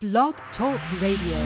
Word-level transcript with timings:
Blog 0.00 0.34
Talk 0.58 0.80
Radio. 1.00 1.38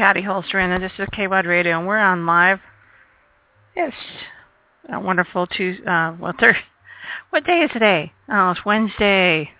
Patty 0.00 0.22
Holstran, 0.22 0.74
and 0.74 0.82
this 0.82 0.92
is 0.98 1.06
KWAD 1.10 1.44
Radio, 1.44 1.76
and 1.76 1.86
we're 1.86 1.98
on 1.98 2.24
live. 2.24 2.58
It's 3.76 3.94
a 4.90 4.98
wonderful 4.98 5.46
Tuesday. 5.46 5.84
Uh, 5.84 6.14
well, 6.18 6.32
thir- 6.40 6.56
what 7.28 7.44
day 7.44 7.60
is 7.60 7.70
today? 7.70 8.10
Oh, 8.26 8.52
it's 8.52 8.64
Wednesday. 8.64 9.50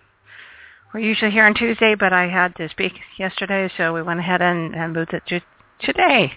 We're 0.94 1.00
usually 1.00 1.30
here 1.30 1.44
on 1.44 1.52
Tuesday, 1.52 1.94
but 1.94 2.14
I 2.14 2.28
had 2.28 2.56
to 2.56 2.70
speak 2.70 2.94
yesterday, 3.18 3.70
so 3.76 3.92
we 3.92 4.00
went 4.00 4.20
ahead 4.20 4.40
and, 4.40 4.74
and 4.74 4.94
moved 4.94 5.12
it 5.12 5.24
to 5.26 5.42
today. 5.82 6.32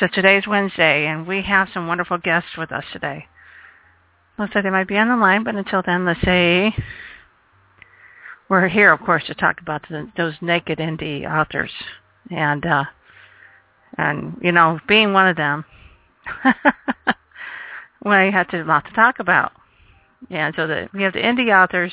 So 0.00 0.08
today's 0.12 0.48
Wednesday, 0.48 1.06
and 1.06 1.28
we 1.28 1.42
have 1.42 1.68
some 1.72 1.86
wonderful 1.86 2.18
guests 2.18 2.56
with 2.58 2.72
us 2.72 2.86
today. 2.92 3.26
Looks 4.36 4.56
like 4.56 4.64
they 4.64 4.70
might 4.70 4.88
be 4.88 4.98
on 4.98 5.06
the 5.06 5.16
line, 5.16 5.44
but 5.44 5.54
until 5.54 5.80
then, 5.86 6.04
let's 6.06 6.22
say 6.22 6.74
we're 8.48 8.66
here, 8.66 8.90
of 8.90 8.98
course, 8.98 9.22
to 9.28 9.34
talk 9.36 9.60
about 9.60 9.82
the, 9.88 10.10
those 10.16 10.34
naked 10.40 10.80
indie 10.80 11.24
authors 11.24 11.70
and 12.28 12.66
uh 12.66 12.82
and 13.98 14.36
you 14.42 14.52
know 14.52 14.78
being 14.86 15.12
one 15.12 15.28
of 15.28 15.36
them 15.36 15.64
we 18.04 18.10
had 18.10 18.48
to, 18.50 18.62
a 18.62 18.64
lot 18.64 18.84
to 18.84 18.92
talk 18.92 19.18
about. 19.18 19.52
And 20.30 20.54
so 20.56 20.66
the, 20.66 20.88
we 20.92 21.02
have 21.02 21.12
the 21.12 21.20
indie 21.20 21.54
authors 21.54 21.92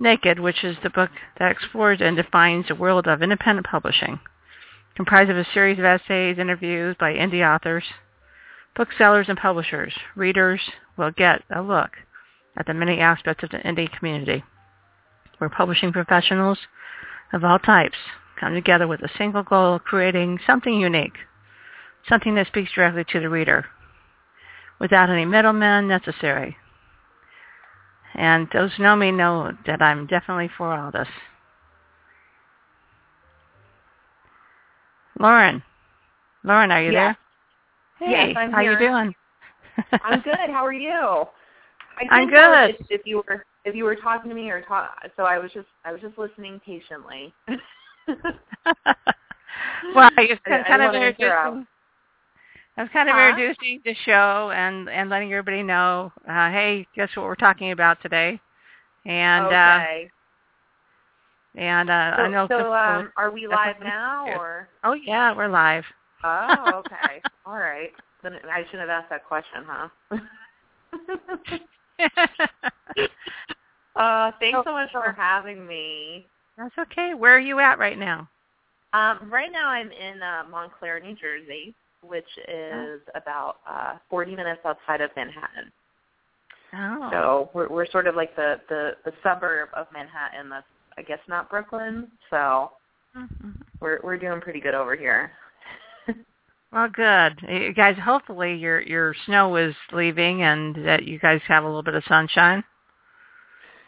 naked 0.00 0.40
which 0.40 0.64
is 0.64 0.76
the 0.82 0.90
book 0.90 1.10
that 1.38 1.52
explores 1.52 2.00
and 2.00 2.16
defines 2.16 2.66
the 2.66 2.74
world 2.74 3.06
of 3.06 3.22
independent 3.22 3.66
publishing 3.66 4.18
comprised 4.96 5.30
of 5.30 5.36
a 5.36 5.46
series 5.54 5.78
of 5.78 5.84
essays 5.84 6.38
interviews 6.38 6.96
by 6.98 7.12
indie 7.12 7.44
authors 7.44 7.84
booksellers 8.76 9.26
and 9.28 9.38
publishers. 9.38 9.94
Readers 10.16 10.60
will 10.96 11.12
get 11.12 11.42
a 11.54 11.62
look 11.62 11.90
at 12.56 12.66
the 12.66 12.74
many 12.74 13.00
aspects 13.00 13.44
of 13.44 13.50
the 13.50 13.58
indie 13.58 13.90
community 13.96 14.42
where 15.38 15.50
publishing 15.50 15.92
professionals 15.92 16.58
of 17.32 17.44
all 17.44 17.58
types 17.58 17.96
come 18.38 18.54
together 18.54 18.86
with 18.86 19.00
a 19.02 19.10
single 19.18 19.42
goal 19.42 19.76
of 19.76 19.84
creating 19.84 20.38
something 20.46 20.74
unique, 20.78 21.16
something 22.08 22.34
that 22.34 22.46
speaks 22.46 22.72
directly 22.72 23.04
to 23.12 23.20
the 23.20 23.28
reader, 23.28 23.66
without 24.80 25.10
any 25.10 25.24
middlemen 25.24 25.88
necessary. 25.88 26.56
And 28.14 28.48
those 28.52 28.72
who 28.74 28.82
know 28.84 28.96
me 28.96 29.10
know 29.10 29.52
that 29.66 29.82
I'm 29.82 30.06
definitely 30.06 30.50
for 30.56 30.72
all 30.72 30.90
this. 30.92 31.08
Loren, 35.18 35.62
Loren, 36.44 36.70
are 36.70 36.82
you 36.82 36.92
Yes. 36.92 37.16
there? 38.00 38.10
Yes, 38.10 38.36
Hey, 38.36 38.36
I'm 38.36 38.52
how 38.52 38.58
are 38.58 38.62
you 38.70 38.78
doing? 38.78 39.14
I'm 40.02 40.20
good. 40.20 40.50
How 40.50 40.64
are 40.64 40.72
you? 40.72 40.90
I 40.90 42.06
I'm 42.10 42.28
good. 42.28 42.76
If, 42.80 43.00
if 43.00 43.06
you 43.06 43.22
were 43.28 43.44
if 43.64 43.74
you 43.74 43.84
were 43.84 43.96
talking 43.96 44.28
to 44.28 44.34
me 44.34 44.50
or 44.50 44.60
talk, 44.62 44.94
so 45.16 45.22
I 45.24 45.38
was 45.38 45.50
just 45.52 45.68
I 45.84 45.92
was 45.92 46.00
just 46.00 46.18
listening 46.18 46.60
patiently. 46.64 47.32
well, 49.94 50.10
I 50.16 50.26
was 50.28 50.38
I- 50.46 50.48
kind, 50.48 50.64
I 50.64 50.68
kind 50.68 50.82
of 50.82 50.94
introducing. 50.94 51.66
I 52.76 52.82
was 52.82 52.90
kind 52.92 53.08
of 53.08 53.14
Huh? 53.14 53.28
introducing 53.28 53.80
the 53.84 53.94
show 54.04 54.50
and 54.54 54.88
and 54.88 55.08
letting 55.08 55.32
everybody 55.32 55.62
know, 55.62 56.12
uh, 56.28 56.50
hey, 56.50 56.86
guess 56.96 57.08
what 57.14 57.24
we're 57.24 57.36
talking 57.36 57.70
about 57.70 58.02
today? 58.02 58.40
And 59.06 59.44
uh, 59.46 59.80
and 61.56 61.90
uh, 61.90 62.16
so 62.16 62.22
I 62.22 62.28
know. 62.28 62.48
so 62.48 62.56
people- 62.56 62.72
um, 62.72 63.12
are 63.16 63.30
we 63.30 63.46
live 63.46 63.76
now 63.80 64.26
or? 64.38 64.68
oh 64.82 64.94
yeah, 64.94 65.34
we're 65.36 65.48
live. 65.48 65.84
Oh, 66.24 66.82
okay. 66.86 67.22
All 67.46 67.58
right. 67.58 67.90
Then 68.22 68.34
I 68.50 68.64
shouldn't 68.70 68.88
have 68.88 68.90
asked 68.90 69.10
that 69.10 69.24
question, 69.24 69.64
huh? 69.66 69.88
uh, 73.96 74.32
thanks 74.40 74.58
so 74.64 74.72
much 74.72 74.90
for 74.90 75.12
having 75.16 75.66
me. 75.66 76.26
That's 76.56 76.74
okay. 76.78 77.14
Where 77.14 77.34
are 77.36 77.40
you 77.40 77.58
at 77.60 77.78
right 77.78 77.98
now? 77.98 78.28
Um, 78.92 79.28
right 79.30 79.50
now 79.50 79.68
I'm 79.68 79.90
in 79.90 80.22
uh, 80.22 80.44
Montclair, 80.50 81.00
New 81.00 81.16
Jersey, 81.16 81.74
which 82.02 82.28
is 82.48 83.00
about 83.14 83.56
uh, 83.68 83.94
40 84.08 84.36
minutes 84.36 84.60
outside 84.64 85.00
of 85.00 85.10
Manhattan. 85.16 85.72
Oh, 86.76 87.08
So 87.10 87.50
we're 87.54 87.68
we're 87.68 87.86
sort 87.90 88.06
of 88.08 88.16
like 88.16 88.34
the 88.36 88.60
the 88.68 88.92
the 89.04 89.12
suburb 89.22 89.68
of 89.74 89.86
Manhattan. 89.92 90.48
That's 90.48 90.66
I 90.98 91.02
guess 91.02 91.20
not 91.28 91.48
Brooklyn. 91.50 92.08
So 92.30 92.72
Mhm. 93.16 93.54
we're 93.80 94.00
we're 94.02 94.16
doing 94.18 94.40
pretty 94.40 94.60
good 94.60 94.74
over 94.74 94.96
here. 94.96 95.30
well, 96.72 96.88
good. 96.88 97.40
You 97.48 97.72
guys, 97.72 97.96
hopefully 97.98 98.54
your 98.56 98.80
your 98.80 99.14
snow 99.26 99.54
is 99.56 99.74
leaving 99.92 100.42
and 100.42 100.74
that 100.86 101.04
you 101.04 101.18
guys 101.20 101.40
have 101.46 101.62
a 101.62 101.66
little 101.66 101.82
bit 101.84 101.94
of 101.94 102.04
sunshine. 102.08 102.64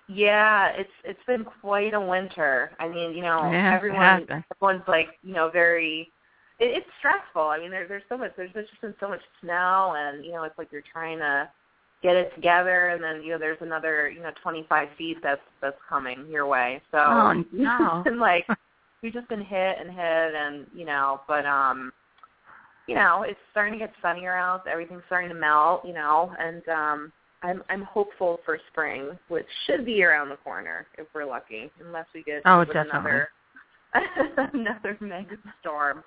Yeah, 0.09 0.69
it's 0.77 0.91
it's 1.05 1.23
been 1.27 1.45
quite 1.61 1.95
a 1.95 2.01
winter. 2.01 2.73
I 2.79 2.89
mean, 2.89 3.13
you 3.15 3.23
know, 3.23 3.51
Yeah, 3.53 3.75
everyone 3.75 4.27
everyone's 4.53 4.87
like 4.89 5.09
you 5.23 5.35
know 5.35 5.51
very. 5.51 6.11
It, 6.59 6.77
it's 6.79 6.87
stressful. 6.99 7.43
I 7.43 7.59
mean, 7.59 7.71
there, 7.71 7.87
there's 7.89 8.03
so 8.09 8.17
much. 8.17 8.33
There's 8.37 8.53
just 8.53 8.81
been 8.81 8.95
so 9.01 9.09
much 9.09 9.21
snow, 9.43 9.95
and 9.97 10.25
you 10.25 10.33
know, 10.33 10.45
it's 10.45 10.57
like 10.59 10.69
you're 10.73 10.83
trying 10.93 11.19
to 11.19 11.49
get 12.03 12.17
it 12.17 12.35
together, 12.35 12.89
and 12.89 13.03
then 13.03 13.23
you 13.23 13.33
know, 13.33 13.39
there's 13.39 13.59
another 13.61 14.09
you 14.09 14.23
know 14.23 14.31
25 14.43 14.89
feet 14.97 15.19
that's 15.23 15.41
that's 15.61 15.77
coming 15.89 16.27
your 16.31 16.47
way. 16.47 16.81
So 16.91 16.99
Oh, 16.99 17.45
no. 17.53 18.03
it's 18.07 18.17
like 18.19 18.47
we've 19.03 19.13
just 19.13 19.29
been 19.29 19.43
hit 19.45 19.77
and 19.81 19.91
hit 19.91 20.35
and 20.35 20.67
you 20.75 20.85
know 20.85 21.21
but 21.29 21.45
um 21.47 21.93
you 22.87 22.95
know 22.95 23.23
it's 23.27 23.39
starting 23.51 23.75
to 23.75 23.79
get 23.79 23.93
sunnier 24.03 24.35
out 24.37 24.67
everything's 24.67 25.03
starting 25.07 25.29
to 25.29 25.35
melt 25.35 25.85
you 25.85 25.93
know 25.93 26.33
and 26.41 26.67
um 26.69 27.13
i'm 27.47 27.63
i'm 27.71 27.83
hopeful 27.83 28.41
for 28.45 28.59
spring 28.71 29.11
which 29.29 29.47
should 29.67 29.85
be 29.85 30.03
around 30.03 30.29
the 30.29 30.37
corner 30.37 30.87
if 30.99 31.07
we're 31.15 31.25
lucky 31.25 31.71
unless 31.85 32.07
we 32.15 32.23
get 32.23 32.43
Oh, 32.45 32.65
definitely. 32.65 32.91
another 32.99 33.29
another 34.53 34.97
mega 35.01 35.37
storm 35.61 36.03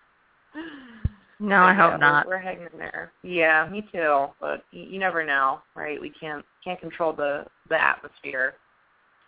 No, 1.40 1.64
I 1.64 1.74
But, 1.74 1.82
hope 1.92 2.00
not. 2.00 2.28
we're 2.28 2.38
hanging 2.38 2.68
in 2.74 2.78
there 2.80 3.12
yeah 3.24 3.68
me 3.70 3.88
too 3.92 4.28
but 4.40 4.64
you, 4.72 4.84
you 4.84 5.00
never 5.00 5.26
know 5.26 5.62
right 5.76 6.00
we 6.00 6.10
can't 6.20 6.46
can't 6.64 6.80
control 6.80 7.14
the 7.14 7.46
the 7.70 7.82
atmosphere 7.82 8.56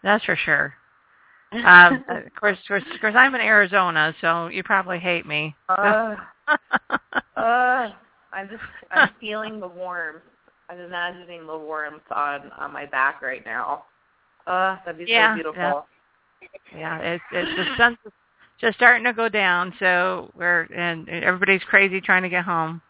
That's 0.03 0.23
for 0.25 0.35
sure. 0.35 0.73
Um, 1.53 2.01
of 2.07 2.23
course, 2.39 2.57
of 2.59 2.65
course, 2.65 2.83
of 2.95 3.01
course, 3.01 3.13
I'm 3.17 3.35
in 3.35 3.41
Arizona, 3.41 4.15
so 4.21 4.47
you 4.47 4.63
probably 4.63 4.99
hate 4.99 5.25
me. 5.25 5.53
uh, 5.67 6.15
uh, 7.35 7.89
I'm 8.31 8.47
just 8.49 8.63
I'm 8.89 9.09
feeling 9.19 9.59
the 9.59 9.67
warmth. 9.67 10.21
I'm 10.71 10.79
imagining 10.79 11.45
the 11.45 11.57
warmth 11.57 12.09
on 12.11 12.51
on 12.57 12.71
my 12.71 12.85
back 12.85 13.21
right 13.21 13.43
now. 13.45 13.83
Uh, 14.47 14.77
that'd 14.85 14.97
be 14.97 15.11
Yeah, 15.11 15.33
so 15.33 15.35
beautiful. 15.35 15.85
yeah. 16.73 16.77
yeah. 16.77 16.99
It's 16.99 17.23
it's 17.31 17.57
the 17.57 17.75
sun's 17.77 17.97
just 18.59 18.77
starting 18.77 19.03
to 19.03 19.13
go 19.13 19.27
down, 19.27 19.73
so 19.79 20.31
we're 20.35 20.61
and 20.73 21.09
everybody's 21.09 21.63
crazy 21.63 21.99
trying 21.99 22.23
to 22.23 22.29
get 22.29 22.45
home. 22.45 22.81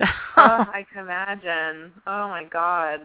oh, 0.00 0.06
I 0.36 0.86
can 0.92 1.04
imagine. 1.04 1.92
Oh 2.06 2.28
my 2.28 2.44
God. 2.50 3.00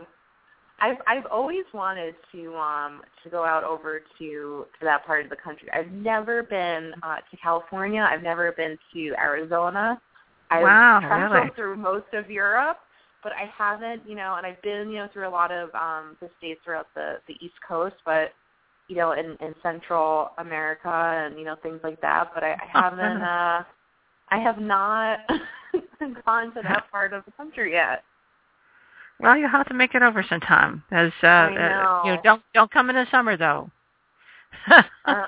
I've 0.79 0.97
I've 1.07 1.25
always 1.25 1.65
wanted 1.73 2.15
to 2.31 2.55
um 2.55 3.01
to 3.23 3.29
go 3.29 3.43
out 3.43 3.63
over 3.63 3.99
to 3.99 4.65
to 4.79 4.85
that 4.85 5.05
part 5.05 5.25
of 5.25 5.29
the 5.29 5.35
country. 5.35 5.69
I've 5.73 5.91
never 5.91 6.43
been 6.43 6.93
uh 7.03 7.17
to 7.17 7.37
California. 7.37 8.07
I've 8.09 8.23
never 8.23 8.51
been 8.53 8.77
to 8.93 9.13
Arizona. 9.19 9.99
I've 10.51 10.63
wow, 10.63 10.99
traveled 11.01 11.31
really? 11.33 11.51
through 11.55 11.75
most 11.77 12.13
of 12.13 12.29
Europe, 12.29 12.77
but 13.25 13.33
I 13.33 13.51
haven't, 13.57 14.07
you 14.07 14.15
know, 14.15 14.35
and 14.35 14.45
I've 14.45 14.61
been, 14.61 14.91
you 14.91 14.99
know, 14.99 15.09
through 15.11 15.27
a 15.27 15.29
lot 15.29 15.51
of 15.51 15.73
um 15.73 16.15
the 16.21 16.29
states 16.37 16.61
throughout 16.63 16.85
the 16.93 17.15
the 17.27 17.33
East 17.43 17.55
Coast, 17.67 17.95
but 18.05 18.33
you 18.87 18.95
know, 18.95 19.13
in 19.13 19.35
in 19.41 19.55
Central 19.63 20.29
America 20.37 20.87
and 20.87 21.37
you 21.39 21.43
know 21.43 21.55
things 21.63 21.79
like 21.83 21.99
that, 22.01 22.29
but 22.35 22.43
I, 22.43 22.51
I 22.51 22.67
haven't 22.71 23.21
uh 23.23 23.63
I 24.29 24.37
have 24.37 24.59
not 24.59 25.19
gone 26.25 26.53
to 26.53 26.61
that 26.61 26.85
part 26.91 27.13
of 27.13 27.25
the 27.25 27.31
country 27.31 27.71
yet. 27.71 28.03
Well, 29.19 29.35
you'll 29.37 29.49
have 29.49 29.67
to 29.69 29.73
make 29.73 29.95
it 29.95 30.03
over 30.03 30.23
sometime. 30.29 30.83
As 30.91 31.11
uh, 31.23 31.27
I 31.27 31.45
uh 31.47 32.05
you 32.05 32.15
know, 32.15 32.21
don't 32.23 32.43
don't 32.53 32.71
come 32.71 32.91
in 32.91 32.95
the 32.95 33.07
summer 33.09 33.35
though. 33.35 33.71
uh, 35.05 35.25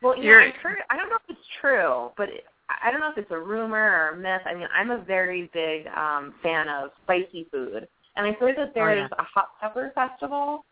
well, 0.00 0.16
you 0.16 0.22
know, 0.22 0.28
You're- 0.30 0.46
I've 0.46 0.54
heard. 0.62 0.78
I 0.88 0.96
don't 0.96 1.10
know 1.10 1.18
if 1.28 1.36
it's 1.36 1.46
true, 1.60 2.10
but 2.16 2.30
it, 2.30 2.44
I 2.68 2.90
don't 2.90 3.00
know 3.00 3.10
if 3.10 3.18
it's 3.18 3.30
a 3.30 3.38
rumor 3.38 3.76
or 3.78 4.08
a 4.10 4.16
myth. 4.16 4.42
I 4.46 4.54
mean, 4.54 4.68
I'm 4.74 4.90
a 4.90 4.98
very 5.04 5.50
big 5.52 5.86
um 5.88 6.34
fan 6.42 6.68
of 6.68 6.90
spicy 7.04 7.46
food, 7.50 7.86
and 8.16 8.26
I 8.26 8.32
heard 8.32 8.56
that 8.56 8.72
there's 8.74 9.10
yeah. 9.10 9.18
a 9.18 9.22
hot 9.22 9.48
pepper 9.60 9.92
festival. 9.94 10.64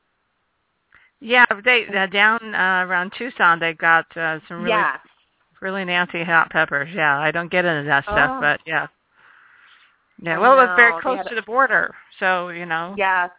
yeah, 1.20 1.44
they 1.64 1.86
uh, 1.86 2.06
down 2.06 2.54
uh, 2.54 2.84
around 2.86 3.12
Tucson, 3.18 3.58
they've 3.60 3.76
got 3.78 4.06
uh, 4.16 4.38
some 4.48 4.58
really 4.58 4.70
yeah. 4.70 4.96
really 5.60 5.84
nasty 5.84 6.24
hot 6.24 6.50
peppers. 6.50 6.88
Yeah, 6.94 7.18
I 7.18 7.30
don't 7.30 7.50
get 7.50 7.64
into 7.64 7.86
that 7.88 8.04
stuff, 8.04 8.30
Oh. 8.34 8.40
but 8.40 8.60
yeah. 8.66 8.86
Yeah, 10.24 10.38
well, 10.38 10.58
it's 10.60 10.68
know, 10.70 10.76
very 10.76 11.00
close 11.02 11.26
to 11.28 11.34
the 11.34 11.42
border, 11.42 11.94
so 12.20 12.48
you 12.50 12.64
know. 12.66 12.94
Yes. 12.96 13.30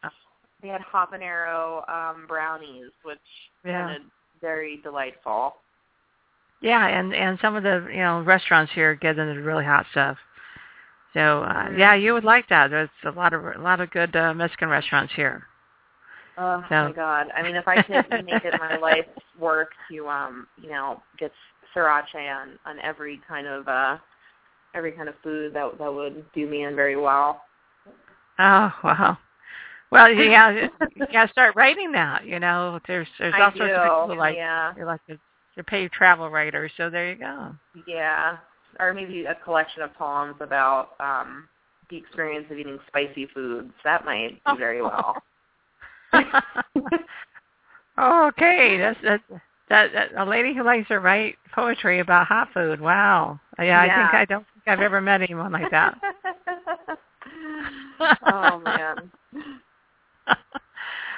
They 0.62 0.68
had 0.70 0.82
habanero 0.82 1.88
um 1.90 2.26
brownies, 2.28 2.92
which 3.04 3.20
Yeah. 3.66 3.88
sounded 3.88 4.02
very 4.42 4.78
delightful. 4.84 5.56
Yeah, 6.63 6.88
and 6.88 7.13
and 7.13 7.38
some 7.42 7.56
of 7.56 7.63
the 7.63 7.88
you 7.92 8.00
know 8.00 8.21
restaurants 8.24 8.71
here 8.74 8.95
get 8.95 9.19
into 9.19 9.42
really 9.42 9.65
hot 9.65 9.86
stuff. 9.92 10.18
So 11.13 11.44
uh, 11.44 11.68
Mhm. 11.68 11.77
yeah, 11.77 11.94
you 11.94 12.13
would 12.13 12.24
like 12.24 12.48
that. 12.50 12.69
There's 12.71 12.89
a 13.04 13.12
lot 13.12 13.33
of 13.33 13.44
a 13.45 13.60
lot 13.60 13.81
of 13.81 13.92
good 13.92 14.15
uh, 14.15 14.33
Mexican 14.33 14.69
restaurants 14.69 15.13
here. 15.13 15.45
Oh 16.38 16.63
So- 16.69 16.86
my 16.86 16.92
god! 16.94 17.27
I 17.36 17.44
mean, 17.44 17.56
if 17.57 17.68
I 17.68 17.81
could 17.83 18.10
make 18.25 18.45
it 18.45 18.56
my 18.60 18.77
life's 18.77 19.10
work 19.38 19.71
to, 19.92 20.07
um, 20.07 20.48
you 20.60 20.69
know, 20.69 21.04
get 21.19 21.31
sriracha 21.75 22.15
on 22.33 22.57
on 22.66 22.80
every 22.80 23.19
kind 23.27 23.45
of 23.45 23.68
uh 23.68 23.98
every 24.74 24.94
kind 24.94 25.09
of 25.09 25.16
food, 25.21 25.54
that 25.54 25.77
that 25.77 25.94
would 25.94 26.25
do 26.33 26.48
me 26.48 26.63
in 26.63 26.75
very 26.77 26.95
well. 26.95 27.42
Oh 28.39 28.71
wow. 28.83 29.18
Well, 29.92 30.09
yeah, 30.12 30.69
you 30.95 31.06
got 31.12 31.25
to 31.25 31.31
start 31.31 31.56
writing 31.57 31.92
that. 31.92 32.25
You 32.25 32.39
know, 32.39 32.80
there's 32.88 33.07
there's 33.19 33.33
I 33.36 33.42
all 33.42 33.51
do. 33.51 33.57
sorts 33.59 33.74
of 33.75 33.83
people 33.83 34.07
who 34.07 34.16
like 34.16 34.36
yeah, 34.38 34.74
you 34.77 34.86
like 34.86 35.01
to 35.58 35.64
pay 35.64 35.88
travel 35.90 36.30
writers. 36.30 36.72
So 36.78 36.90
there 36.90 37.10
you 37.10 37.16
go. 37.16 37.56
yeah, 37.88 38.38
or 38.80 38.94
maybe 38.94 39.26
a 39.26 39.36
collection 39.36 39.82
of 39.84 39.94
poems 39.96 40.36
about 40.40 40.92
um 41.00 41.48
the 41.90 41.98
experience 41.98 42.48
of 42.50 42.58
eating 42.58 42.80
spicy 42.88 43.28
foods. 43.34 43.72
That 43.84 44.06
might 44.06 44.42
do 44.48 44.58
very 44.58 44.82
well. 44.84 45.22
okay, 48.00 48.78
that's 48.78 49.00
that's 49.04 49.24
that, 49.70 49.94
that 49.94 50.10
a 50.18 50.26
lady 50.26 50.54
who 50.54 50.64
likes 50.64 50.88
to 50.90 51.00
write 51.00 51.36
poetry 51.54 52.00
about 52.00 52.28
hot 52.28 52.50
food. 52.54 52.82
Wow. 52.82 53.40
Yeah, 53.58 53.66
yeah. 53.66 53.82
I 53.82 53.88
think 53.96 54.14
I 54.14 54.26
don't 54.26 54.46
think 54.54 54.68
I've 54.68 54.84
ever 54.84 55.02
met 55.02 55.22
anyone 55.22 55.52
like 55.52 55.72
that. 55.72 55.98
oh 58.28 58.60
man. 58.60 59.12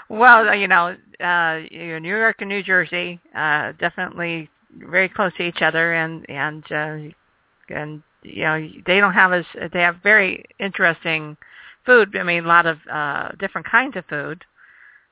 Well, 0.09 0.49
uh, 0.49 0.53
you 0.53 0.67
know, 0.67 0.95
uh, 1.19 1.61
you 1.71 1.99
New 1.99 2.15
York 2.15 2.37
and 2.39 2.49
New 2.49 2.63
Jersey, 2.63 3.19
uh, 3.35 3.73
definitely 3.79 4.49
very 4.77 5.09
close 5.09 5.31
to 5.37 5.43
each 5.43 5.61
other, 5.61 5.93
and 5.93 6.29
and 6.29 6.63
uh, 6.71 6.97
and 7.73 8.03
you 8.23 8.43
know, 8.43 8.69
they 8.85 8.99
don't 8.99 9.13
have 9.13 9.33
as 9.33 9.45
they 9.73 9.81
have 9.81 9.97
very 10.03 10.45
interesting 10.59 11.37
food. 11.85 12.15
I 12.17 12.23
mean, 12.23 12.45
a 12.45 12.47
lot 12.47 12.65
of 12.65 12.77
uh, 12.91 13.29
different 13.39 13.67
kinds 13.67 13.95
of 13.95 14.05
food 14.05 14.43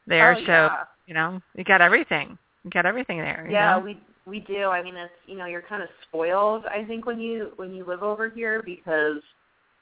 there. 0.07 0.36
Oh, 0.36 0.40
so 0.42 0.51
yeah. 0.51 0.84
you 1.07 1.13
know, 1.13 1.42
you 1.56 1.63
got 1.63 1.81
everything. 1.81 2.38
You 2.63 2.72
got 2.72 2.86
everything 2.86 3.18
there. 3.18 3.44
you 3.46 3.54
Yeah, 3.54 3.78
know? 3.78 3.84
we 3.84 4.00
we 4.25 4.39
do. 4.42 4.66
I 4.66 4.81
mean, 4.84 4.96
it's 4.96 5.12
you 5.25 5.38
know, 5.38 5.46
you're 5.46 5.62
kind 5.62 5.84
of 5.84 5.89
spoiled. 6.07 6.66
I 6.66 6.84
think 6.86 7.06
when 7.06 7.19
you 7.19 7.51
when 7.56 7.74
you 7.74 7.86
live 7.86 8.04
over 8.04 8.30
here 8.30 8.62
because 8.63 9.22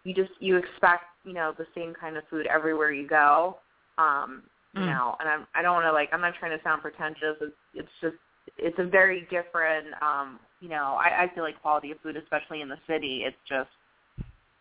you 0.03 0.13
just 0.13 0.31
you 0.39 0.57
expect 0.57 1.03
you 1.23 1.33
know 1.33 1.53
the 1.57 1.67
same 1.75 1.93
kind 1.93 2.17
of 2.17 2.23
food 2.29 2.47
everywhere 2.47 2.91
you 2.91 3.07
go. 3.07 3.57
Um, 3.97 4.43
you 4.73 4.81
Mm. 4.81 4.87
know, 4.87 5.15
and 5.19 5.27
I'm 5.29 5.47
I 5.55 5.61
don't 5.61 5.73
want 5.73 5.85
to 5.85 5.91
like 5.91 6.09
I'm 6.13 6.21
not 6.21 6.33
trying 6.39 6.57
to 6.57 6.63
sound 6.63 6.81
pretentious. 6.81 7.37
It's 7.41 7.55
it's 7.73 7.89
just 8.01 8.15
it's 8.57 8.79
a 8.79 8.83
very 8.85 9.27
different. 9.29 9.87
um 10.01 10.39
You 10.61 10.69
know, 10.69 10.97
I, 10.99 11.23
I 11.23 11.31
feel 11.33 11.43
like 11.43 11.61
quality 11.61 11.91
of 11.91 11.99
food, 12.01 12.17
especially 12.17 12.61
in 12.61 12.69
the 12.69 12.79
city, 12.87 13.23
it's 13.25 13.37
just. 13.47 13.69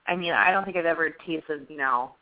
I 0.06 0.16
mean, 0.16 0.32
I 0.32 0.50
don't 0.50 0.64
think 0.64 0.76
I've 0.76 0.86
ever 0.86 1.10
tasted 1.26 1.66
you 1.68 1.76
know 1.76 2.12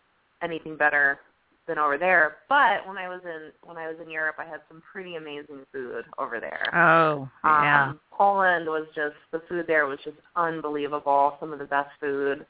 anything 0.42 0.76
better 0.76 1.20
than 1.66 1.78
over 1.78 1.96
there. 1.98 2.38
But 2.48 2.86
when 2.86 2.98
I 2.98 3.08
was 3.08 3.20
in 3.24 3.52
when 3.62 3.76
I 3.76 3.88
was 3.88 3.96
in 4.02 4.10
Europe, 4.10 4.36
I 4.38 4.44
had 4.44 4.60
some 4.68 4.82
pretty 4.92 5.16
amazing 5.16 5.64
food 5.72 6.04
over 6.18 6.40
there. 6.40 6.74
Oh, 6.74 7.28
yeah. 7.44 7.88
Um, 7.88 8.00
Poland 8.10 8.66
was 8.66 8.86
just 8.94 9.16
the 9.32 9.40
food 9.48 9.66
there 9.66 9.86
was 9.86 9.98
just 10.04 10.16
unbelievable. 10.36 11.36
Some 11.40 11.52
of 11.52 11.58
the 11.58 11.64
best 11.66 11.90
food. 12.00 12.44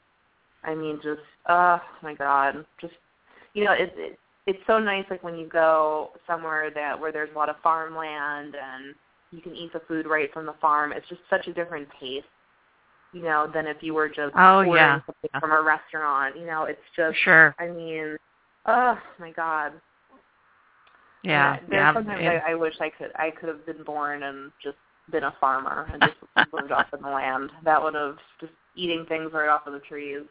I 0.63 0.75
mean, 0.75 0.99
just 1.03 1.21
oh 1.47 1.79
my 2.01 2.15
god, 2.15 2.65
just 2.81 2.93
you 3.53 3.63
know, 3.63 3.71
it, 3.73 3.93
it 3.95 4.19
it's 4.49 4.65
so 4.65 4.79
nice 4.79 5.05
like 5.11 5.21
when 5.23 5.37
you 5.37 5.47
go 5.47 6.09
somewhere 6.25 6.71
that 6.73 6.99
where 6.99 7.11
there's 7.11 7.29
a 7.35 7.37
lot 7.37 7.49
of 7.49 7.55
farmland 7.61 8.55
and 8.55 8.95
you 9.31 9.41
can 9.41 9.55
eat 9.55 9.71
the 9.73 9.81
food 9.87 10.07
right 10.07 10.33
from 10.33 10.47
the 10.47 10.55
farm. 10.59 10.91
It's 10.91 11.07
just 11.07 11.21
such 11.29 11.45
a 11.47 11.53
different 11.53 11.87
taste, 11.99 12.25
you 13.13 13.21
know, 13.21 13.47
than 13.53 13.67
if 13.67 13.77
you 13.81 13.93
were 13.93 14.09
just 14.09 14.33
Oh, 14.35 14.57
ordering 14.57 14.73
yeah. 14.75 14.99
something 15.05 15.29
from 15.39 15.51
a 15.51 15.61
restaurant. 15.61 16.35
You 16.35 16.47
know, 16.47 16.63
it's 16.63 16.81
just 16.95 17.15
Sure. 17.19 17.53
I 17.59 17.67
mean, 17.67 18.17
oh 18.65 18.97
my 19.19 19.31
god. 19.31 19.73
Yeah. 21.23 21.57
And 21.57 21.61
There's 21.69 21.73
yeah. 21.79 21.93
sometimes 21.93 22.21
it- 22.23 22.41
I, 22.47 22.51
I 22.51 22.55
wish 22.55 22.73
I 22.81 22.89
could 22.89 23.11
I 23.15 23.29
could 23.31 23.49
have 23.49 23.65
been 23.67 23.83
born 23.83 24.23
and 24.23 24.51
just 24.63 24.77
been 25.11 25.25
a 25.25 25.33
farmer 25.39 25.87
and 25.93 26.01
just 26.01 26.51
lived 26.53 26.71
off 26.71 26.87
of 26.91 27.01
the 27.01 27.07
land. 27.09 27.51
That 27.63 27.81
would 27.83 27.93
have 27.93 28.17
just 28.39 28.53
eating 28.75 29.05
things 29.07 29.31
right 29.31 29.49
off 29.49 29.67
of 29.67 29.73
the 29.73 29.79
trees. 29.79 30.21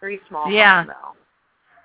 Very 0.00 0.20
small 0.28 0.50
Yeah. 0.50 0.84
farm 0.84 0.88
though. 0.88 1.21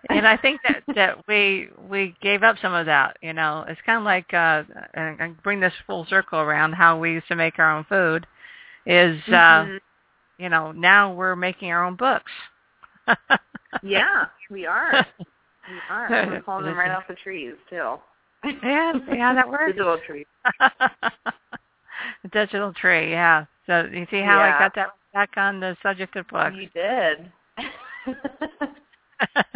And 0.09 0.27
I 0.27 0.37
think 0.37 0.61
that 0.67 0.83
that 0.95 1.27
we 1.27 1.69
we 1.89 2.15
gave 2.21 2.43
up 2.43 2.57
some 2.61 2.73
of 2.73 2.85
that. 2.87 3.17
You 3.21 3.33
know, 3.33 3.65
it's 3.67 3.79
kind 3.85 3.97
of 3.99 4.03
like 4.03 4.33
uh, 4.33 4.63
and, 4.93 5.19
and 5.19 5.43
bring 5.43 5.59
this 5.59 5.73
full 5.85 6.05
circle 6.09 6.39
around 6.39 6.73
how 6.73 6.97
we 6.99 7.11
used 7.13 7.27
to 7.27 7.35
make 7.35 7.59
our 7.59 7.75
own 7.77 7.83
food. 7.85 8.25
Is 8.85 9.19
uh, 9.27 9.31
Mhm. 9.65 9.79
you 10.37 10.49
know 10.49 10.71
now 10.71 11.13
we're 11.13 11.35
making 11.35 11.71
our 11.71 11.83
own 11.85 11.95
books. 11.95 12.31
Yeah, 13.83 14.25
we 14.49 14.65
are. 14.65 15.05
We 15.19 15.25
are. 15.89 16.07
We're 16.09 16.41
pulling 16.41 16.65
them 16.65 16.77
right 16.77 16.89
off 16.89 17.03
the 17.07 17.15
trees 17.15 17.53
too. 17.69 17.97
Yeah, 18.63 18.93
yeah, 19.13 19.33
that 19.33 19.47
works. 19.47 19.73
Digital 19.73 19.97
tree. 20.07 20.25
Digital 22.31 22.73
tree, 22.73 23.11
yeah. 23.11 23.45
So 23.65 23.87
you 23.91 24.07
see 24.09 24.21
how 24.21 24.39
I 24.39 24.57
got 24.57 24.73
that 24.75 24.87
back 25.13 25.31
on 25.35 25.59
the 25.59 25.75
subject 25.83 26.15
of 26.15 26.27
books. 26.29 26.55
You 26.55 26.69
did. 26.73 27.29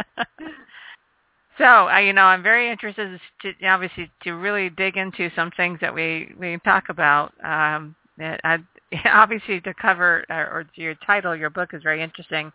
so 1.62 1.88
uh, 1.88 1.98
you 1.98 2.12
know, 2.12 2.22
I'm 2.22 2.42
very 2.42 2.70
interested 2.70 3.20
to 3.42 3.66
obviously 3.66 4.10
to 4.24 4.32
really 4.32 4.68
dig 4.70 4.96
into 4.96 5.30
some 5.36 5.50
things 5.52 5.78
that 5.80 5.94
we 5.94 6.34
we 6.38 6.58
talk 6.64 6.88
about. 6.88 7.32
Um, 7.44 7.94
I, 8.20 8.58
obviously 9.06 9.60
to 9.60 9.74
cover 9.74 10.24
uh, 10.28 10.34
or 10.34 10.66
your 10.74 10.94
title, 11.06 11.36
your 11.36 11.50
book 11.50 11.70
is 11.72 11.82
very 11.82 12.02
interesting. 12.02 12.52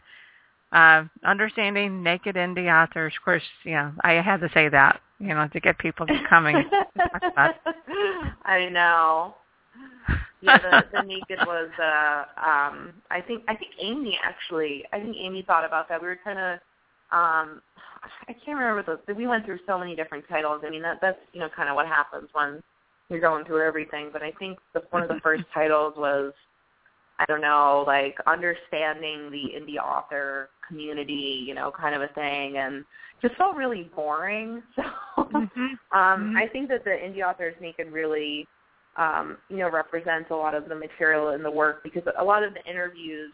Uh, 0.73 1.05
understanding 1.23 2.03
naked 2.03 2.35
indie 2.35 2.69
authors. 2.71 3.13
Of 3.17 3.23
course, 3.23 3.43
know, 3.71 3.93
I 4.01 4.13
had 4.13 4.41
to 4.41 4.49
say 4.53 4.67
that, 4.67 4.99
you 5.19 5.29
know, 5.29 5.47
to 5.53 5.59
get 5.61 5.77
people 5.77 6.05
coming. 6.29 6.69
I 8.43 8.67
know. 8.69 9.35
Yeah, 10.41 10.57
the, 10.57 10.83
the 10.93 11.03
naked 11.03 11.39
was 11.47 11.69
uh 11.81 12.25
um 12.37 12.93
I 13.09 13.21
think 13.21 13.43
I 13.47 13.55
think 13.55 13.71
Amy 13.81 14.19
actually 14.21 14.83
I 14.91 14.99
think 14.99 15.15
Amy 15.17 15.43
thought 15.43 15.65
about 15.65 15.87
that. 15.89 16.01
We 16.01 16.07
were 16.07 16.19
kind 16.23 16.37
of 16.37 16.59
um 17.11 17.61
I 18.27 18.33
can't 18.45 18.57
remember 18.59 18.99
the 19.07 19.13
we 19.13 19.27
went 19.27 19.45
through 19.45 19.59
so 19.65 19.77
many 19.77 19.95
different 19.95 20.25
titles. 20.29 20.61
I 20.65 20.69
mean 20.69 20.81
that 20.81 20.99
that's 21.01 21.19
you 21.33 21.39
know 21.39 21.49
kind 21.55 21.69
of 21.69 21.75
what 21.75 21.87
happens 21.87 22.29
when 22.33 22.61
you're 23.09 23.21
going 23.21 23.45
through 23.45 23.65
everything, 23.65 24.09
but 24.11 24.21
I 24.21 24.31
think 24.31 24.59
the 24.73 24.83
one 24.89 25.01
of 25.01 25.09
the 25.09 25.19
first 25.23 25.43
titles 25.53 25.93
was 25.97 26.33
I 27.19 27.25
don't 27.25 27.41
know, 27.41 27.83
like 27.87 28.15
understanding 28.27 29.31
the 29.31 29.53
indie 29.57 29.77
author 29.83 30.49
community, 30.67 31.43
you 31.47 31.55
know, 31.55 31.71
kind 31.71 31.95
of 31.95 32.01
a 32.03 32.09
thing 32.09 32.57
and 32.57 32.85
just 33.21 33.35
felt 33.35 33.55
really 33.55 33.89
boring. 33.95 34.61
So 34.75 34.83
Mhm. 35.33 35.49
um, 35.91 36.35
Mhm. 36.35 36.37
I 36.37 36.47
think 36.47 36.69
that 36.69 36.83
the 36.83 36.91
indie 36.91 37.23
authors 37.27 37.55
naked 37.59 37.91
really 37.91 38.47
um, 38.97 39.37
you 39.49 39.57
know, 39.57 39.69
represents 39.69 40.31
a 40.31 40.35
lot 40.35 40.55
of 40.55 40.67
the 40.67 40.75
material 40.75 41.29
in 41.29 41.43
the 41.43 41.51
work 41.51 41.83
because 41.83 42.03
a 42.17 42.23
lot 42.23 42.43
of 42.43 42.53
the 42.53 42.63
interviews, 42.65 43.31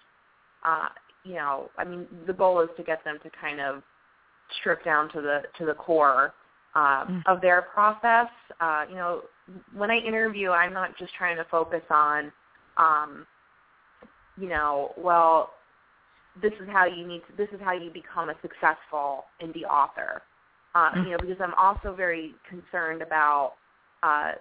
uh, 0.63 0.89
you 1.23 1.35
know, 1.35 1.69
I 1.77 1.83
mean, 1.83 2.07
the 2.27 2.33
goal 2.33 2.61
is 2.61 2.69
to 2.77 2.83
get 2.83 3.03
them 3.03 3.17
to 3.23 3.29
kind 3.39 3.59
of 3.59 3.81
strip 4.59 4.83
down 4.83 5.09
to 5.13 5.21
the 5.21 5.41
to 5.57 5.65
the 5.65 5.73
core 5.73 6.33
uh, 6.75 7.05
mm. 7.05 7.21
of 7.27 7.41
their 7.41 7.61
process. 7.61 8.27
Uh, 8.59 8.85
you 8.89 8.95
know, 8.95 9.21
when 9.75 9.91
I 9.91 9.97
interview, 9.97 10.51
I'm 10.51 10.73
not 10.73 10.97
just 10.97 11.13
trying 11.15 11.37
to 11.37 11.45
focus 11.49 11.83
on, 11.89 12.31
um, 12.77 13.25
you 14.37 14.49
know, 14.49 14.93
well, 14.97 15.51
this 16.41 16.53
is 16.53 16.67
how 16.71 16.85
you 16.85 17.07
need 17.07 17.21
to, 17.29 17.37
this 17.37 17.49
is 17.53 17.59
how 17.63 17.73
you 17.73 17.91
become 17.91 18.29
a 18.29 18.35
successful 18.41 19.25
indie 19.41 19.63
author. 19.69 20.21
Uh, 20.75 20.91
mm. 20.91 21.05
You 21.05 21.11
know, 21.11 21.17
because 21.19 21.37
I'm 21.39 21.53
also 21.53 21.95
very 21.95 22.33
concerned 22.49 23.01
about 23.01 23.53
uh, 24.01 24.31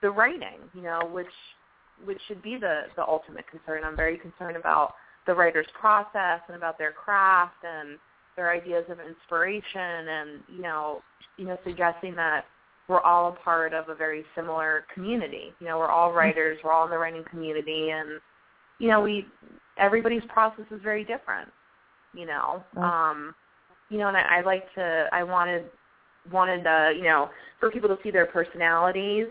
the 0.00 0.10
writing. 0.10 0.58
You 0.74 0.82
know, 0.82 1.00
which 1.12 1.26
which 2.04 2.18
should 2.26 2.42
be 2.42 2.56
the 2.56 2.82
the 2.96 3.06
ultimate 3.06 3.44
concern. 3.48 3.82
I'm 3.84 3.96
very 3.96 4.18
concerned 4.18 4.56
about 4.56 4.94
the 5.26 5.34
writer's 5.34 5.66
process 5.78 6.40
and 6.48 6.56
about 6.56 6.78
their 6.78 6.92
craft 6.92 7.64
and 7.64 7.98
their 8.36 8.50
ideas 8.50 8.84
of 8.88 8.98
inspiration 8.98 9.80
and 9.80 10.40
you 10.48 10.62
know 10.62 11.02
you 11.36 11.46
know 11.46 11.58
suggesting 11.64 12.14
that 12.14 12.44
we're 12.88 13.00
all 13.00 13.28
a 13.28 13.32
part 13.32 13.72
of 13.72 13.88
a 13.88 13.94
very 13.94 14.24
similar 14.34 14.84
community. 14.92 15.52
You 15.60 15.68
know, 15.68 15.78
we're 15.78 15.88
all 15.88 16.12
writers, 16.12 16.58
we're 16.62 16.72
all 16.72 16.84
in 16.84 16.90
the 16.90 16.98
writing 16.98 17.24
community 17.30 17.90
and 17.90 18.20
you 18.78 18.88
know, 18.88 19.00
we 19.00 19.26
everybody's 19.78 20.22
process 20.28 20.64
is 20.70 20.80
very 20.82 21.04
different, 21.04 21.48
you 22.14 22.26
know. 22.26 22.64
Um 22.76 23.34
you 23.88 23.98
know, 23.98 24.08
and 24.08 24.16
I, 24.16 24.38
I 24.38 24.40
like 24.42 24.64
to 24.74 25.06
I 25.12 25.22
wanted 25.22 25.64
wanted 26.30 26.66
uh, 26.66 26.90
you 26.94 27.04
know, 27.04 27.30
for 27.60 27.70
people 27.70 27.88
to 27.88 27.98
see 28.02 28.10
their 28.10 28.26
personalities, 28.26 29.26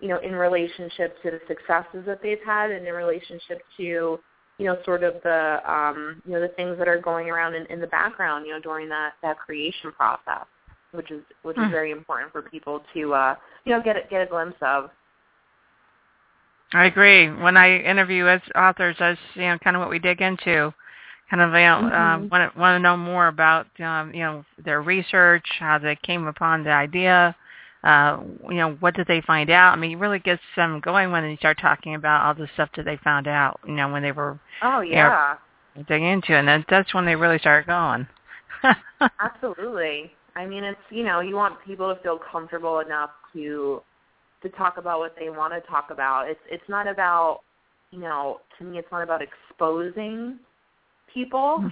you 0.00 0.08
know, 0.08 0.18
in 0.18 0.34
relationship 0.34 1.20
to 1.22 1.30
the 1.30 1.40
successes 1.48 2.04
that 2.06 2.20
they've 2.22 2.38
had 2.44 2.70
and 2.70 2.86
in 2.86 2.94
relationship 2.94 3.62
to 3.76 4.18
you 4.60 4.66
know, 4.66 4.76
sort 4.84 5.02
of 5.02 5.14
the 5.24 5.58
um, 5.66 6.20
you 6.26 6.32
know 6.32 6.40
the 6.40 6.48
things 6.48 6.76
that 6.78 6.86
are 6.86 7.00
going 7.00 7.30
around 7.30 7.54
in, 7.54 7.64
in 7.66 7.80
the 7.80 7.86
background, 7.86 8.46
you 8.46 8.52
know, 8.52 8.60
during 8.60 8.90
that 8.90 9.12
that 9.22 9.38
creation 9.38 9.90
process, 9.90 10.44
which 10.92 11.10
is 11.10 11.22
which 11.42 11.56
is 11.56 11.64
hmm. 11.64 11.70
very 11.70 11.92
important 11.92 12.30
for 12.30 12.42
people 12.42 12.82
to 12.92 13.14
uh, 13.14 13.34
you 13.64 13.72
know 13.72 13.82
get 13.82 13.96
a, 13.96 14.00
get 14.10 14.20
a 14.20 14.26
glimpse 14.26 14.58
of. 14.60 14.90
I 16.74 16.84
agree. 16.84 17.30
When 17.30 17.56
I 17.56 17.78
interview 17.78 18.26
as 18.26 18.42
authors, 18.54 18.96
that's 18.98 19.18
you 19.34 19.42
know 19.42 19.56
kind 19.64 19.76
of 19.76 19.80
what 19.80 19.88
we 19.88 19.98
dig 19.98 20.20
into. 20.20 20.74
Kind 21.30 21.40
of 21.40 21.48
you 21.50 21.60
know 21.60 21.90
mm-hmm. 21.90 22.24
uh, 22.24 22.26
want 22.28 22.52
to 22.52 22.58
want 22.58 22.74
to 22.76 22.80
know 22.80 22.98
more 22.98 23.28
about 23.28 23.66
um, 23.80 24.12
you 24.12 24.20
know 24.20 24.44
their 24.62 24.82
research, 24.82 25.46
how 25.58 25.78
they 25.78 25.96
came 25.96 26.26
upon 26.26 26.64
the 26.64 26.70
idea, 26.70 27.34
uh, 27.82 28.18
you 28.48 28.56
know, 28.56 28.72
what 28.80 28.94
did 28.94 29.06
they 29.06 29.22
find 29.22 29.48
out? 29.50 29.72
I 29.72 29.76
mean, 29.76 29.92
it 29.92 29.98
really 29.98 30.18
gets 30.18 30.42
them 30.54 30.80
going 30.80 31.12
when 31.12 31.24
they 31.24 31.36
start 31.36 31.58
talking 31.60 31.94
about 31.94 32.26
all 32.26 32.34
the 32.34 32.48
stuff 32.54 32.68
that 32.76 32.84
they 32.84 32.98
found 32.98 33.26
out, 33.26 33.58
you 33.66 33.72
know, 33.72 33.90
when 33.90 34.02
they 34.02 34.12
were 34.12 34.38
oh 34.62 34.80
yeah 34.80 35.36
you 35.74 35.80
know, 35.80 35.86
digging 35.88 36.08
into, 36.08 36.34
it. 36.34 36.40
and 36.40 36.48
then 36.48 36.64
that's 36.68 36.92
when 36.92 37.06
they 37.06 37.16
really 37.16 37.38
start 37.38 37.66
going. 37.66 38.06
Absolutely. 39.20 40.12
I 40.36 40.46
mean, 40.46 40.64
it's 40.64 40.80
you 40.90 41.04
know, 41.04 41.20
you 41.20 41.34
want 41.34 41.56
people 41.66 41.94
to 41.94 42.00
feel 42.02 42.18
comfortable 42.18 42.80
enough 42.80 43.10
to 43.32 43.82
to 44.42 44.48
talk 44.50 44.76
about 44.76 44.98
what 44.98 45.14
they 45.18 45.30
want 45.30 45.54
to 45.54 45.60
talk 45.68 45.88
about. 45.90 46.28
It's 46.28 46.40
it's 46.50 46.68
not 46.68 46.86
about 46.86 47.40
you 47.90 47.98
know, 47.98 48.40
to 48.58 48.64
me, 48.64 48.78
it's 48.78 48.92
not 48.92 49.02
about 49.02 49.22
exposing 49.22 50.38
people. 51.12 51.64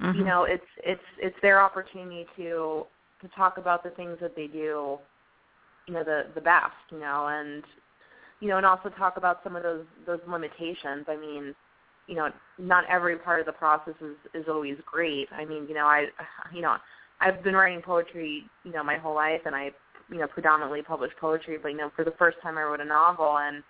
Mm-hmm. 0.00 0.18
You 0.18 0.24
know, 0.24 0.44
it's 0.44 0.64
it's 0.84 1.02
it's 1.18 1.36
their 1.42 1.60
opportunity 1.60 2.26
to 2.36 2.86
to 3.20 3.28
talk 3.34 3.58
about 3.58 3.82
the 3.82 3.90
things 3.90 4.18
that 4.20 4.36
they 4.36 4.46
do 4.46 4.98
you 5.86 5.94
know 5.94 6.04
the 6.04 6.26
the 6.34 6.40
best 6.40 6.72
you 6.90 6.98
know 6.98 7.28
and 7.28 7.62
you 8.40 8.48
know 8.48 8.56
and 8.56 8.66
also 8.66 8.88
talk 8.90 9.16
about 9.16 9.40
some 9.42 9.56
of 9.56 9.62
those 9.62 9.84
those 10.06 10.20
limitations 10.28 11.06
i 11.08 11.16
mean 11.16 11.54
you 12.06 12.14
know 12.14 12.28
not 12.58 12.84
every 12.90 13.16
part 13.16 13.40
of 13.40 13.46
the 13.46 13.52
process 13.52 13.94
is 14.00 14.16
is 14.34 14.44
always 14.48 14.76
great 14.84 15.28
i 15.32 15.44
mean 15.44 15.66
you 15.68 15.74
know 15.74 15.86
i 15.86 16.06
you 16.54 16.60
know 16.60 16.76
i've 17.20 17.42
been 17.42 17.54
writing 17.54 17.82
poetry 17.82 18.42
you 18.64 18.72
know 18.72 18.82
my 18.82 18.96
whole 18.96 19.14
life 19.14 19.40
and 19.46 19.54
i 19.54 19.70
you 20.10 20.18
know 20.18 20.26
predominantly 20.26 20.82
publish 20.82 21.10
poetry 21.20 21.58
but 21.60 21.68
you 21.68 21.76
know 21.76 21.90
for 21.94 22.04
the 22.04 22.14
first 22.18 22.36
time 22.42 22.58
i 22.58 22.62
wrote 22.62 22.80
a 22.80 22.84
novel 22.84 23.38
and 23.38 23.62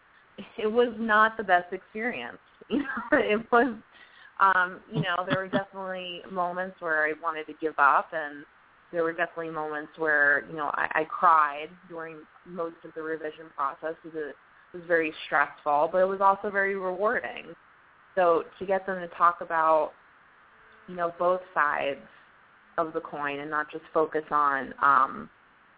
it 0.58 0.66
was 0.66 0.92
not 0.98 1.36
the 1.36 1.44
best 1.44 1.72
experience 1.72 2.38
you 2.68 2.78
know 2.78 2.86
it 3.12 3.40
was 3.52 3.74
um 4.40 4.80
you 4.92 5.00
know 5.00 5.24
there 5.28 5.38
were 5.38 5.48
definitely 5.48 6.20
moments 6.30 6.76
where 6.80 7.06
i 7.06 7.12
wanted 7.22 7.46
to 7.46 7.54
give 7.60 7.74
up 7.78 8.08
and 8.12 8.44
there 8.96 9.04
were 9.04 9.12
definitely 9.12 9.50
moments 9.50 9.92
where 9.98 10.46
you 10.48 10.56
know 10.56 10.70
I, 10.72 11.02
I 11.02 11.04
cried 11.04 11.68
during 11.86 12.16
most 12.46 12.76
of 12.82 12.92
the 12.94 13.02
revision 13.02 13.44
process 13.54 13.94
because 14.02 14.16
it 14.18 14.34
was 14.72 14.82
very 14.88 15.12
stressful, 15.26 15.90
but 15.92 15.98
it 15.98 16.06
was 16.06 16.22
also 16.22 16.50
very 16.50 16.76
rewarding. 16.76 17.54
So 18.14 18.44
to 18.58 18.64
get 18.64 18.86
them 18.86 18.98
to 18.98 19.08
talk 19.14 19.42
about 19.42 19.92
you 20.88 20.96
know 20.96 21.12
both 21.18 21.42
sides 21.52 22.00
of 22.78 22.94
the 22.94 23.00
coin 23.00 23.40
and 23.40 23.50
not 23.50 23.70
just 23.70 23.84
focus 23.92 24.24
on 24.30 24.72
um, 24.82 25.28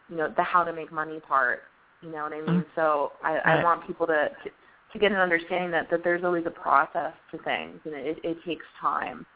you 0.09 0.17
know 0.17 0.33
the 0.37 0.45
how 0.45 0.63
to 0.63 0.73
make 0.73 0.93
money 0.93 1.19
part. 1.27 1.63
You 2.01 2.13
know 2.13 2.23
what 2.23 2.33
I 2.33 2.37
mean? 2.37 2.47
Mm-hmm. 2.47 2.71
So 2.77 3.11
I, 3.25 3.39
I 3.39 3.65
want 3.65 3.85
people 3.85 4.07
to, 4.07 4.29
to 4.45 4.51
to 4.93 4.99
get 5.01 5.11
an 5.11 5.19
understanding 5.19 5.73
that 5.73 5.91
that 5.91 6.05
there's 6.05 6.23
always 6.23 6.45
a 6.47 6.51
process 6.51 7.15
to 7.33 7.39
things 7.39 7.81
and 7.85 7.95
it, 7.95 8.19
it 8.23 8.39
takes 8.47 8.65
time. 8.81 9.27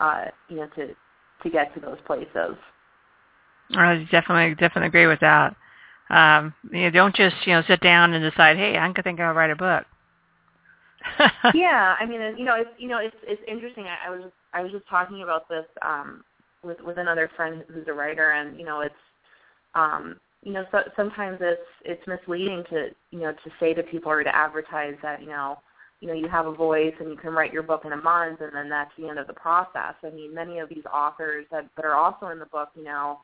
Uh, 0.00 0.26
you 0.48 0.58
know 0.58 0.68
to 0.76 0.94
to 1.42 1.50
get 1.50 1.74
to 1.74 1.80
those 1.80 1.98
places. 2.06 2.56
I 3.74 4.06
definitely 4.10 4.54
definitely 4.54 4.88
agree 4.88 5.06
with 5.06 5.20
that. 5.20 5.56
Um, 6.10 6.54
you 6.70 6.82
know, 6.82 6.90
don't 6.90 7.14
just 7.14 7.36
you 7.46 7.54
know 7.54 7.62
sit 7.66 7.80
down 7.80 8.12
and 8.12 8.28
decide, 8.28 8.56
hey, 8.56 8.76
I'm 8.76 8.92
gonna 8.92 9.02
think 9.02 9.20
I'll 9.20 9.34
write 9.34 9.50
a 9.50 9.56
book. 9.56 9.84
yeah, 11.54 11.96
I 11.98 12.06
mean, 12.06 12.20
you 12.36 12.44
know, 12.44 12.54
it's 12.54 12.70
you 12.78 12.88
know, 12.88 12.98
it's 12.98 13.16
it's 13.22 13.42
interesting. 13.48 13.86
I, 13.86 14.08
I 14.08 14.10
was 14.10 14.30
I 14.52 14.62
was 14.62 14.72
just 14.72 14.88
talking 14.88 15.22
about 15.22 15.48
this 15.48 15.64
um, 15.82 16.24
with 16.62 16.80
with 16.80 16.98
another 16.98 17.30
friend 17.36 17.64
who's 17.72 17.88
a 17.88 17.92
writer, 17.92 18.32
and 18.32 18.58
you 18.58 18.64
know, 18.64 18.80
it's 18.80 18.94
um, 19.74 20.16
you 20.42 20.52
know, 20.52 20.64
so, 20.70 20.80
sometimes 20.96 21.38
it's 21.40 21.60
it's 21.84 22.06
misleading 22.06 22.64
to 22.70 22.88
you 23.10 23.20
know 23.20 23.32
to 23.32 23.50
say 23.58 23.74
to 23.74 23.82
people 23.82 24.10
or 24.10 24.22
to 24.22 24.34
advertise 24.34 24.94
that 25.02 25.22
you 25.22 25.28
know 25.28 25.58
you 26.00 26.08
know 26.08 26.14
you 26.14 26.28
have 26.28 26.46
a 26.46 26.52
voice 26.52 26.94
and 27.00 27.10
you 27.10 27.16
can 27.16 27.32
write 27.32 27.52
your 27.52 27.62
book 27.62 27.82
in 27.84 27.92
a 27.92 27.96
month 27.96 28.40
and 28.40 28.54
then 28.54 28.68
that's 28.68 28.90
the 28.98 29.08
end 29.08 29.18
of 29.18 29.26
the 29.26 29.32
process. 29.32 29.94
I 30.02 30.10
mean, 30.10 30.34
many 30.34 30.58
of 30.58 30.68
these 30.68 30.84
authors 30.92 31.46
that 31.50 31.68
that 31.76 31.84
are 31.84 31.94
also 31.94 32.28
in 32.28 32.38
the 32.38 32.46
book, 32.46 32.70
you 32.76 32.84
know, 32.84 33.20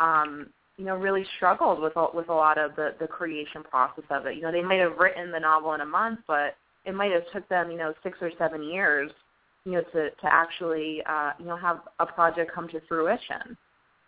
um, 0.00 0.48
you 0.76 0.86
know, 0.86 0.96
really 0.96 1.24
struggled 1.36 1.80
with 1.80 1.92
a, 1.96 2.06
with 2.14 2.28
a 2.30 2.34
lot 2.34 2.58
of 2.58 2.74
the 2.74 2.94
the 2.98 3.06
creation 3.06 3.62
process 3.62 4.04
of 4.10 4.26
it. 4.26 4.36
You 4.36 4.42
know, 4.42 4.50
they 4.50 4.62
might 4.62 4.80
have 4.80 4.96
written 4.98 5.30
the 5.30 5.38
novel 5.38 5.74
in 5.74 5.82
a 5.82 5.86
month, 5.86 6.20
but 6.26 6.56
it 6.86 6.94
might 6.94 7.12
have 7.12 7.22
took 7.32 7.46
them, 7.48 7.70
you 7.70 7.76
know, 7.76 7.92
six 8.02 8.18
or 8.22 8.30
seven 8.38 8.62
years, 8.62 9.10
you 9.64 9.72
know, 9.72 9.82
to 9.92 10.10
to 10.10 10.24
actually, 10.24 11.02
uh, 11.06 11.32
you 11.38 11.44
know, 11.44 11.56
have 11.56 11.80
a 11.98 12.06
project 12.06 12.50
come 12.54 12.66
to 12.68 12.80
fruition. 12.88 13.56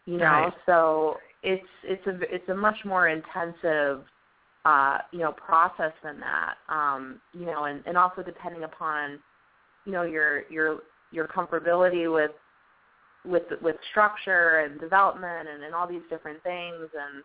You 0.07 0.17
know, 0.17 0.25
right. 0.25 0.53
so 0.67 1.17
it's 1.43 1.63
it's 1.85 2.07
a 2.07 2.19
it's 2.35 2.49
a 2.49 2.55
much 2.55 2.79
more 2.85 3.09
intensive, 3.09 4.05
uh, 4.65 4.99
you 5.13 5.21
know, 5.21 5.33
process 5.33 5.93
than 6.03 6.19
that. 6.21 6.55
Um, 6.69 7.21
you 7.35 7.47
know, 7.47 7.65
and 7.65 7.83
and 7.87 7.99
also 7.99 8.23
depending 8.23 8.65
upon, 8.65 9.21
you 9.85 9.93
know, 9.93 10.03
your 10.03 10.45
your 10.51 10.79
your 11.11 11.29
comfortability 11.29 12.13
with 12.13 12.33
with 13.25 13.45
with 13.61 13.77
structure 13.91 14.61
and 14.61 14.81
development 14.81 15.49
and, 15.49 15.63
and 15.63 15.75
all 15.75 15.87
these 15.87 16.03
different 16.11 16.43
things. 16.43 16.75
And 16.81 17.23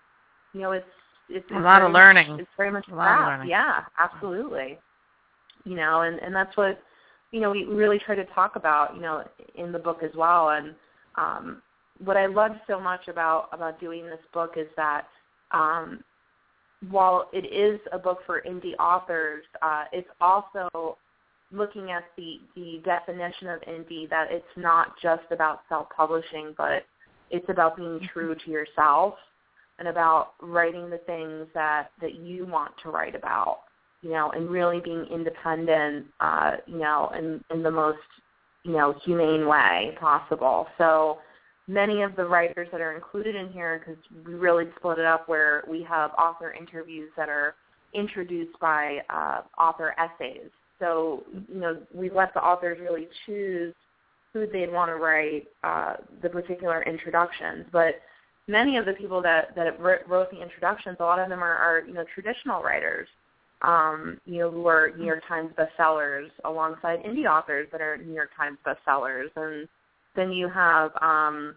you 0.54 0.62
know 0.62 0.72
it's 0.72 0.86
it's, 1.30 1.46
a 1.52 1.60
lot 1.60 1.82
of 1.82 1.92
learning 1.92 2.32
much, 2.32 2.40
it's 2.42 2.50
very 2.56 2.72
much 2.72 2.88
a 2.92 2.96
lot 2.96 3.20
of 3.20 3.28
learning. 3.28 3.50
yeah 3.50 3.82
absolutely. 4.00 4.78
You 5.64 5.76
know 5.76 6.02
and 6.02 6.20
and 6.20 6.34
that's 6.34 6.56
what 6.56 6.80
you 7.32 7.42
know 7.42 7.52
we 7.52 7.66
really 7.66 8.00
try 8.00 8.16
to 8.16 8.26
talk 8.26 8.56
about 8.56 8.96
you 8.96 9.02
know 9.02 9.24
in 9.56 9.72
the 9.72 9.80
book 9.80 10.02
as 10.04 10.12
well. 10.16 10.50
And 10.50 10.76
um 11.16 11.62
what 12.04 12.18
i 12.18 12.26
love 12.26 12.52
so 12.68 12.80
much 12.80 13.08
about 13.08 13.50
about 13.52 13.80
doing 13.80 14.06
this 14.06 14.20
book 14.34 14.54
is 14.56 14.68
that 14.76 15.08
um 15.52 16.04
while 16.90 17.30
it 17.34 17.46
is 17.52 17.80
a 17.92 17.98
book 17.98 18.20
for 18.26 18.42
indie 18.48 18.76
authors 18.80 19.44
uh 19.62 19.86
it's 19.92 20.10
also 20.22 20.98
looking 21.52 21.92
at 21.92 22.04
the, 22.18 22.40
the 22.56 22.82
definition 22.84 23.48
of 23.48 23.62
indie, 23.62 24.10
that 24.10 24.28
it's 24.32 24.46
not 24.56 24.94
just 25.02 25.24
about 25.32 25.62
self-publishing, 25.70 26.54
but 26.58 26.84
it's 27.30 27.50
about 27.50 27.78
being 27.78 27.98
mm-hmm. 27.98 28.06
true 28.14 28.36
to 28.36 28.52
yourself 28.52 29.16
and 29.80 29.88
about 29.88 30.34
writing 30.42 30.90
the 30.90 30.98
things 31.00 31.48
that, 31.54 31.92
that 32.02 32.16
you 32.16 32.46
want 32.46 32.72
to 32.84 32.90
write 32.90 33.16
about, 33.16 33.60
you 34.02 34.10
know, 34.10 34.32
and 34.32 34.50
really 34.50 34.80
being 34.80 35.06
independent, 35.12 36.06
uh, 36.20 36.56
you 36.66 36.80
know, 36.80 37.12
in, 37.18 37.44
in 37.54 37.64
the 37.64 37.72
most, 37.72 38.00
you 38.64 38.72
know, 38.72 38.96
humane 39.06 39.48
way 39.48 39.96
possible. 40.00 40.68
So 40.78 41.20
many 41.68 42.02
of 42.02 42.16
the 42.16 42.26
writers 42.26 42.68
that 42.72 42.82
are 42.82 42.94
included 42.94 43.36
in 43.36 43.52
here, 43.52 43.80
because 43.80 44.02
we 44.26 44.34
really 44.34 44.66
split 44.78 45.00
it 45.00 45.06
up 45.06 45.30
where 45.30 45.64
we 45.70 45.84
have 45.84 46.12
author 46.18 46.54
interviews 46.54 47.12
that 47.16 47.30
are 47.30 47.56
introduced 47.94 48.60
by 48.60 49.00
uh, 49.10 49.42
author 49.58 49.96
essays 49.98 50.50
so, 50.80 51.24
you 51.54 51.60
know, 51.60 51.78
we 51.94 52.10
let 52.10 52.34
the 52.34 52.42
authors 52.42 52.78
really 52.80 53.08
choose 53.26 53.74
who 54.34 54.46
they'd 54.46 54.72
want 54.72 54.90
to 54.90 54.96
write 54.96 55.48
uh, 55.64 55.96
the 56.22 56.30
particular 56.30 56.84
introductions. 56.84 57.66
But 57.72 57.96
many 58.48 58.78
of 58.78 58.86
the 58.86 58.94
people 58.94 59.22
that, 59.22 59.56
that 59.56 59.80
wrote 59.80 60.30
the 60.32 60.42
introductions, 60.42 60.98
a 61.00 61.04
lot 61.04 61.20
of 61.20 61.30
them 61.30 61.42
are, 61.42 61.56
are, 61.56 61.80
you 61.88 61.94
know, 61.94 62.06
traditional 62.14 62.62
writers. 62.62 63.08
um, 63.62 64.20
you 64.26 64.40
know, 64.40 64.52
who 64.52 64.68
are 64.68 64.92
New 64.98 65.06
York 65.06 65.24
Times 65.28 65.52
bestsellers 65.58 66.30
alongside 66.46 67.04
indie 67.04 67.26
authors 67.26 67.68
that 67.72 67.82
are 67.82 67.98
New 67.98 68.14
York 68.14 68.30
Times 68.38 68.58
bestsellers. 68.66 69.30
And 69.36 69.68
then 70.16 70.32
you 70.32 70.48
have, 70.48 70.92
um, 71.02 71.56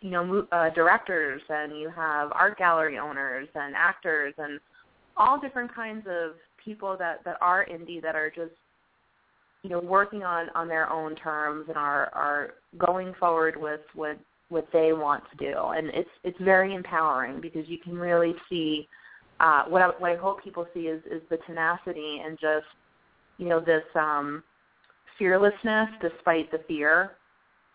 you 0.00 0.10
know, 0.10 0.46
uh, 0.52 0.70
directors 0.70 1.42
and 1.48 1.78
you 1.78 1.90
have 1.90 2.30
art 2.32 2.58
gallery 2.58 2.98
owners 2.98 3.48
and 3.54 3.74
actors 3.76 4.34
and 4.38 4.58
all 5.16 5.40
different 5.40 5.72
kinds 5.74 6.06
of 6.08 6.32
people 6.62 6.96
that, 6.98 7.24
that 7.24 7.36
are 7.40 7.66
indie 7.66 8.02
that 8.02 8.14
are 8.14 8.30
just, 8.30 8.52
you 9.62 9.70
know, 9.70 9.80
working 9.80 10.22
on, 10.22 10.48
on 10.54 10.68
their 10.68 10.90
own 10.90 11.16
terms 11.16 11.66
and 11.68 11.76
are, 11.76 12.10
are 12.14 12.50
going 12.78 13.12
forward 13.18 13.56
with 13.60 13.80
what, 13.94 14.18
what 14.48 14.66
they 14.72 14.92
want 14.92 15.24
to 15.30 15.36
do. 15.36 15.56
And 15.56 15.88
it's, 15.88 16.10
it's 16.24 16.38
very 16.40 16.74
empowering 16.74 17.40
because 17.40 17.68
you 17.68 17.78
can 17.78 17.94
really 17.94 18.34
see 18.48 18.88
uh, 19.40 19.64
what 19.68 19.82
I 19.82 19.88
what 19.98 20.10
I 20.10 20.16
hope 20.16 20.42
people 20.42 20.66
see 20.74 20.88
is 20.88 21.02
is 21.06 21.22
the 21.30 21.38
tenacity 21.46 22.20
and 22.24 22.38
just 22.40 22.66
you 23.38 23.48
know 23.48 23.60
this 23.60 23.84
um, 23.94 24.42
fearlessness 25.18 25.88
despite 26.00 26.50
the 26.50 26.58
fear 26.66 27.12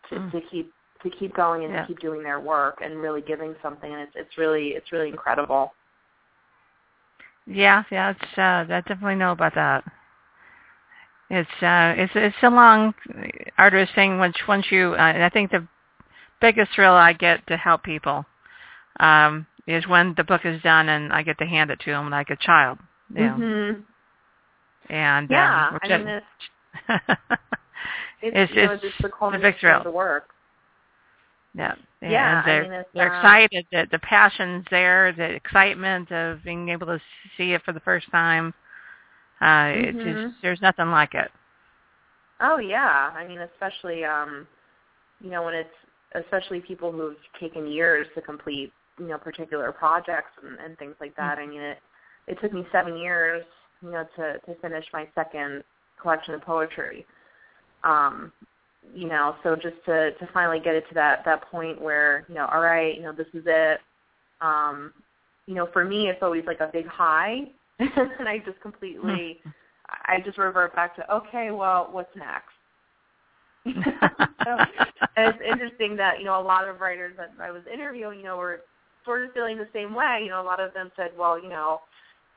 to, 0.10 0.16
mm. 0.16 0.32
to 0.32 0.42
keep 0.52 0.72
to 1.04 1.10
keep 1.10 1.34
going 1.36 1.64
and 1.64 1.74
yeah. 1.74 1.82
to 1.82 1.88
keep 1.88 2.00
doing 2.00 2.24
their 2.24 2.40
work 2.40 2.80
and 2.84 2.98
really 2.98 3.22
giving 3.22 3.56
something 3.62 3.92
and 3.92 4.02
it's 4.02 4.14
it's 4.16 4.38
really 4.38 4.70
it's 4.70 4.92
really 4.92 5.10
incredible. 5.10 5.74
Yeah, 7.46 7.84
yeah, 7.92 8.12
it's 8.12 8.38
uh 8.38 8.74
I 8.74 8.82
definitely 8.88 9.16
know 9.16 9.32
about 9.32 9.56
that. 9.56 9.84
It's 11.30 11.50
uh 11.62 11.94
it's 11.98 12.14
it's 12.16 12.36
a 12.42 12.50
long 12.50 12.94
arduous 13.58 13.90
thing 13.96 14.20
once 14.20 14.38
once 14.48 14.66
you 14.72 14.94
uh, 14.94 15.14
I 15.26 15.30
think 15.30 15.52
the 15.52 15.68
biggest 16.42 16.72
thrill 16.74 16.94
I 16.94 17.14
get 17.14 17.46
to 17.48 17.58
help 17.58 17.84
people 17.84 18.26
um 19.00 19.46
is 19.68 19.88
when 19.88 20.14
the 20.16 20.24
book 20.24 20.42
is 20.46 20.62
done 20.62 20.90
and 20.90 21.12
I 21.12 21.24
get 21.24 21.38
to 21.40 21.46
hand 21.46 21.72
it 21.72 21.80
to 21.82 21.92
them 21.92 22.10
like 22.10 22.30
a 22.30 22.36
child. 22.36 22.80
You 23.14 23.22
know. 23.22 23.38
Mm-hmm. 23.40 24.94
And 24.94 25.30
yeah, 25.30 25.70
um, 25.70 25.80
I 25.82 25.98
mean 25.98 26.08
it's, 28.22 28.52
it's, 28.52 28.52
you 28.52 28.66
know, 28.66 28.72
it's 28.74 28.82
just 28.82 29.02
the 29.02 29.10
culmination 29.10 29.52
big 29.52 29.60
thrill. 29.60 29.78
of 29.78 29.84
the 29.84 29.92
work. 29.92 30.33
Yeah. 31.56 31.76
Yeah, 32.02 32.40
and 32.40 32.48
they're, 32.48 32.60
I 32.60 32.64
mean, 32.64 32.72
it's, 32.74 32.90
they're 32.94 33.14
uh, 33.14 33.18
excited. 33.18 33.66
The, 33.72 33.88
the 33.92 34.00
passion's 34.00 34.66
there. 34.70 35.14
The 35.14 35.24
excitement 35.24 36.12
of 36.12 36.44
being 36.44 36.70
able 36.70 36.88
to 36.88 37.00
see 37.38 37.54
it 37.54 37.64
for 37.64 37.72
the 37.74 37.80
first 37.82 38.10
time. 38.12 38.54
Uh, 39.42 39.72
It's 39.76 39.98
Mhm. 40.00 40.16
just 40.30 40.42
there's 40.42 40.62
nothing 40.62 40.92
like 40.92 41.14
it. 41.16 41.32
Oh 42.42 42.58
yeah, 42.58 43.12
I 43.16 43.26
mean 43.28 43.40
especially 43.40 44.04
um, 44.04 44.48
you 45.22 45.30
know 45.30 45.44
when 45.44 45.54
it's 45.54 45.76
especially 46.16 46.62
people 46.62 46.92
who've 46.92 47.18
taken 47.40 47.68
years 47.68 48.08
to 48.16 48.22
complete 48.22 48.72
you 49.00 49.08
know 49.08 49.18
particular 49.18 49.72
projects 49.72 50.32
and, 50.44 50.60
and 50.60 50.78
things 50.78 50.96
like 51.00 51.16
that. 51.16 51.38
I 51.40 51.46
mean 51.46 51.62
it 51.62 51.80
it 52.28 52.40
took 52.42 52.54
me 52.54 52.66
seven 52.72 52.98
years 52.98 53.44
you 53.82 53.92
know 53.92 54.06
to 54.18 54.40
to 54.40 54.56
finish 54.62 54.86
my 54.94 55.08
second 55.16 55.64
collection 56.02 56.34
of 56.36 56.42
poetry. 56.42 57.06
Um, 57.84 58.32
you 58.94 59.08
know, 59.08 59.36
so 59.44 59.56
just 59.56 59.76
to 59.86 60.12
to 60.12 60.30
finally 60.34 60.60
get 60.60 60.76
it 60.76 60.86
to 60.90 60.96
that 60.96 61.24
that 61.26 61.50
point 61.50 61.82
where 61.82 62.26
you 62.28 62.36
know, 62.36 62.48
all 62.52 62.62
right, 62.62 62.96
you 62.96 63.04
know, 63.04 63.14
this 63.14 63.28
is 63.34 63.44
it. 63.46 63.80
Um, 64.42 64.94
you 65.46 65.56
know, 65.56 65.68
for 65.72 65.84
me, 65.84 66.10
it's 66.10 66.22
always 66.22 66.46
like 66.46 66.60
a 66.60 66.70
big 66.72 66.88
high, 66.88 67.44
and 67.80 68.28
I 68.28 68.40
just 68.40 68.60
completely, 68.62 69.40
I 70.08 70.20
just 70.24 70.38
revert 70.38 70.76
back 70.76 70.96
to 70.96 71.14
okay, 71.14 71.52
well, 71.52 71.90
what's 71.92 72.16
next? 72.16 72.50
so, 73.66 74.58
and 75.16 75.34
it's 75.34 75.40
interesting 75.50 75.96
that 75.96 76.20
you 76.20 76.26
know 76.26 76.40
a 76.40 76.44
lot 76.44 76.68
of 76.68 76.82
writers 76.82 77.16
that 77.18 77.32
I 77.42 77.52
was 77.52 77.62
interviewing, 77.72 78.20
you 78.20 78.26
know, 78.26 78.38
were 78.38 78.62
sort 79.06 79.24
of 79.24 79.34
feeling 79.34 79.58
the 79.58 79.68
same 79.74 79.94
way. 79.94 80.22
You 80.24 80.30
know, 80.30 80.42
a 80.42 80.44
lot 80.44 80.60
of 80.60 80.74
them 80.74 80.92
said, 80.96 81.12
well, 81.18 81.42
you 81.42 81.50
know, 81.50 81.80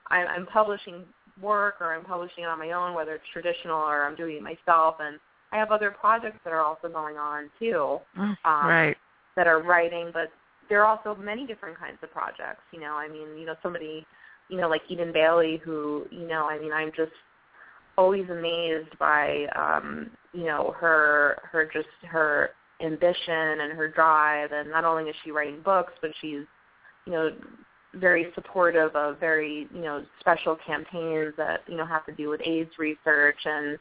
I'm, 0.09 0.27
I'm 0.29 0.47
publishing 0.47 1.05
work 1.41 1.77
or 1.81 1.95
I'm 1.95 2.05
publishing 2.05 2.45
it 2.45 2.49
on 2.49 2.59
my 2.59 2.73
own, 2.73 2.95
whether 2.95 3.15
it's 3.15 3.25
traditional 3.33 3.77
or 3.77 4.05
I'm 4.05 4.17
doing 4.17 4.37
it 4.37 4.43
myself, 4.43 4.97
and 5.01 5.19
I 5.53 5.57
have 5.57 5.71
other 5.71 5.91
projects 5.91 6.39
that 6.45 6.53
are 6.53 6.63
also 6.63 6.89
going 6.89 7.17
on 7.17 7.51
too. 7.59 8.01
Mm, 8.19 8.37
Um, 8.45 8.67
right. 8.67 8.97
that 9.37 9.47
are 9.47 9.61
writing, 9.61 10.11
but 10.13 10.31
there 10.69 10.83
are 10.83 10.87
also 10.87 11.15
many 11.21 11.47
different 11.47 11.79
kinds 11.79 11.99
of 12.03 12.11
projects. 12.11 12.63
You 12.73 12.81
know, 12.81 12.95
I 12.95 13.07
mean, 13.09 13.37
you 13.39 13.47
know, 13.47 13.55
somebody, 13.63 14.07
you 14.49 14.57
know, 14.57 14.69
like 14.69 14.83
Eden 14.89 15.13
Baylee, 15.13 15.61
who, 15.61 16.07
you 16.11 16.27
know, 16.27 16.49
I 16.49 16.59
mean, 16.59 16.73
I'm 16.73 16.91
just 16.97 17.13
always 17.99 18.29
amazed 18.31 18.99
by, 18.99 19.47
um, 19.57 20.11
you 20.33 20.45
know, 20.45 20.75
her, 20.79 21.39
her 21.51 21.69
just 21.73 21.89
her 22.09 22.51
ambition 22.83 23.61
and 23.61 23.73
her 23.73 23.89
drive, 23.89 24.53
and 24.53 24.71
not 24.71 24.85
only 24.85 25.09
is 25.09 25.17
she 25.25 25.31
writing 25.31 25.61
books, 25.63 25.93
but 26.01 26.11
she's, 26.21 26.45
you 27.07 27.13
know, 27.13 27.31
very 27.95 28.31
supportive 28.35 28.95
of 28.97 29.19
very, 29.19 29.69
you 29.73 29.81
know, 29.81 30.05
special 30.21 30.57
campaigns 30.67 31.33
that, 31.37 31.61
you 31.67 31.77
know, 31.77 31.87
have 31.87 32.05
to 32.07 32.13
do 32.13 32.29
with 32.29 32.41
AIDS 32.45 32.71
research 32.79 33.39
and, 33.45 33.79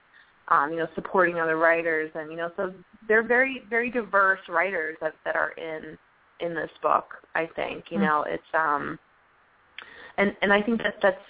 um, 0.49 0.71
you 0.71 0.77
know, 0.77 0.87
supporting 0.95 1.39
other 1.39 1.57
writers, 1.57 2.11
and 2.15 2.31
you 2.31 2.37
know, 2.37 2.51
so 2.55 2.73
they're 3.07 3.23
very, 3.23 3.63
very 3.69 3.89
diverse 3.89 4.39
writers 4.47 4.95
that 5.01 5.13
that 5.25 5.35
are 5.35 5.51
in 5.51 5.97
in 6.39 6.53
this 6.53 6.69
book. 6.81 7.15
I 7.33 7.47
think 7.55 7.85
you 7.89 7.97
Mm. 7.99 8.07
know 8.07 8.23
it's 8.27 8.53
um, 8.53 8.99
and 10.17 10.35
and 10.41 10.53
I 10.53 10.61
think 10.61 10.81
that 10.83 10.95
that's 11.01 11.21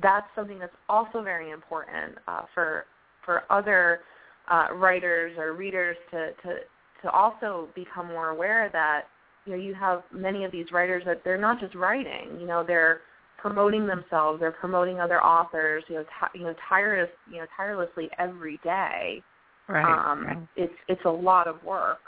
that's 0.00 0.26
something 0.34 0.58
that's 0.58 0.76
also 0.88 1.22
very 1.22 1.50
important 1.50 2.16
uh, 2.28 2.42
for 2.54 2.86
for 3.24 3.42
other 3.50 4.00
uh, 4.48 4.68
writers 4.74 5.36
or 5.38 5.52
readers 5.52 5.96
to 6.10 6.32
to 6.42 6.56
to 7.02 7.10
also 7.10 7.68
become 7.74 8.06
more 8.06 8.30
aware 8.30 8.70
that 8.72 9.08
you 9.44 9.52
know 9.52 9.58
you 9.58 9.74
have 9.74 10.02
many 10.12 10.44
of 10.44 10.52
these 10.52 10.72
writers 10.72 11.02
that 11.04 11.22
they're 11.24 11.38
not 11.38 11.60
just 11.60 11.74
writing. 11.74 12.40
You 12.40 12.46
know, 12.46 12.64
they're 12.66 13.02
promoting 13.42 13.86
themselves, 13.86 14.40
they're 14.40 14.52
promoting 14.52 15.00
other 15.00 15.22
authors, 15.22 15.82
you 15.88 15.96
know, 15.96 16.04
ti 16.04 16.38
you 16.38 16.44
know, 16.44 16.54
tireless, 16.68 17.10
you 17.30 17.38
know, 17.38 17.46
tirelessly 17.56 18.08
every 18.18 18.58
day. 18.62 19.22
Right. 19.68 19.84
um, 19.84 20.24
right. 20.24 20.38
It's 20.56 20.74
it's 20.88 21.04
a 21.04 21.10
lot 21.10 21.48
of 21.48 21.62
work. 21.64 21.98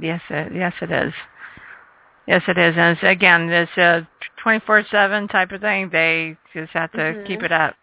Yes, 0.00 0.20
it, 0.30 0.52
yes, 0.54 0.72
it 0.80 0.90
is. 0.90 1.12
Yes, 2.26 2.42
it 2.48 2.56
is. 2.56 2.74
And 2.76 2.96
it's, 2.96 3.02
again, 3.02 3.48
this 3.48 3.68
a 3.76 4.08
24/7 4.42 5.28
type 5.28 5.52
of 5.52 5.60
thing. 5.60 5.90
They 5.90 6.36
just 6.54 6.72
have 6.72 6.90
to 6.92 7.14
Mhm. 7.14 7.26
keep 7.26 7.42
it 7.42 7.52
up. 7.52 7.76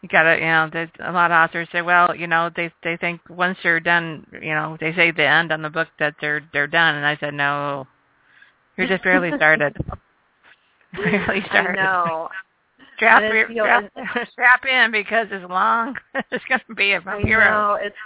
You 0.00 0.08
gotta, 0.08 0.36
you 0.38 0.46
know, 0.46 0.68
there's 0.72 0.90
a 1.00 1.12
lot 1.12 1.30
of 1.30 1.36
authors 1.36 1.68
say, 1.70 1.82
well, 1.82 2.14
you 2.14 2.26
know, 2.26 2.50
they 2.54 2.72
they 2.82 2.96
think 2.96 3.20
once 3.28 3.58
they're 3.62 3.80
done, 3.80 4.26
you 4.32 4.54
know, 4.54 4.76
they 4.80 4.94
say 4.94 5.10
the 5.10 5.26
end 5.26 5.52
on 5.52 5.62
the 5.62 5.70
book 5.70 5.88
that 5.98 6.14
they're 6.20 6.42
they're 6.52 6.66
done, 6.66 6.94
and 6.94 7.04
I 7.04 7.16
said, 7.16 7.34
no, 7.34 7.86
you're 8.76 8.88
just 8.88 9.04
barely 9.04 9.32
started. 9.36 9.76
barely 10.96 11.42
started. 11.46 11.78
I 11.78 11.84
know. 11.84 12.28
Strap, 12.96 13.22
And 13.22 13.34
your, 13.34 13.42
it's, 13.42 13.50
you 13.50 13.56
know, 13.56 13.88
strap, 13.92 14.28
strap 14.32 14.64
in 14.66 14.90
because 14.90 15.26
it's 15.30 15.48
long. 15.50 15.96
it's 16.30 16.44
going 16.46 16.60
to 16.68 16.74
be 16.74 16.92
a 16.92 17.02
I 17.06 17.20
hero. 17.20 17.44
know. 17.44 17.78
It's. 17.80 17.96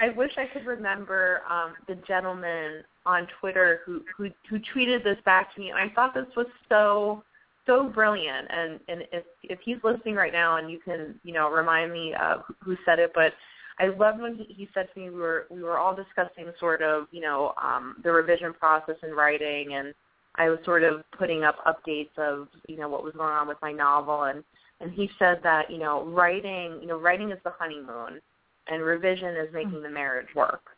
I 0.00 0.08
wish 0.08 0.32
I 0.36 0.46
could 0.46 0.66
remember 0.66 1.42
um, 1.48 1.74
the 1.86 1.94
gentleman 2.06 2.82
on 3.06 3.28
Twitter 3.38 3.80
who, 3.86 4.02
who 4.16 4.28
who 4.50 4.58
tweeted 4.74 5.04
this 5.04 5.18
back 5.24 5.54
to 5.54 5.60
me, 5.60 5.70
and 5.70 5.78
I 5.78 5.88
thought 5.94 6.14
this 6.14 6.26
was 6.36 6.46
so 6.68 7.22
so 7.66 7.88
brilliant. 7.88 8.48
And 8.50 8.80
and 8.88 9.02
if 9.12 9.24
if 9.44 9.60
he's 9.64 9.76
listening 9.84 10.14
right 10.14 10.32
now, 10.32 10.56
and 10.56 10.70
you 10.70 10.80
can 10.84 11.14
you 11.22 11.32
know 11.32 11.48
remind 11.50 11.92
me 11.92 12.14
uh, 12.14 12.38
who 12.60 12.76
said 12.84 12.98
it, 12.98 13.12
but 13.14 13.34
I 13.78 13.86
loved 13.88 14.20
when 14.20 14.34
he, 14.34 14.44
he 14.44 14.68
said 14.74 14.88
to 14.92 15.00
me 15.00 15.10
we 15.10 15.20
were 15.20 15.46
we 15.50 15.62
were 15.62 15.78
all 15.78 15.94
discussing 15.94 16.50
sort 16.58 16.82
of 16.82 17.06
you 17.12 17.20
know 17.20 17.52
um, 17.62 17.96
the 18.02 18.10
revision 18.10 18.52
process 18.52 18.96
in 19.02 19.10
writing, 19.10 19.74
and 19.74 19.94
I 20.36 20.48
was 20.48 20.58
sort 20.64 20.82
of 20.82 21.02
putting 21.18 21.44
up 21.44 21.56
updates 21.66 22.16
of 22.16 22.48
you 22.68 22.76
know 22.76 22.88
what 22.88 23.04
was 23.04 23.14
going 23.14 23.32
on 23.32 23.48
with 23.48 23.58
my 23.60 23.72
novel, 23.72 24.24
and 24.24 24.42
and 24.80 24.92
he 24.92 25.10
said 25.18 25.40
that 25.42 25.70
you 25.70 25.78
know 25.78 26.04
writing 26.04 26.78
you 26.80 26.86
know 26.86 26.98
writing 26.98 27.30
is 27.30 27.38
the 27.44 27.52
honeymoon, 27.58 28.20
and 28.68 28.82
revision 28.82 29.36
is 29.36 29.52
making 29.52 29.82
the 29.82 29.90
marriage 29.90 30.28
work. 30.34 30.62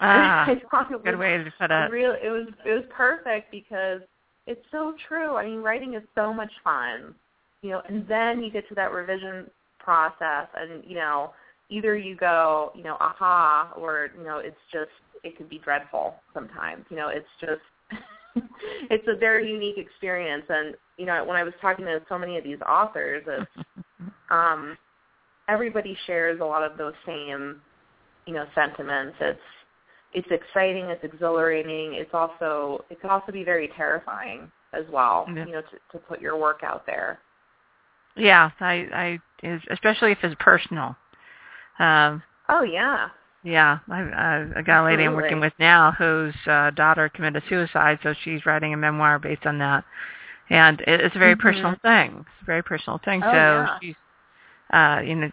Ah, 0.00 0.44
I 0.44 0.54
thought 0.70 0.92
it 0.92 1.02
good 1.02 1.18
way 1.18 1.38
to 1.38 1.52
put 1.58 1.72
it. 1.72 1.90
real 1.90 2.12
it 2.22 2.28
was 2.28 2.46
it 2.64 2.70
was 2.70 2.84
perfect 2.88 3.50
because 3.50 4.00
it's 4.46 4.64
so 4.70 4.94
true. 5.08 5.34
I 5.34 5.44
mean, 5.44 5.58
writing 5.58 5.94
is 5.94 6.04
so 6.14 6.32
much 6.32 6.52
fun, 6.62 7.16
you 7.62 7.70
know, 7.70 7.82
and 7.88 8.06
then 8.06 8.40
you 8.40 8.48
get 8.52 8.68
to 8.68 8.76
that 8.76 8.92
revision 8.92 9.50
process, 9.80 10.46
and 10.54 10.84
you 10.86 10.94
know, 10.94 11.32
either 11.68 11.96
you 11.96 12.14
go, 12.14 12.70
you 12.76 12.84
know, 12.84 12.96
aha, 13.00 13.72
or 13.76 14.10
you 14.16 14.22
know, 14.22 14.38
it's 14.38 14.56
just 14.72 14.90
it 15.24 15.36
can 15.36 15.48
be 15.48 15.58
dreadful 15.58 16.14
sometimes. 16.32 16.84
You 16.90 16.96
know, 16.96 17.08
it's 17.08 17.26
just 17.40 17.60
it's 18.90 19.06
a 19.08 19.16
very 19.16 19.50
unique 19.50 19.78
experience, 19.78 20.44
and 20.48 20.74
you 20.96 21.06
know, 21.06 21.24
when 21.24 21.36
I 21.36 21.42
was 21.42 21.54
talking 21.60 21.84
to 21.84 22.00
so 22.08 22.18
many 22.18 22.36
of 22.36 22.44
these 22.44 22.58
authors, 22.68 23.24
it's 23.26 23.66
um, 24.30 24.76
everybody 25.48 25.96
shares 26.06 26.40
a 26.40 26.44
lot 26.44 26.62
of 26.62 26.76
those 26.78 26.94
same, 27.06 27.60
you 28.26 28.34
know, 28.34 28.46
sentiments. 28.54 29.16
It's 29.20 29.40
it's 30.14 30.28
exciting, 30.30 30.86
it's 30.86 31.04
exhilarating. 31.04 31.94
It's 31.94 32.12
also 32.12 32.84
it 32.90 33.00
can 33.00 33.10
also 33.10 33.32
be 33.32 33.44
very 33.44 33.68
terrifying 33.76 34.50
as 34.72 34.84
well. 34.92 35.26
Yeah. 35.34 35.46
You 35.46 35.52
know, 35.52 35.62
to, 35.62 35.98
to 35.98 35.98
put 35.98 36.20
your 36.20 36.36
work 36.36 36.60
out 36.62 36.84
there. 36.86 37.18
Yeah, 38.16 38.50
I, 38.58 39.18
I, 39.42 39.46
is, 39.46 39.62
especially 39.70 40.10
if 40.10 40.18
it's 40.24 40.34
personal. 40.40 40.96
Um, 41.78 42.22
Oh 42.48 42.62
yeah. 42.62 43.08
Yeah, 43.44 43.78
I, 43.90 44.62
got 44.62 44.82
a 44.82 44.84
lady 44.84 45.04
I'm 45.04 45.14
working 45.14 45.40
with 45.40 45.52
now 45.58 45.92
whose 45.92 46.34
uh, 46.46 46.70
daughter 46.70 47.08
committed 47.08 47.42
suicide, 47.48 47.98
so 48.02 48.14
she's 48.24 48.44
writing 48.44 48.74
a 48.74 48.76
memoir 48.76 49.18
based 49.18 49.46
on 49.46 49.58
that. 49.58 49.84
and 50.50 50.80
it, 50.82 51.00
it's 51.02 51.14
a 51.14 51.18
very 51.18 51.36
Mhm. 51.36 51.40
personal 51.40 51.74
thing. 51.82 52.24
It's 52.26 52.42
a 52.42 52.44
very 52.46 52.62
personal 52.62 52.98
thing. 53.04 53.22
Oh, 53.22 53.30
so 53.30 53.36
yeah. 53.36 53.78
she's, 53.80 53.96
uh, 54.72 55.02
you 55.04 55.14
know, 55.14 55.30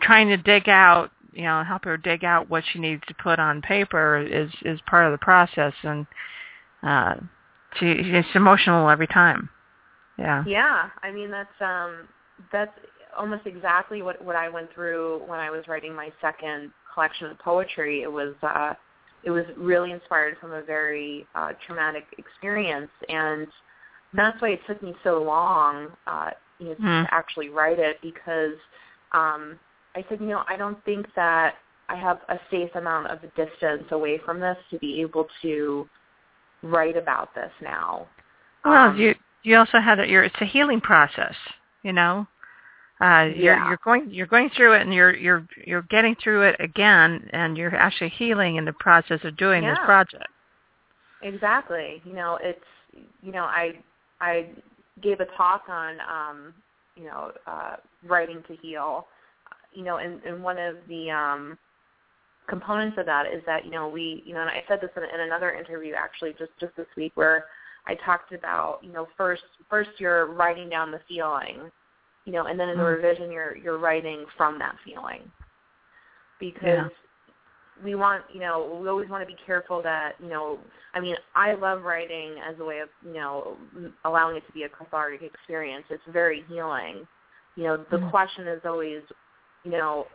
trying 0.00 0.26
to 0.28 0.36
dig 0.36 0.68
out, 0.68 1.12
you 1.32 1.44
know, 1.44 1.62
help 1.62 1.84
her 1.84 1.96
dig 1.96 2.24
out 2.24 2.50
what 2.50 2.64
she 2.64 2.80
needs 2.80 3.02
to 3.06 3.14
put 3.14 3.38
on 3.38 3.62
paper 3.62 4.16
is 4.16 4.50
is 4.62 4.80
part 4.82 5.06
of 5.06 5.12
the 5.12 5.24
process, 5.24 5.72
and 5.84 6.04
uh, 6.82 7.14
she 7.76 7.92
it's 7.92 8.28
emotional 8.34 8.90
every 8.90 9.06
time. 9.06 9.48
Yeah. 10.18 10.42
Yeah, 10.46 10.90
I 11.02 11.12
mean 11.12 11.30
that's 11.30 11.60
um 11.60 12.08
that's 12.50 12.76
almost 13.16 13.46
exactly 13.46 14.02
what 14.02 14.20
what 14.22 14.34
I 14.36 14.48
went 14.48 14.72
through 14.74 15.22
when 15.26 15.38
I 15.38 15.50
was 15.50 15.68
writing 15.68 15.94
my 15.94 16.10
second 16.20 16.72
collection 16.96 17.26
of 17.30 17.38
poetry. 17.38 18.02
It 18.02 18.10
was 18.10 18.34
uh 18.42 18.74
it 19.24 19.30
was 19.30 19.44
really 19.56 19.92
inspired 19.92 20.36
from 20.40 20.52
a 20.52 20.62
very 20.62 21.26
uh 21.36 21.52
traumatic 21.66 22.04
experience 22.18 22.90
and 23.08 23.46
that's 24.14 24.40
why 24.40 24.50
it 24.50 24.60
took 24.66 24.82
me 24.82 24.94
so 25.04 25.22
long 25.22 25.88
uh 26.06 26.30
you 26.58 26.68
know 26.70 26.74
Hmm. 26.74 27.04
to 27.04 27.08
actually 27.14 27.50
write 27.50 27.78
it 27.78 27.98
because 28.02 28.56
um 29.12 29.58
I 29.94 30.04
said, 30.10 30.20
you 30.20 30.26
know, 30.26 30.42
I 30.46 30.56
don't 30.58 30.82
think 30.84 31.06
that 31.16 31.54
I 31.88 31.96
have 31.96 32.18
a 32.28 32.38
safe 32.50 32.74
amount 32.74 33.06
of 33.06 33.20
distance 33.34 33.84
away 33.90 34.18
from 34.26 34.40
this 34.40 34.58
to 34.70 34.78
be 34.78 35.00
able 35.00 35.26
to 35.42 35.88
write 36.62 36.96
about 36.98 37.34
this 37.34 37.50
now. 37.62 38.06
Well, 38.64 38.88
Um, 38.90 38.98
you 38.98 39.14
you 39.42 39.56
also 39.56 39.78
had 39.80 40.00
a, 40.00 40.06
your 40.06 40.24
it's 40.24 40.40
a 40.40 40.44
healing 40.44 40.80
process, 40.80 41.34
you 41.82 41.92
know. 41.92 42.26
Uh, 43.00 43.28
you're 43.34 43.56
Yeah. 43.56 43.68
you're 43.68 43.80
going 43.84 44.10
you're 44.10 44.26
going 44.26 44.48
through 44.50 44.72
it 44.72 44.80
and 44.82 44.94
you're 44.94 45.14
you're 45.14 45.46
you're 45.66 45.82
getting 45.82 46.14
through 46.16 46.42
it 46.42 46.56
again 46.60 47.28
and 47.32 47.56
you're 47.58 47.74
actually 47.74 48.08
healing 48.08 48.56
in 48.56 48.64
the 48.64 48.72
process 48.72 49.22
of 49.24 49.36
doing 49.36 49.62
this 49.62 49.78
project. 49.84 50.28
Exactly. 51.22 52.00
You 52.04 52.14
know, 52.14 52.38
it's 52.42 52.64
you 53.22 53.32
know, 53.32 53.44
I 53.44 53.74
I 54.20 54.46
gave 55.02 55.20
a 55.20 55.26
talk 55.36 55.64
on 55.68 55.98
um, 56.00 56.54
you 56.94 57.04
know, 57.04 57.32
uh 57.46 57.76
writing 58.04 58.42
to 58.48 58.56
heal. 58.56 59.06
You 59.72 59.84
know, 59.84 59.98
and, 59.98 60.22
and 60.24 60.42
one 60.42 60.58
of 60.58 60.76
the 60.88 61.10
um 61.10 61.58
components 62.48 62.96
of 62.98 63.04
that 63.06 63.26
is 63.26 63.42
that, 63.44 63.66
you 63.66 63.70
know, 63.72 63.88
we 63.88 64.22
you 64.24 64.32
know, 64.32 64.40
and 64.40 64.48
I 64.48 64.64
said 64.68 64.80
this 64.80 64.90
in, 64.96 65.02
in 65.02 65.20
another 65.20 65.52
interview 65.52 65.92
actually 65.94 66.34
just 66.38 66.52
just 66.58 66.74
this 66.76 66.86
week 66.96 67.12
where 67.14 67.44
I 67.86 67.94
talked 67.94 68.32
about, 68.32 68.80
you 68.82 68.90
know, 68.92 69.06
first 69.18 69.42
first 69.68 69.90
you're 69.98 70.26
writing 70.26 70.70
down 70.70 70.90
the 70.90 71.00
feeling, 71.06 71.70
you 72.26 72.32
know, 72.32 72.46
and 72.46 72.60
then 72.60 72.68
in 72.68 72.76
the 72.76 72.82
Mm. 72.82 72.96
revision 72.96 73.32
you're 73.32 73.56
you're 73.56 73.78
writing 73.78 74.26
from 74.36 74.58
that 74.58 74.76
feeling. 74.84 75.32
Because 76.38 76.62
Yeah. 76.62 76.88
we 77.82 77.94
want, 77.94 78.28
you 78.30 78.40
know, 78.40 78.78
we 78.80 78.88
always 78.88 79.08
want 79.08 79.22
to 79.22 79.26
be 79.26 79.34
careful 79.46 79.80
that, 79.82 80.20
you 80.20 80.28
know, 80.28 80.58
I 80.92 81.00
mean, 81.00 81.16
I 81.34 81.54
love 81.54 81.82
writing 81.82 82.38
as 82.40 82.58
a 82.58 82.64
way 82.64 82.80
of, 82.80 82.90
you 83.02 83.14
know, 83.14 83.58
allowing 84.04 84.36
it 84.36 84.46
to 84.46 84.52
be 84.52 84.64
a 84.64 84.68
cathartic 84.68 85.22
experience. 85.22 85.86
It's 85.88 86.04
very 86.06 86.42
healing. 86.42 87.06
You 87.54 87.64
know, 87.64 87.76
the 87.76 87.98
Mhm. 87.98 88.10
question 88.10 88.48
is 88.48 88.64
always, 88.64 89.02
you 89.62 89.70
know, 89.70 90.08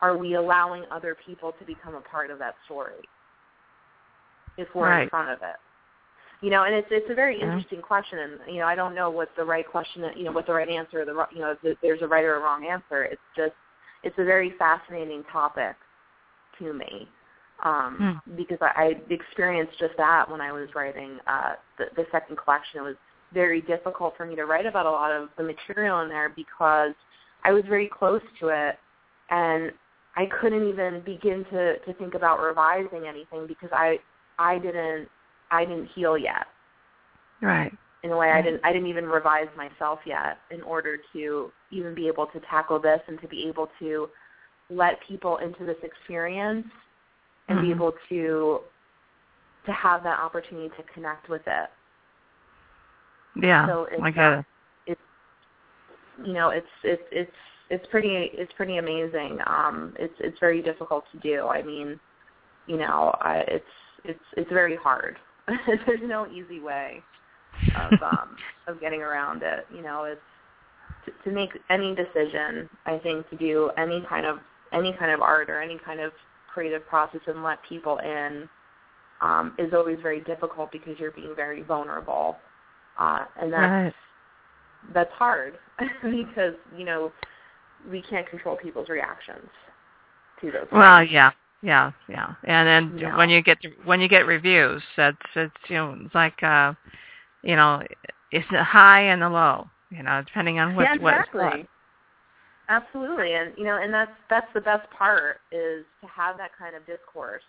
are 0.00 0.16
we 0.16 0.34
allowing 0.34 0.86
other 0.90 1.14
people 1.14 1.52
to 1.52 1.64
become 1.64 1.94
a 1.94 2.00
part 2.00 2.30
of 2.30 2.38
that 2.38 2.56
story 2.64 3.06
if 4.56 4.74
we're 4.74 4.92
in 4.92 5.08
front 5.10 5.30
of 5.30 5.42
it? 5.42 5.56
You 6.42 6.50
know, 6.50 6.64
and 6.64 6.74
it's 6.74 6.88
it's 6.90 7.10
a 7.10 7.14
very 7.14 7.38
Yeah. 7.38 7.46
interesting 7.46 7.82
question, 7.82 8.18
and 8.18 8.40
you 8.54 8.60
know, 8.60 8.66
I 8.66 8.74
don't 8.74 8.94
know 8.94 9.10
what 9.10 9.28
the 9.36 9.44
right 9.44 9.66
question, 9.66 10.04
you 10.16 10.24
know, 10.24 10.32
what 10.32 10.46
the 10.46 10.54
right 10.54 10.68
answer, 10.68 11.02
or 11.02 11.04
the 11.04 11.26
you 11.32 11.40
know, 11.40 11.54
if 11.62 11.78
there's 11.82 12.02
a 12.02 12.06
right 12.08 12.24
or 12.24 12.36
a 12.36 12.40
wrong 12.40 12.66
answer. 12.66 13.04
It's 13.04 13.20
just, 13.36 13.52
it's 14.02 14.18
a 14.18 14.24
very 14.24 14.50
fascinating 14.58 15.22
topic 15.30 15.76
to 16.58 16.72
me 16.72 17.08
um, 17.62 18.20
because 18.36 18.58
I, 18.62 18.72
I 18.76 19.12
experienced 19.12 19.78
just 19.78 19.96
that 19.98 20.30
when 20.30 20.40
I 20.40 20.52
was 20.52 20.68
writing 20.74 21.18
uh, 21.26 21.54
the, 21.78 21.86
the 21.96 22.06
second 22.10 22.36
collection. 22.36 22.80
It 22.80 22.82
was 22.84 22.96
very 23.32 23.60
difficult 23.60 24.16
for 24.16 24.24
me 24.26 24.34
to 24.36 24.44
write 24.46 24.66
about 24.66 24.86
a 24.86 24.90
lot 24.90 25.12
of 25.12 25.28
the 25.36 25.42
material 25.44 26.00
in 26.00 26.08
there 26.08 26.30
because 26.30 26.94
I 27.44 27.52
was 27.52 27.64
very 27.68 27.88
close 27.88 28.22
to 28.40 28.48
it, 28.48 28.78
and 29.28 29.72
I 30.16 30.26
couldn't 30.40 30.68
even 30.68 31.02
begin 31.04 31.44
to 31.50 31.78
to 31.80 31.92
think 31.94 32.14
about 32.14 32.40
revising 32.40 33.06
anything 33.06 33.46
because 33.46 33.70
I 33.72 33.98
I 34.38 34.58
didn't 34.58 35.08
I 35.50 35.64
didn't 35.64 35.86
heal 35.86 36.16
yet 36.16 36.46
Right. 37.40 37.72
in 38.02 38.12
a 38.12 38.16
way 38.16 38.30
I 38.30 38.40
didn't 38.42 38.60
I 38.64 38.72
didn't 38.72 38.88
even 38.88 39.06
revise 39.06 39.48
myself 39.56 40.00
yet 40.04 40.38
in 40.50 40.62
order 40.62 40.98
to 41.12 41.52
even 41.70 41.94
be 41.94 42.08
able 42.08 42.26
to 42.28 42.40
tackle 42.40 42.78
this 42.78 43.00
and 43.08 43.20
to 43.20 43.28
be 43.28 43.46
able 43.48 43.70
to 43.78 44.08
let 44.70 45.00
people 45.06 45.38
into 45.38 45.64
this 45.64 45.76
experience 45.82 46.66
and 47.48 47.60
be 47.60 47.68
Mhm. 47.68 47.74
able 47.76 47.92
to 48.08 48.60
to 49.66 49.72
have 49.72 50.02
that 50.04 50.18
opportunity 50.20 50.70
to 50.76 50.82
connect 50.94 51.28
with 51.28 51.46
it. 51.46 51.70
Yeah. 53.36 53.66
So 53.66 53.84
it's, 53.90 54.02
I 54.02 54.10
get 54.10 54.32
it. 54.86 54.98
You 56.24 56.32
know, 56.34 56.50
it's 56.50 56.68
it's 56.82 57.02
it's 57.10 57.36
it's 57.70 57.86
pretty 57.86 58.14
it's 58.34 58.52
pretty 58.54 58.76
amazing. 58.78 59.40
Um 59.46 59.94
it's 59.98 60.14
it's 60.20 60.38
very 60.38 60.62
difficult 60.62 61.04
to 61.12 61.18
do. 61.18 61.48
I 61.48 61.62
mean, 61.62 61.98
you 62.66 62.76
know, 62.76 63.14
I, 63.20 63.38
it's 63.48 63.64
it's 64.04 64.24
it's 64.36 64.50
very 64.50 64.76
hard. 64.76 65.18
There's 65.86 66.00
no 66.04 66.26
easy 66.26 66.60
way 66.60 67.02
of 67.74 67.92
um 68.02 68.36
of 68.66 68.80
getting 68.80 69.02
around 69.02 69.42
it. 69.42 69.66
You 69.74 69.82
know, 69.82 70.04
it's 70.04 70.20
to, 71.06 71.12
to 71.28 71.34
make 71.34 71.50
any 71.70 71.94
decision. 71.94 72.68
I 72.86 72.98
think 72.98 73.28
to 73.30 73.36
do 73.36 73.70
any 73.76 74.04
kind 74.08 74.26
of 74.26 74.38
any 74.72 74.92
kind 74.98 75.10
of 75.10 75.20
art 75.20 75.50
or 75.50 75.60
any 75.60 75.78
kind 75.84 76.00
of 76.00 76.12
creative 76.52 76.86
process 76.86 77.20
and 77.26 77.42
let 77.42 77.58
people 77.68 77.98
in 77.98 78.48
um, 79.20 79.54
is 79.58 79.72
always 79.74 79.98
very 80.02 80.20
difficult 80.20 80.72
because 80.72 80.98
you're 80.98 81.10
being 81.12 81.34
very 81.36 81.62
vulnerable, 81.62 82.38
uh, 82.98 83.24
and 83.40 83.52
that's 83.52 83.70
Right. 83.70 83.94
that's 84.94 85.12
hard 85.12 85.58
because 86.02 86.54
you 86.76 86.84
know 86.84 87.12
we 87.90 88.02
can't 88.02 88.28
control 88.28 88.56
people's 88.56 88.88
reactions 88.88 89.48
to 90.40 90.50
those. 90.50 90.66
Well, 90.72 91.00
things. 91.00 91.12
yeah, 91.12 91.30
yeah, 91.62 91.92
yeah. 92.08 92.34
And 92.44 92.66
then 92.68 92.96
No. 93.00 93.16
when 93.16 93.30
you 93.30 93.42
get 93.42 93.58
when 93.84 94.00
you 94.00 94.08
get 94.08 94.26
reviews, 94.26 94.82
that's 94.96 95.16
it's 95.34 95.54
you 95.68 95.76
know 95.76 95.96
it's 96.04 96.14
like 96.14 96.42
uh, 96.42 96.74
you 97.42 97.56
know, 97.56 97.82
it's 98.30 98.46
the 98.50 98.64
high 98.64 99.02
and 99.02 99.22
the 99.22 99.28
low. 99.28 99.68
You 99.90 100.02
know, 100.02 100.22
depending 100.24 100.60
on 100.60 100.76
what 100.76 100.84
yeah, 100.84 101.02
what 101.02 101.14
exactly. 101.14 101.40
what. 101.40 101.66
Absolutely, 102.68 103.34
and 103.34 103.52
you 103.56 103.64
know, 103.64 103.78
and 103.82 103.92
that's 103.92 104.12
that's 104.28 104.46
the 104.54 104.60
best 104.60 104.88
part 104.90 105.40
is 105.50 105.84
to 106.00 106.06
have 106.06 106.36
that 106.38 106.50
kind 106.56 106.76
of 106.76 106.86
discourse 106.86 107.42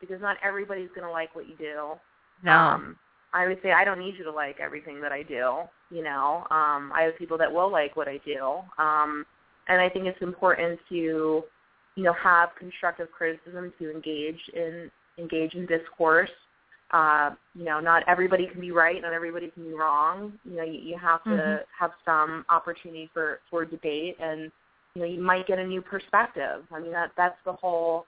because 0.00 0.20
not 0.20 0.36
everybody's 0.42 0.88
going 0.90 1.06
to 1.06 1.10
like 1.10 1.34
what 1.34 1.48
you 1.48 1.56
do. 1.56 1.92
No. 2.44 2.52
Um, 2.52 2.96
I 3.34 3.46
would 3.48 3.58
say 3.62 3.72
I 3.72 3.84
don't 3.84 3.98
need 3.98 4.14
you 4.16 4.24
to 4.24 4.30
like 4.30 4.60
everything 4.60 5.00
that 5.00 5.10
I 5.10 5.22
do. 5.22 5.62
You 5.90 6.02
know, 6.04 6.46
um, 6.50 6.92
I 6.94 7.02
have 7.02 7.18
people 7.18 7.36
that 7.38 7.52
will 7.52 7.70
like 7.70 7.96
what 7.96 8.08
I 8.08 8.20
do, 8.24 8.58
um, 8.78 9.26
and 9.68 9.80
I 9.80 9.88
think 9.88 10.06
it's 10.06 10.22
important 10.22 10.78
to, 10.88 11.42
you 11.94 12.04
know, 12.04 12.12
have 12.14 12.50
constructive 12.58 13.10
criticism 13.10 13.72
to 13.78 13.90
engage 13.90 14.40
in 14.54 14.90
engage 15.18 15.54
in 15.54 15.66
discourse. 15.66 16.30
Uh, 16.90 17.30
you 17.54 17.64
know, 17.64 17.80
not 17.80 18.02
everybody 18.06 18.46
can 18.46 18.60
be 18.60 18.70
right, 18.70 19.00
not 19.00 19.12
everybody 19.12 19.48
can 19.50 19.62
be 19.64 19.72
wrong. 19.72 20.38
You 20.44 20.56
know, 20.56 20.64
you, 20.64 20.78
you 20.78 20.98
have 20.98 21.24
to 21.24 21.30
Mhm. 21.30 21.64
have 21.78 21.92
some 22.04 22.44
opportunity 22.48 23.08
for 23.14 23.40
for 23.50 23.64
debate, 23.64 24.16
and 24.20 24.52
you 24.94 25.02
know, 25.02 25.08
you 25.08 25.20
might 25.20 25.46
get 25.46 25.58
a 25.58 25.66
new 25.66 25.80
perspective. 25.80 26.66
I 26.70 26.80
mean, 26.80 26.92
that 26.92 27.12
that's 27.16 27.38
the 27.44 27.52
whole 27.52 28.06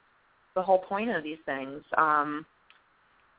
the 0.55 0.63
whole 0.63 0.79
point 0.79 1.11
of 1.11 1.23
these 1.23 1.39
things. 1.47 1.83
Um, 1.97 2.45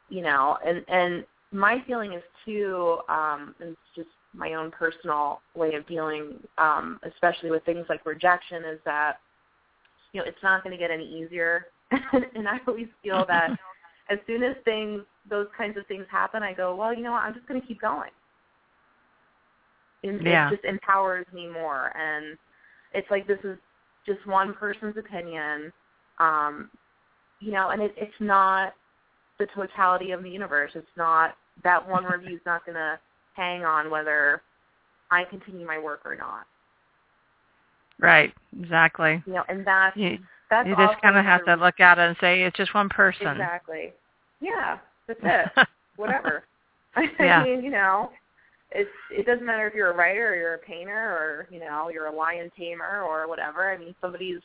you 0.09 0.21
know, 0.21 0.57
and 0.65 0.83
and 0.87 1.25
my 1.51 1.83
feeling 1.87 2.13
is 2.13 2.23
too, 2.43 2.99
um, 3.07 3.55
and 3.59 3.69
it's 3.69 3.95
just 3.95 4.09
my 4.33 4.53
own 4.55 4.71
personal 4.71 5.41
way 5.55 5.75
of 5.75 5.87
dealing, 5.87 6.39
um, 6.57 6.99
especially 7.03 7.51
with 7.51 7.63
things 7.65 7.85
like 7.87 8.05
rejection, 8.05 8.65
is 8.65 8.79
that 8.85 9.19
you 10.15 10.21
know 10.21 10.27
it's 10.27 10.41
not 10.41 10.63
going 10.63 10.71
to 10.71 10.77
get 10.77 10.91
any 10.91 11.05
easier. 11.05 11.67
and 11.91 12.47
I 12.47 12.59
always 12.67 12.87
feel 13.03 13.25
that 13.27 13.49
as 14.09 14.17
soon 14.25 14.43
as 14.43 14.55
things, 14.63 15.01
those 15.29 15.47
kinds 15.57 15.77
of 15.77 15.85
things 15.87 16.05
happen, 16.09 16.41
I 16.41 16.53
go, 16.53 16.73
well, 16.73 16.93
you 16.93 17.03
know 17.03 17.11
what, 17.11 17.23
I'm 17.23 17.33
just 17.33 17.47
going 17.47 17.59
to 17.59 17.67
keep 17.67 17.81
going. 17.81 18.11
And 20.03 20.25
Yeah. 20.25 20.47
It 20.47 20.51
just 20.51 20.63
empowers 20.65 21.25
me 21.33 21.47
more, 21.47 21.91
and 21.97 22.37
it's 22.93 23.09
like 23.11 23.27
this 23.27 23.39
is 23.43 23.57
just 24.05 24.25
one 24.25 24.53
person's 24.53 24.95
opinion, 24.97 25.73
um, 26.19 26.69
you 27.41 27.51
know, 27.51 27.69
and 27.71 27.81
it, 27.81 27.93
it's 27.97 28.13
not 28.21 28.73
the 29.37 29.47
totality 29.53 30.11
of 30.11 30.23
the 30.23 30.29
universe. 30.29 30.71
It's 30.75 30.87
not 30.95 31.35
that 31.63 31.87
one 31.89 32.05
review 32.05 32.35
is 32.35 32.41
not 32.45 32.65
going 32.65 32.75
to 32.75 32.97
hang 33.35 33.65
on 33.65 33.89
whether 33.89 34.41
I 35.11 35.25
continue 35.25 35.67
my 35.67 35.77
work 35.77 36.01
or 36.05 36.15
not. 36.15 36.45
Right. 37.99 38.33
Exactly. 38.59 39.23
You 39.25 39.33
know, 39.33 39.43
and 39.47 39.65
that's 39.65 39.95
You 39.97 40.17
that's 40.49 40.67
you 40.67 40.75
just 40.75 41.01
kind 41.01 41.17
of 41.17 41.25
have 41.25 41.45
to 41.45 41.55
look 41.55 41.79
at 41.79 41.97
it 41.97 42.01
and 42.01 42.17
say 42.21 42.43
it's 42.43 42.57
just 42.57 42.73
one 42.73 42.89
person. 42.89 43.27
Exactly. 43.27 43.93
Yeah, 44.41 44.77
that's 45.07 45.19
it. 45.57 45.67
Whatever. 45.95 46.43
Yeah. 47.19 47.41
I 47.41 47.43
mean, 47.43 47.61
you 47.61 47.71
know, 47.71 48.09
it's 48.71 48.89
it 49.11 49.25
doesn't 49.25 49.45
matter 49.45 49.67
if 49.67 49.73
you're 49.73 49.91
a 49.91 49.95
writer 49.95 50.29
or 50.29 50.35
you're 50.37 50.53
a 50.53 50.59
painter 50.59 50.93
or 50.93 51.45
you 51.51 51.59
know 51.59 51.89
you're 51.89 52.05
a 52.05 52.15
lion 52.15 52.49
tamer 52.57 53.01
or 53.01 53.27
whatever. 53.27 53.69
I 53.69 53.77
mean, 53.77 53.93
somebody's 53.99 54.39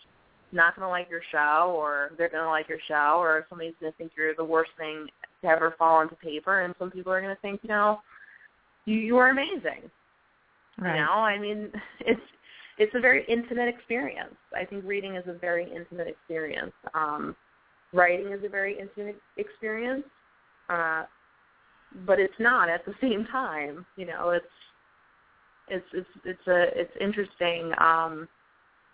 not 0.50 0.74
going 0.74 0.84
to 0.84 0.90
like 0.90 1.08
your 1.08 1.20
show 1.30 1.72
or 1.76 2.10
they're 2.18 2.28
going 2.28 2.42
to 2.42 2.50
like 2.50 2.68
your 2.68 2.80
show 2.88 3.18
or 3.18 3.46
somebody's 3.48 3.74
going 3.80 3.92
to 3.92 3.98
think 3.98 4.12
you're 4.16 4.34
the 4.34 4.44
worst 4.44 4.72
thing 4.76 5.06
to 5.42 5.48
ever 5.48 5.74
fall 5.78 5.98
onto 5.98 6.16
paper, 6.16 6.62
and 6.62 6.74
some 6.78 6.90
people 6.90 7.12
are 7.12 7.20
going 7.20 7.34
to 7.34 7.40
think, 7.40 7.60
you 7.62 7.68
know, 7.68 8.00
you 8.84 8.96
you 8.96 9.16
are 9.16 9.30
amazing. 9.30 9.88
Right. 10.78 10.96
You 10.96 11.02
know, 11.02 11.12
I 11.12 11.38
mean, 11.38 11.70
it's 12.00 12.20
it's 12.80 12.94
a 12.94 13.00
very 13.00 13.26
intimate 13.28 13.68
experience. 13.68 14.34
I 14.56 14.64
think 14.64 14.84
reading 14.86 15.14
is 15.14 15.24
a 15.28 15.34
very 15.34 15.70
intimate 15.70 16.08
experience. 16.08 16.72
Um, 16.94 17.36
writing 17.92 18.32
is 18.32 18.42
a 18.42 18.48
very 18.48 18.78
intimate 18.78 19.20
experience, 19.36 20.04
uh, 20.70 21.04
but 22.06 22.18
it's 22.18 22.38
not 22.38 22.70
at 22.70 22.86
the 22.86 22.94
same 23.02 23.26
time. 23.30 23.84
You 23.96 24.06
know, 24.06 24.30
it's 24.30 24.46
it's 25.68 25.86
it's 25.92 26.08
it's 26.24 26.46
a 26.48 26.80
it's 26.80 26.92
interesting. 26.98 27.72
Um, 27.78 28.26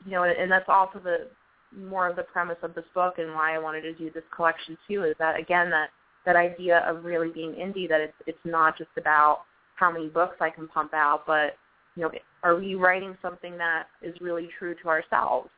you 0.05 0.13
know, 0.13 0.25
and 0.25 0.51
that's 0.51 0.69
also 0.69 0.99
the 0.99 1.29
more 1.77 2.09
of 2.09 2.17
the 2.17 2.25
premise 2.25 2.59
of 2.65 2.75
this 2.75 2.85
book 2.93 3.15
and 3.19 3.35
why 3.35 3.55
I 3.55 3.59
wanted 3.59 3.83
to 3.83 3.95
do 3.95 4.11
this 4.11 4.25
collection 4.35 4.77
too. 4.89 5.05
Is 5.05 5.15
that 5.21 5.39
again 5.39 5.71
that 5.71 5.91
that 6.25 6.35
idea 6.35 6.81
of 6.89 7.05
really 7.05 7.31
being 7.31 7.53
indie 7.53 7.89
that 7.89 8.01
it's 8.01 8.17
it's 8.27 8.45
not 8.45 8.77
just 8.77 8.91
about 8.97 9.43
how 9.77 9.93
many 9.93 10.09
books 10.09 10.39
I 10.41 10.51
can 10.51 10.67
pump 10.67 10.93
out, 10.93 11.23
but 11.25 11.57
you 11.97 12.03
know, 12.03 12.11
are 12.43 12.57
we 12.57 12.75
writing 12.75 13.17
something 13.23 13.57
that 13.59 13.85
is 14.03 14.15
really 14.21 14.49
true 14.59 14.75
to 14.83 14.89
ourselves? 14.89 15.49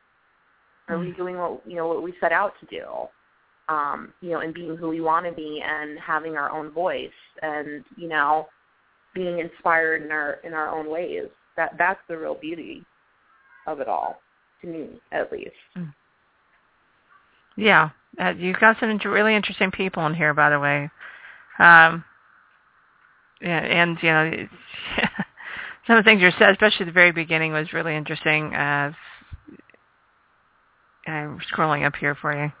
Are 0.87 0.95
mm-hmm. 0.95 1.09
we 1.09 1.11
doing 1.15 1.37
what 1.37 1.61
you 1.67 1.75
know 1.75 1.87
what 1.87 2.01
we 2.01 2.13
set 2.19 2.31
out 2.31 2.53
to 2.61 2.65
do? 2.65 2.85
Um, 3.67 4.13
you 4.21 4.31
know, 4.31 4.39
and 4.39 4.53
being 4.53 4.75
who 4.75 4.89
we 4.89 5.01
want 5.01 5.25
to 5.27 5.31
be 5.31 5.61
and 5.63 5.99
having 5.99 6.35
our 6.35 6.49
own 6.49 6.71
voice 6.71 7.09
and, 7.43 7.83
you 7.97 8.07
know, 8.07 8.47
being 9.13 9.37
inspired 9.37 10.01
in 10.01 10.11
our 10.11 10.39
in 10.43 10.53
our 10.53 10.69
own 10.69 10.89
ways. 10.89 11.27
That 11.55 11.73
that's 11.77 11.99
the 12.07 12.17
real 12.17 12.35
beauty 12.35 12.83
of 13.67 13.79
it 13.79 13.87
all, 13.87 14.21
to 14.61 14.67
me 14.67 14.99
at 15.11 15.31
least. 15.31 15.51
Mm. 15.77 15.93
Yeah, 17.57 17.89
uh, 18.19 18.33
you've 18.37 18.59
got 18.59 18.77
some 18.79 18.97
really 19.05 19.35
interesting 19.35 19.69
people 19.69 20.05
in 20.07 20.13
here, 20.13 20.33
by 20.33 20.49
the 20.49 20.59
way. 20.59 20.89
Um, 21.59 22.03
and, 23.41 23.65
and 23.65 23.97
you 24.01 24.09
know, 24.09 24.47
some 25.89 25.97
of 25.97 26.05
the 26.05 26.07
things 26.11 26.21
you 26.21 26.29
said, 26.37 26.51
especially 26.51 26.85
the 26.85 26.91
very 26.91 27.11
beginning, 27.11 27.51
was 27.51 27.73
really 27.73 27.95
interesting. 27.95 28.53
Uh, 28.53 28.93
I'm 31.07 31.39
scrolling 31.51 31.83
up 31.83 31.95
here 31.95 32.13
for 32.13 32.31
you. 32.31 32.51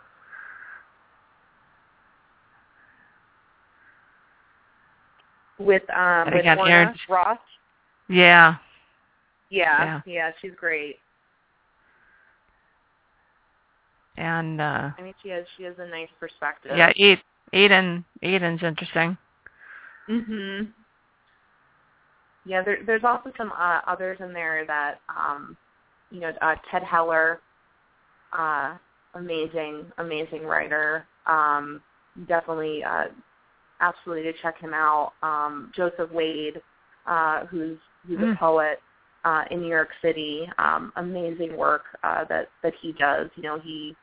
With 5.59 5.87
um 5.91 6.31
with 6.33 6.57
Orna 6.57 6.95
Ross. 7.07 7.37
Yeah. 8.07 8.55
Yeah, 9.51 9.83
yeah, 9.83 10.01
yeah, 10.07 10.31
she's 10.41 10.53
great. 10.57 10.97
And 14.17 14.59
uh 14.59 14.89
I 14.97 15.01
mean 15.03 15.13
she 15.21 15.29
has 15.29 15.45
she 15.55 15.63
has 15.63 15.75
a 15.77 15.87
nice 15.87 16.09
perspective. 16.19 16.71
Yeah, 16.75 16.91
Aiden 17.53 18.05
Aiden's 18.23 18.63
interesting. 18.63 19.17
Mhm. 20.09 20.69
Yeah, 22.45 22.63
there, 22.63 22.79
there's 22.85 23.03
also 23.03 23.31
some 23.37 23.51
uh, 23.51 23.81
others 23.85 24.17
in 24.21 24.33
there 24.33 24.65
that, 24.65 25.01
um, 25.09 25.57
you 26.09 26.19
know, 26.21 26.31
uh, 26.41 26.55
Ted 26.71 26.83
Heller, 26.83 27.39
uh, 28.37 28.75
amazing, 29.15 29.85
amazing 29.97 30.43
writer. 30.43 31.05
Um, 31.25 31.81
definitely, 32.27 32.83
uh, 32.83 33.05
absolutely 33.81 34.31
to 34.31 34.33
check 34.41 34.59
him 34.59 34.73
out. 34.73 35.13
Um, 35.21 35.71
Joseph 35.75 36.11
Wade, 36.11 36.61
uh, 37.05 37.45
who's 37.45 37.77
who's 38.07 38.19
mm. 38.19 38.33
a 38.33 38.37
poet 38.37 38.79
uh, 39.25 39.43
in 39.51 39.61
New 39.61 39.67
York 39.69 39.89
City. 40.01 40.49
Um, 40.57 40.91
amazing 40.95 41.55
work 41.57 41.83
uh, 42.03 42.25
that 42.29 42.49
that 42.63 42.73
he 42.81 42.93
does. 42.93 43.29
You 43.35 43.43
know, 43.43 43.59
he 43.59 43.95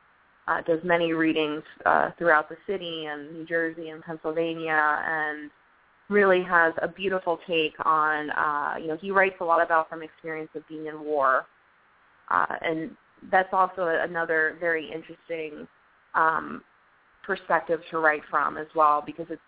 uh, 0.47 0.61
does 0.61 0.79
many 0.83 1.13
readings 1.13 1.63
uh, 1.85 2.11
throughout 2.17 2.49
the 2.49 2.57
city 2.65 3.05
and 3.05 3.33
New 3.33 3.45
Jersey 3.45 3.89
and 3.89 4.01
Pennsylvania, 4.03 5.01
and 5.05 5.51
really 6.09 6.41
has 6.43 6.73
a 6.81 6.87
beautiful 6.87 7.39
take 7.47 7.73
on, 7.85 8.29
uh, 8.31 8.75
you 8.79 8.87
know, 8.87 8.97
he 8.99 9.11
writes 9.11 9.35
a 9.41 9.43
lot 9.43 9.61
about 9.61 9.89
from 9.89 10.01
experience 10.01 10.49
of 10.55 10.67
being 10.67 10.85
in 10.87 11.01
war. 11.01 11.45
Uh, 12.29 12.55
and 12.61 12.91
that's 13.31 13.49
also 13.51 13.87
another 13.87 14.57
very 14.59 14.89
interesting 14.91 15.67
um, 16.15 16.63
perspective 17.25 17.81
to 17.91 17.99
write 17.99 18.21
from 18.29 18.57
as 18.57 18.67
well 18.75 19.03
because 19.05 19.25
it's 19.29 19.41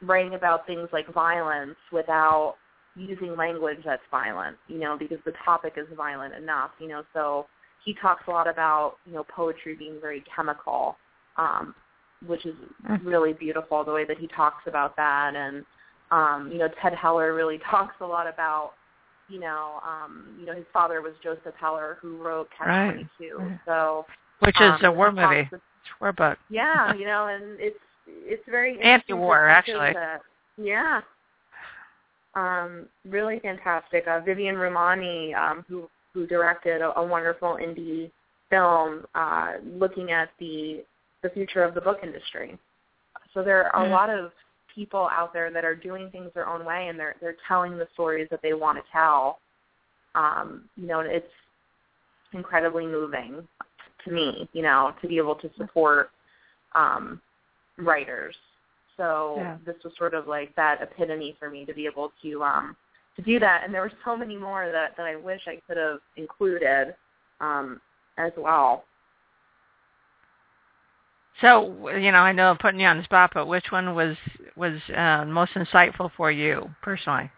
writing 0.00 0.34
about 0.34 0.66
things 0.66 0.88
like 0.92 1.12
violence 1.12 1.76
without 1.92 2.56
using 2.96 3.36
language 3.36 3.78
that's 3.84 4.02
violent, 4.10 4.56
you 4.68 4.78
know, 4.78 4.96
because 4.98 5.18
the 5.24 5.32
topic 5.44 5.74
is 5.76 5.86
violent 5.96 6.34
enough, 6.34 6.70
you 6.78 6.88
know, 6.88 7.02
so 7.12 7.46
he 7.84 7.94
talks 7.94 8.22
a 8.28 8.30
lot 8.30 8.48
about, 8.48 8.96
you 9.06 9.12
know, 9.12 9.24
poetry 9.24 9.74
being 9.74 9.98
very 10.00 10.22
chemical. 10.34 10.96
Um, 11.36 11.74
which 12.26 12.46
is 12.46 12.54
mm. 12.88 13.04
really 13.04 13.32
beautiful 13.32 13.84
the 13.84 13.92
way 13.92 14.04
that 14.04 14.18
he 14.18 14.26
talks 14.28 14.66
about 14.66 14.96
that. 14.96 15.34
And 15.34 15.64
um 16.12 16.50
you 16.52 16.58
know 16.58 16.68
Ted 16.80 16.94
Heller 16.94 17.34
really 17.34 17.58
talks 17.70 17.94
a 18.00 18.06
lot 18.06 18.26
about 18.26 18.72
you 19.28 19.40
know 19.40 19.80
um 19.86 20.36
you 20.38 20.46
know 20.46 20.54
his 20.54 20.66
father 20.72 21.00
was 21.00 21.12
Joseph 21.22 21.54
Heller 21.58 21.98
who 22.00 22.22
wrote 22.22 22.48
Catch 22.56 22.68
right. 22.68 23.06
22 23.18 23.58
so 23.66 24.06
which 24.40 24.56
is 24.60 24.72
um, 24.82 24.84
a 24.84 24.92
war 24.92 25.10
movie. 25.10 25.48
it's 25.50 25.52
a 25.52 25.60
war 26.00 26.12
book. 26.12 26.38
Yeah 26.50 26.94
you 26.98 27.06
know 27.06 27.26
and 27.26 27.58
it's 27.58 27.78
it's 28.06 28.42
very 28.48 28.80
anti-war 28.82 29.48
actually. 29.48 29.92
to, 29.92 30.20
yeah. 30.58 31.00
Um 32.34 32.86
really 33.06 33.40
fantastic. 33.40 34.06
Uh 34.06 34.20
Vivian 34.20 34.56
Romani 34.56 35.34
um 35.34 35.64
who 35.68 35.88
who 36.12 36.26
directed 36.26 36.82
a, 36.82 36.98
a 36.98 37.04
wonderful 37.04 37.58
indie 37.60 38.10
film 38.50 39.06
uh 39.14 39.52
looking 39.64 40.10
at 40.10 40.28
the 40.38 40.84
the 41.22 41.30
future 41.30 41.62
of 41.62 41.74
the 41.74 41.80
book 41.80 41.98
industry. 42.02 42.58
So 43.34 43.42
there 43.42 43.74
are 43.74 43.84
mm. 43.84 43.88
a 43.88 43.90
lot 43.90 44.10
of 44.10 44.32
people 44.74 45.08
out 45.12 45.32
there 45.32 45.50
that 45.50 45.64
are 45.64 45.74
doing 45.74 46.10
things 46.10 46.30
their 46.34 46.48
own 46.48 46.64
way 46.64 46.88
and 46.88 46.98
they're 46.98 47.16
they're 47.20 47.36
telling 47.46 47.76
the 47.76 47.88
stories 47.92 48.28
that 48.30 48.40
they 48.42 48.52
want 48.52 48.78
to 48.78 48.84
tell. 48.92 49.38
Um, 50.14 50.64
you 50.76 50.86
know, 50.86 51.00
it's 51.00 51.26
incredibly 52.32 52.86
moving 52.86 53.46
to 54.04 54.10
me, 54.10 54.48
you 54.52 54.62
know, 54.62 54.92
to 55.00 55.08
be 55.08 55.18
able 55.18 55.34
to 55.36 55.50
support 55.56 56.10
um 56.74 57.20
writers. 57.78 58.34
So 58.96 59.36
yeah. 59.38 59.56
this 59.64 59.76
was 59.84 59.92
sort 59.96 60.14
of 60.14 60.26
like 60.26 60.54
that 60.56 60.80
epitome 60.82 61.36
for 61.38 61.50
me 61.50 61.64
to 61.64 61.74
be 61.74 61.86
able 61.86 62.12
to 62.22 62.42
um 62.42 62.76
to 63.16 63.22
do 63.22 63.38
that 63.38 63.62
and 63.62 63.74
there 63.74 63.82
were 63.82 63.92
so 64.04 64.16
many 64.16 64.36
more 64.36 64.70
that 64.72 64.96
that 64.96 65.06
I 65.06 65.16
wish 65.16 65.42
I 65.46 65.60
could 65.66 65.76
have 65.76 65.98
included 66.16 66.94
um 67.40 67.80
as 68.18 68.32
well. 68.36 68.84
So, 71.40 71.88
you 71.88 72.12
know, 72.12 72.18
I 72.18 72.32
know 72.32 72.50
I'm 72.50 72.58
putting 72.58 72.80
you 72.80 72.86
on 72.86 72.98
the 72.98 73.04
spot, 73.04 73.30
but 73.34 73.46
which 73.46 73.70
one 73.70 73.94
was 73.94 74.16
was 74.56 74.78
uh, 74.96 75.24
most 75.24 75.52
insightful 75.54 76.10
for 76.16 76.30
you 76.30 76.70
personally? 76.82 77.30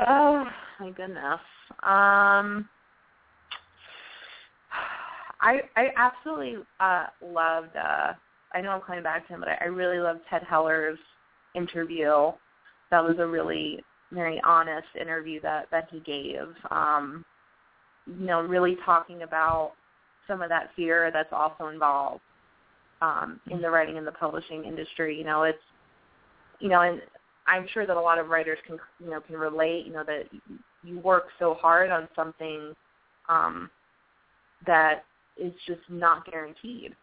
Oh 0.00 0.46
my 0.80 0.90
goodness. 0.90 1.40
Um, 1.82 2.68
I 5.40 5.60
I 5.76 5.88
absolutely 5.96 6.56
uh, 6.80 7.06
loved. 7.22 7.76
Uh, 7.76 8.14
I 8.52 8.60
know 8.60 8.70
I'm 8.70 8.80
coming 8.80 9.02
back 9.02 9.26
to 9.28 9.34
him, 9.34 9.40
but 9.40 9.50
I, 9.50 9.58
I 9.62 9.64
really 9.66 9.98
loved 9.98 10.20
Ted 10.30 10.42
Heller's 10.48 10.98
interview. 11.54 12.32
That 12.90 13.04
was 13.04 13.16
a 13.18 13.26
really 13.26 13.82
very 14.12 14.40
honest 14.44 14.88
interview 14.98 15.40
that 15.42 15.68
that 15.70 15.88
he 15.90 16.00
gave. 16.00 16.48
Um, 16.70 17.24
you 18.06 18.26
know, 18.26 18.40
really 18.40 18.76
talking 18.84 19.22
about 19.22 19.72
some 20.26 20.42
of 20.42 20.48
that 20.48 20.70
fear 20.74 21.10
that's 21.12 21.32
also 21.32 21.68
involved 21.68 22.22
um, 23.02 23.40
in 23.50 23.60
the 23.60 23.70
writing 23.70 23.98
and 23.98 24.06
the 24.06 24.12
publishing 24.12 24.64
industry. 24.64 25.16
You 25.16 25.24
know, 25.24 25.42
it's 25.42 25.58
you 26.60 26.68
know, 26.68 26.80
and 26.82 27.00
I'm 27.46 27.66
sure 27.72 27.86
that 27.86 27.96
a 27.96 28.00
lot 28.00 28.18
of 28.18 28.28
writers 28.28 28.58
can 28.66 28.78
you 29.00 29.10
know 29.10 29.20
can 29.20 29.36
relate. 29.36 29.86
You 29.86 29.92
know 29.92 30.04
that 30.04 30.24
you 30.82 30.98
work 31.00 31.24
so 31.38 31.54
hard 31.54 31.90
on 31.90 32.08
something 32.14 32.74
um, 33.28 33.70
that 34.66 35.04
is 35.36 35.52
just 35.66 35.80
not 35.88 36.30
guaranteed. 36.30 36.94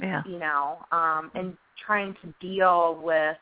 Yeah. 0.00 0.22
You 0.26 0.38
know, 0.38 0.78
um, 0.92 1.30
and 1.34 1.56
trying 1.84 2.14
to 2.22 2.32
deal 2.40 3.00
with 3.02 3.36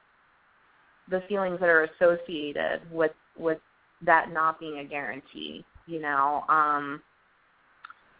the 1.11 1.23
feelings 1.29 1.61
that 1.61 1.69
are 1.69 1.85
associated 1.85 2.81
with 2.91 3.13
with 3.39 3.59
that 4.03 4.31
not 4.33 4.59
being 4.59 4.79
a 4.79 4.85
guarantee. 4.85 5.65
You 5.87 6.01
know, 6.01 6.45
um, 6.49 7.03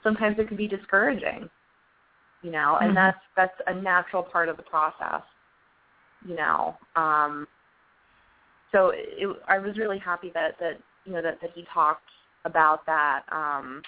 sometimes 0.03 0.37
it 0.39 0.49
can 0.49 0.57
be 0.57 0.69
discouraging 0.69 1.49
you 2.47 2.53
know, 2.53 2.79
and 2.81 2.91
mm-hmm. 2.91 2.95
that's 2.95 3.19
that's 3.37 3.61
a 3.67 3.75
natural 3.75 4.23
part 4.23 4.49
of 4.49 4.57
the 4.57 4.63
process, 4.63 5.23
you 6.25 6.37
know. 6.37 6.77
Um, 6.95 7.49
so 8.71 8.93
it, 8.95 9.37
I 9.49 9.59
was 9.59 9.77
really 9.77 9.99
happy 9.99 10.31
that 10.33 10.53
that 10.61 10.79
you 11.05 11.13
know 11.13 11.23
that 11.23 11.41
that 11.41 11.51
he 11.57 11.65
talked 11.75 12.05
about 12.45 12.87
that, 12.87 13.23
um, 13.33 13.83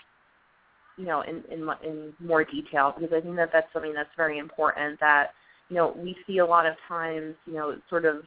you 0.97 1.07
know, 1.07 1.21
in 1.21 1.45
in 1.53 1.69
in 1.85 2.13
more 2.19 2.43
detail 2.43 2.97
because 2.99 3.15
I 3.17 3.21
think 3.21 3.37
that 3.37 3.51
that's 3.53 3.73
something 3.73 3.95
that's 3.95 4.11
very 4.17 4.39
important. 4.41 4.99
That 4.99 5.29
you 5.69 5.77
know 5.77 5.95
we 5.97 6.17
see 6.27 6.39
a 6.39 6.47
lot 6.47 6.67
of 6.67 6.75
times, 6.89 7.37
you 7.47 7.55
know, 7.55 7.77
sort 7.89 8.07
of 8.07 8.25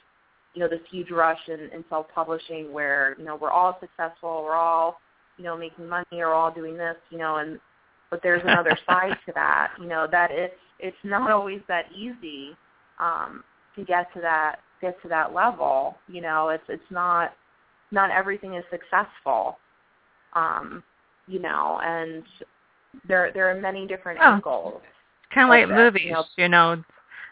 you 0.54 0.62
know 0.62 0.70
this 0.70 0.80
huge 0.90 1.12
rush 1.12 1.42
in, 1.50 1.60
in 1.74 1.84
self-publishing 1.90 2.72
where 2.72 3.18
you 3.20 3.26
know 3.26 3.36
we're 3.36 3.52
all 3.52 3.78
successful, 3.82 4.44
we're 4.46 4.56
all 4.56 5.02
you 5.36 5.44
know 5.44 5.58
making 5.58 5.90
money, 5.90 6.22
or 6.22 6.28
all 6.28 6.54
doing 6.54 6.78
this, 6.78 6.96
you 7.10 7.18
know, 7.18 7.36
and 7.36 7.60
but 8.12 8.22
there's 8.22 8.44
another 8.44 8.78
side 8.88 9.18
to 9.26 9.32
that, 9.34 9.72
you 9.80 9.88
know, 9.88 10.08
that 10.12 10.30
it's 10.32 10.54
it's 10.80 10.98
not 11.04 11.32
always 11.32 11.62
that 11.68 11.86
easy 11.96 12.56
um, 13.00 13.44
to 13.76 13.84
get 13.84 14.14
to 14.14 14.22
that 14.22 14.58
get 14.82 15.02
to 15.02 15.08
that 15.10 15.34
level. 15.34 15.98
You 16.08 16.22
know, 16.22 16.50
it's 16.50 16.64
it's 16.70 16.92
not 16.92 17.34
not 17.92 18.12
everything 18.12 18.56
is 18.56 18.64
successful. 18.70 19.58
Um, 20.34 20.84
you 21.28 21.40
know, 21.40 21.80
and 21.84 22.24
there 23.08 23.32
there 23.34 23.50
are 23.50 23.60
many 23.60 23.88
different 23.88 24.20
Oh. 24.22 24.34
angles. 24.34 24.82
kind 25.34 25.46
of 25.46 25.50
Like 25.50 25.70
that, 25.70 25.76
movies, 25.76 26.04
you 26.06 26.12
know. 26.12 26.24
you 26.38 26.50
know. 26.50 26.84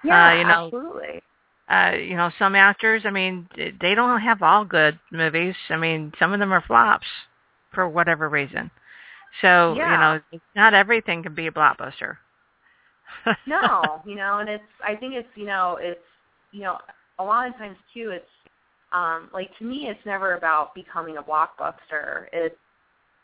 Yeah, 0.04 0.34
you 0.36 0.44
know, 0.46 0.66
absolutely. 0.66 1.22
Uh, 1.70 1.92
you 2.00 2.16
know, 2.16 2.32
some 2.40 2.56
actors. 2.56 3.04
I 3.06 3.10
mean, 3.12 3.48
they 3.82 3.94
don't 3.94 4.22
have 4.22 4.42
all 4.42 4.64
good 4.64 4.98
movies. 5.12 5.56
I 5.70 5.76
mean, 5.76 6.14
some 6.18 6.32
of 6.34 6.40
them 6.40 6.54
are 6.54 6.64
flops 6.66 7.06
for 7.74 7.88
whatever 7.90 8.30
reason. 8.30 8.72
So 9.42 9.80
you 9.84 9.98
Yeah. 9.98 9.98
know, 9.98 10.20
not 10.56 10.74
everything 10.74 11.24
can 11.24 11.34
be 11.36 11.48
a 11.48 11.52
blockbuster. 11.52 12.18
no, 13.46 14.02
you 14.06 14.16
know, 14.16 14.40
and 14.40 14.50
it's 14.50 14.64
I 14.84 14.96
think 14.96 15.14
it's 15.16 15.28
you 15.36 15.46
know 15.46 15.78
it's 15.80 16.00
you 16.52 16.62
know 16.62 16.78
a 17.20 17.24
lot 17.24 17.48
of 17.48 17.56
times 17.58 17.78
too 17.94 18.10
it's 18.12 18.26
um 18.92 19.30
like 19.34 19.50
to 19.60 19.66
me 19.66 19.88
it's 19.90 20.06
never 20.06 20.36
about 20.36 20.74
becoming 20.76 21.18
a 21.18 21.24
blockbuster. 21.24 22.28
It's 22.34 22.56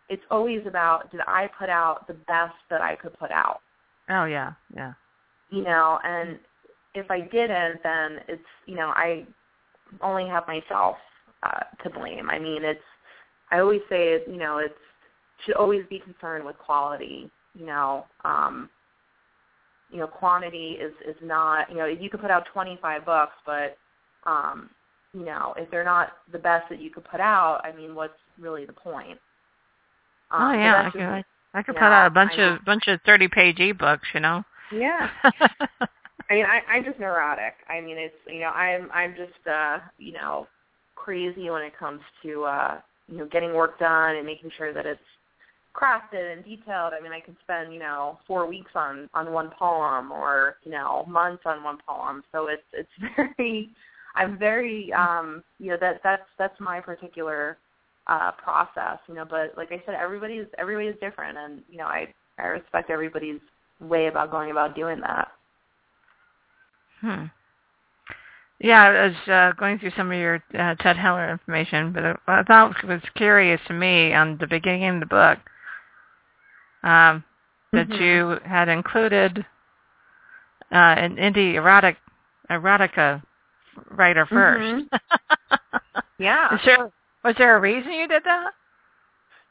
it's 0.10 0.24
always 0.32 0.62
about 0.68 1.12
did 1.12 1.22
I 1.28 1.50
put 1.58 1.70
out 1.70 2.08
the 2.08 2.14
best 2.14 2.56
that 2.70 2.82
I 2.82 2.96
could 2.96 3.18
put 3.18 3.32
out, 3.32 3.60
oh 4.10 4.26
yeah, 4.26 4.54
yeah. 4.76 4.94
you 5.50 5.64
know, 5.64 6.00
and 6.04 6.40
if 6.94 7.10
I 7.12 7.22
didn't 7.22 7.82
then 7.84 8.20
it's 8.28 8.44
you 8.66 8.76
know 8.76 8.90
I 8.96 9.26
only 10.02 10.28
have 10.28 10.48
myself 10.48 10.98
uh 11.44 11.62
to 11.84 11.90
blame. 11.90 12.30
I 12.30 12.40
mean 12.40 12.64
it's 12.64 12.80
I 13.52 13.60
always 13.60 13.82
say 13.90 14.14
it. 14.14 14.26
you 14.28 14.38
know 14.38 14.58
it's 14.60 14.74
should 15.46 15.56
always 15.56 15.84
be 15.90 16.00
concerned 16.00 16.46
with 16.46 16.58
quality, 16.58 17.30
you 17.54 17.66
know. 17.66 18.06
Um 18.24 18.70
you 19.92 20.00
know, 20.00 20.08
quantity 20.08 20.78
is 20.82 20.94
is 21.08 21.16
not, 21.22 21.70
you 21.70 21.78
know, 21.78 21.86
you 21.86 22.10
could 22.10 22.20
put 22.22 22.32
out 22.32 22.46
25 22.52 23.06
books, 23.06 23.34
but 23.46 23.78
um, 24.26 24.70
you 25.14 25.24
know, 25.24 25.54
if 25.58 25.70
they're 25.72 25.84
not 25.86 26.14
the 26.32 26.40
best 26.40 26.68
that 26.70 26.82
you 26.82 26.90
could 26.90 27.06
put 27.06 27.20
out, 27.20 27.62
I 27.64 27.72
mean, 27.72 27.96
what's 27.96 28.18
really 28.40 28.66
the 28.66 28.74
point? 28.74 29.20
Um, 30.32 30.42
oh 30.42 30.52
so 30.52 30.58
yeah, 30.60 30.76
I 30.76 30.84
could, 30.92 31.00
just- 31.00 31.26
I, 31.54 31.62
could 31.62 31.76
you 31.76 31.80
put 31.80 31.92
out 31.92 32.08
a 32.08 32.10
bunch 32.10 32.32
I 32.34 32.38
know. 32.38 32.54
of 32.56 32.66
bunch 32.66 32.88
of 32.88 33.00
thirty 33.06 33.28
page 33.28 33.58
ebooks, 33.58 34.00
you 34.14 34.20
know. 34.20 34.44
yeah. 34.74 35.10
I 36.28 36.34
mean, 36.34 36.46
I, 36.46 36.62
I'm 36.70 36.84
just 36.84 37.00
neurotic. 37.00 37.54
I 37.70 37.80
mean, 37.82 37.98
it's 37.98 38.16
you 38.28 38.40
know, 38.42 38.50
I'm 38.50 38.90
I'm 38.92 39.16
just 39.16 39.48
uh, 39.48 39.80
you 39.98 40.14
know, 40.14 40.48
crazy 40.96 41.50
when 41.50 41.62
it 41.62 41.78
comes 41.78 42.02
to 42.24 42.44
uh, 42.44 42.80
you 43.08 43.20
know, 43.20 43.28
getting 43.28 43.54
work 43.54 43.80
done 43.80 44.16
and 44.16 44.26
making 44.26 44.50
sure 44.58 44.74
that 44.74 44.86
it's 44.86 45.00
crafted 45.76 46.34
and 46.34 46.44
detailed. 46.44 46.94
I 46.94 47.02
mean, 47.02 47.12
I 47.12 47.20
could 47.20 47.36
spend 47.44 47.74
you 47.74 47.80
know 47.80 48.20
four 48.28 48.48
weeks 48.48 48.72
on 48.76 49.10
on 49.14 49.32
one 49.32 49.52
poem, 49.58 50.12
or 50.12 50.58
you 50.64 50.72
know, 50.72 51.06
months 51.08 51.44
on 51.46 51.64
one 51.64 51.78
poem. 51.88 52.24
So 52.32 52.48
it's 52.48 52.64
it's 52.74 52.90
very, 53.38 53.70
I'm 54.16 54.38
very 54.38 54.92
um, 54.94 55.44
you 55.60 55.72
know, 55.72 55.78
that 55.80 56.02
that's 56.04 56.28
that's 56.38 56.60
my 56.60 56.80
particular 56.80 57.58
uh 58.08 58.32
process. 58.32 59.00
You 59.08 59.16
know, 59.16 59.26
but 59.30 59.54
like 59.58 59.72
I 59.72 59.82
said, 59.86 59.96
everybody's 59.96 60.48
everybody 60.58 60.88
is 60.88 60.96
different, 61.02 61.38
and 61.38 61.62
you 61.70 61.78
know, 61.78 61.88
I 61.88 62.14
I 62.40 62.48
respect 62.48 62.90
everybody's 62.90 63.42
way 63.80 64.08
about 64.08 64.32
going 64.32 64.52
about 64.52 64.76
doing 64.76 65.00
that. 65.02 65.28
Hmm. 67.02 67.26
Yeah, 68.60 68.84
I 68.84 69.08
was 69.08 69.28
uh, 69.28 69.52
going 69.60 69.80
through 69.80 69.92
some 69.98 70.12
of 70.12 70.18
your 70.18 70.42
uh, 70.58 70.76
Ted 70.76 70.96
Heller 70.96 71.30
information, 71.30 71.92
but 71.92 72.04
what 72.24 72.40
I 72.40 72.44
thought 72.44 72.88
was 72.88 73.02
curious 73.16 73.60
to 73.68 73.74
me 73.74 74.14
on 74.14 74.38
the 74.40 74.48
beginning 74.48 74.88
of 74.88 75.00
the 75.02 75.06
book 75.06 75.40
um, 76.86 77.24
that 77.74 77.90
Mhm. 77.90 78.00
you 78.00 78.40
had 78.46 78.70
included 78.70 79.46
uh, 80.72 80.96
an 80.98 81.18
indie 81.18 81.56
erotic 81.56 81.98
erotica 82.50 83.22
writer 83.92 84.26
1st 84.26 84.86
Yeah. 86.20 86.56
Is 86.56 86.62
there 86.66 86.92
was 87.24 87.36
there 87.38 87.58
a 87.58 87.60
reason 87.60 87.92
you 87.92 88.08
did 88.08 88.24
that? 88.26 88.52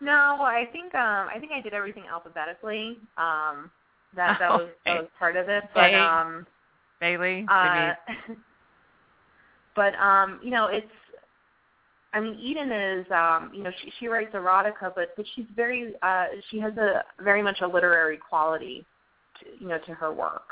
No, 0.00 0.38
I 0.42 0.66
think 0.72 0.94
um 0.94 1.28
I 1.28 1.38
think 1.38 1.52
I 1.52 1.60
did 1.60 1.74
everything 1.74 2.04
alphabetically. 2.10 2.98
Um 3.16 3.70
that 4.14 4.38
that 4.38 4.52
was 4.52 4.70
that 4.86 4.94
was 4.96 5.08
part 5.18 5.36
of 5.36 5.48
it. 5.48 5.64
But 5.74 5.94
um 5.94 6.46
Baylee, 7.00 7.48
uh 7.48 7.94
but 9.76 9.94
um, 9.96 10.40
you 10.42 10.50
know, 10.50 10.66
it's 10.66 10.86
I 12.14 12.20
mean 12.20 12.38
Eden 12.40 12.70
is 12.72 13.06
um, 13.10 13.50
you 13.52 13.62
know, 13.62 13.70
she 13.82 13.92
she 13.98 14.08
writes 14.08 14.32
erotica 14.34 14.92
but 14.94 15.08
but 15.16 15.26
she's 15.34 15.46
very 15.54 15.94
uh 16.02 16.26
she 16.50 16.58
has 16.60 16.74
a 16.76 17.02
very 17.22 17.42
much 17.42 17.60
a 17.60 17.66
literary 17.66 18.16
quality 18.16 18.86
to, 19.40 19.46
you 19.62 19.68
know, 19.68 19.78
to 19.86 19.92
her 19.94 20.12
work. 20.12 20.48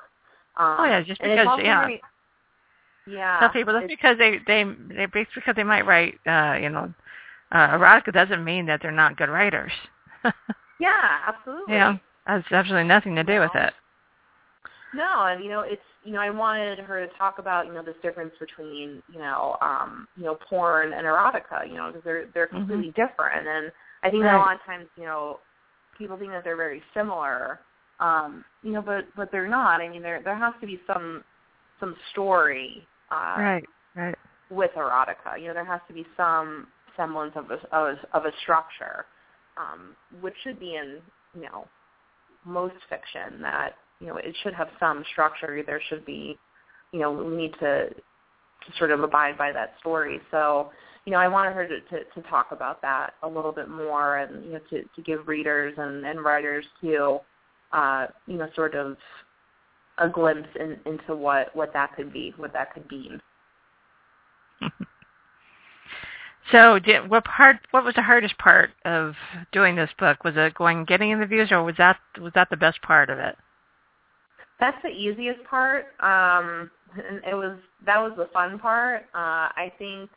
Um 0.56 0.76
Oh, 0.80 0.84
yeah, 0.84 1.00
just 1.02 1.20
because- 1.20 1.60
yeah. 1.62 1.80
very- 1.80 2.02
yeah. 3.06 3.38
tell 3.40 3.48
people 3.50 3.74
just 3.80 3.88
because 3.88 4.18
they 4.18 4.38
they 4.46 4.64
they 4.64 5.06
just 5.14 5.34
because 5.34 5.54
they 5.56 5.64
might 5.64 5.86
write 5.86 6.14
uh, 6.26 6.56
you 6.60 6.68
know 6.68 6.92
uh, 7.52 7.68
erotica 7.76 8.12
doesn't 8.12 8.44
mean 8.44 8.66
that 8.66 8.80
they're 8.82 8.90
not 8.92 9.16
good 9.16 9.28
writers. 9.28 9.72
yeah, 10.80 11.20
absolutely. 11.26 11.74
Yeah, 11.74 11.96
has 12.26 12.42
absolutely 12.50 12.88
nothing 12.88 13.14
to 13.16 13.24
do 13.24 13.40
with 13.40 13.54
it. 13.54 13.72
No, 14.94 15.26
and 15.26 15.42
you 15.42 15.50
know, 15.50 15.60
it's 15.60 15.82
you 16.04 16.12
know, 16.12 16.20
I 16.20 16.30
wanted 16.30 16.78
her 16.80 17.06
to 17.06 17.12
talk 17.16 17.38
about 17.38 17.66
you 17.66 17.72
know 17.72 17.82
this 17.82 17.96
difference 18.02 18.32
between 18.40 19.02
you 19.12 19.18
know, 19.18 19.56
um, 19.60 20.06
you 20.16 20.24
know, 20.24 20.36
porn 20.48 20.92
and 20.92 21.06
erotica, 21.06 21.68
you 21.68 21.74
know, 21.76 21.88
because 21.88 22.04
they're 22.04 22.26
they're 22.34 22.48
Mhm. 22.48 22.50
completely 22.50 22.90
different, 22.92 23.46
and 23.46 23.72
I 24.02 24.10
think 24.10 24.22
that 24.24 24.34
a 24.34 24.38
lot 24.38 24.54
of 24.56 24.62
times 24.64 24.88
you 24.96 25.04
know, 25.04 25.40
people 25.98 26.16
think 26.18 26.32
that 26.32 26.44
they're 26.44 26.56
very 26.56 26.82
similar, 26.94 27.60
um, 28.00 28.44
you 28.62 28.72
know, 28.72 28.82
but 28.82 29.06
but 29.16 29.30
they're 29.32 29.48
not. 29.48 29.80
I 29.80 29.88
mean, 29.88 30.02
there 30.02 30.20
there 30.22 30.36
has 30.36 30.54
to 30.60 30.66
be 30.66 30.80
some 30.86 31.24
some 31.80 31.96
story 32.12 32.86
uh, 33.10 33.36
Right, 33.38 33.64
right. 33.96 34.18
with 34.50 34.70
erotica. 34.76 35.40
You 35.40 35.48
know, 35.48 35.54
there 35.54 35.64
has 35.64 35.80
to 35.88 35.94
be 35.94 36.06
some 36.16 36.68
semblance 36.96 37.32
of 37.36 37.50
a 37.50 37.54
of 37.74 37.96
a, 37.96 38.16
of 38.16 38.24
a 38.26 38.32
structure, 38.42 39.06
um, 39.56 39.96
which 40.20 40.34
should 40.42 40.58
be 40.58 40.76
in 40.76 41.00
you 41.34 41.42
know 41.42 41.66
most 42.44 42.74
fiction. 42.88 43.40
That 43.42 43.74
you 44.02 44.08
know 44.08 44.16
it 44.16 44.36
should 44.42 44.54
have 44.54 44.68
some 44.78 45.04
structure. 45.12 45.62
There 45.64 45.80
should 45.88 46.04
be, 46.04 46.36
you 46.92 47.00
know, 47.00 47.12
we 47.12 47.36
need 47.36 47.52
to 47.60 47.88
to 47.90 48.78
sort 48.78 48.90
of 48.90 49.00
abide 49.00 49.38
by 49.38 49.52
that 49.52 49.74
story. 49.80 50.20
So. 50.30 50.70
You 51.04 51.10
know, 51.10 51.18
I 51.18 51.26
wanted 51.26 51.54
her 51.54 51.66
to, 51.66 51.80
to, 51.80 52.04
to 52.14 52.28
talk 52.28 52.52
about 52.52 52.80
that 52.82 53.14
a 53.24 53.28
little 53.28 53.50
bit 53.50 53.68
more, 53.68 54.18
and 54.18 54.44
you 54.44 54.52
know, 54.52 54.60
to, 54.70 54.84
to 54.84 55.02
give 55.02 55.26
readers 55.26 55.74
and, 55.76 56.06
and 56.06 56.24
writers 56.24 56.64
too, 56.80 57.18
uh, 57.72 58.06
you 58.28 58.36
know, 58.36 58.48
sort 58.54 58.76
of 58.76 58.96
a 59.98 60.08
glimpse 60.08 60.48
in, 60.60 60.78
into 60.86 61.16
what 61.16 61.56
what 61.56 61.72
that 61.72 61.96
could 61.96 62.12
be, 62.12 62.32
what 62.36 62.52
that 62.52 62.72
could 62.72 62.88
mean. 62.88 63.20
So, 66.50 66.78
did, 66.78 67.08
what 67.08 67.24
part? 67.24 67.58
What 67.70 67.84
was 67.84 67.94
the 67.94 68.02
hardest 68.02 68.36
part 68.38 68.70
of 68.84 69.14
doing 69.52 69.76
this 69.76 69.90
book? 69.98 70.24
Was 70.24 70.34
it 70.36 70.54
going 70.54 70.84
getting 70.84 71.10
interviews, 71.10 71.52
or 71.52 71.62
was 71.62 71.76
that 71.78 71.98
was 72.20 72.32
that 72.34 72.50
the 72.50 72.56
best 72.56 72.82
part 72.82 73.10
of 73.10 73.18
it? 73.18 73.36
That's 74.60 74.76
the 74.82 74.90
easiest 74.90 75.42
part. 75.44 75.86
Um, 76.00 76.70
and 76.94 77.20
it 77.26 77.34
was 77.34 77.58
that 77.86 77.98
was 77.98 78.12
the 78.16 78.28
fun 78.32 78.58
part. 78.58 79.02
Uh, 79.14 79.48
I 79.56 79.72
think, 79.78 80.10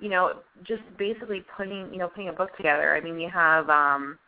you 0.00 0.08
know, 0.08 0.40
just 0.64 0.82
basically 0.98 1.44
putting 1.56 1.92
you 1.92 1.98
know 1.98 2.08
putting 2.08 2.28
a 2.28 2.32
book 2.32 2.56
together. 2.56 2.96
I 2.96 3.00
mean, 3.00 3.18
you 3.18 3.28
have, 3.30 3.68
um, 3.68 4.18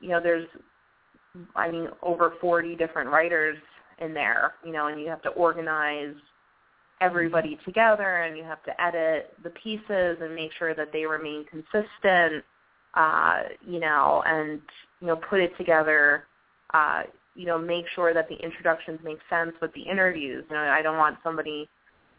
you 0.00 0.08
know, 0.08 0.20
there's, 0.20 0.46
I 1.56 1.70
mean, 1.70 1.88
over 2.02 2.34
40 2.40 2.76
different 2.76 3.10
writers 3.10 3.56
in 4.00 4.12
there. 4.12 4.54
You 4.64 4.72
know, 4.72 4.88
and 4.88 5.00
you 5.00 5.08
have 5.08 5.22
to 5.22 5.30
organize 5.30 6.14
everybody 7.00 7.58
together, 7.64 8.22
and 8.22 8.36
you 8.36 8.44
have 8.44 8.62
to 8.64 8.82
edit 8.82 9.34
the 9.42 9.50
pieces 9.50 10.18
and 10.20 10.34
make 10.34 10.50
sure 10.58 10.74
that 10.74 10.92
they 10.92 11.06
remain 11.06 11.44
consistent. 11.44 12.44
Uh, 12.94 13.42
you 13.66 13.80
know, 13.80 14.22
and 14.26 14.60
you 15.00 15.06
know, 15.06 15.16
put 15.16 15.40
it 15.40 15.56
together. 15.58 16.24
Uh, 16.72 17.02
you 17.34 17.46
know, 17.46 17.58
make 17.58 17.84
sure 17.94 18.14
that 18.14 18.28
the 18.28 18.36
introductions 18.36 19.00
make 19.02 19.18
sense 19.28 19.52
with 19.60 19.72
the 19.74 19.82
interviews. 19.82 20.44
You 20.48 20.56
know, 20.56 20.62
I 20.62 20.82
don't 20.82 20.98
want 20.98 21.18
somebody, 21.22 21.68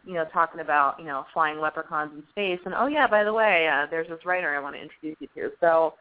you 0.04 0.14
know, 0.14 0.24
talking 0.32 0.60
about, 0.60 0.98
you 0.98 1.06
know, 1.06 1.24
flying 1.32 1.58
leprechauns 1.58 2.12
in 2.14 2.22
space 2.30 2.60
and 2.64 2.74
oh 2.74 2.86
yeah, 2.86 3.06
by 3.06 3.24
the 3.24 3.32
way, 3.32 3.68
uh, 3.72 3.86
there's 3.90 4.08
this 4.08 4.24
writer 4.24 4.54
I 4.54 4.60
want 4.60 4.76
to 4.76 4.82
introduce 4.82 5.16
you 5.20 5.28
to. 5.34 5.50
So, 5.60 5.94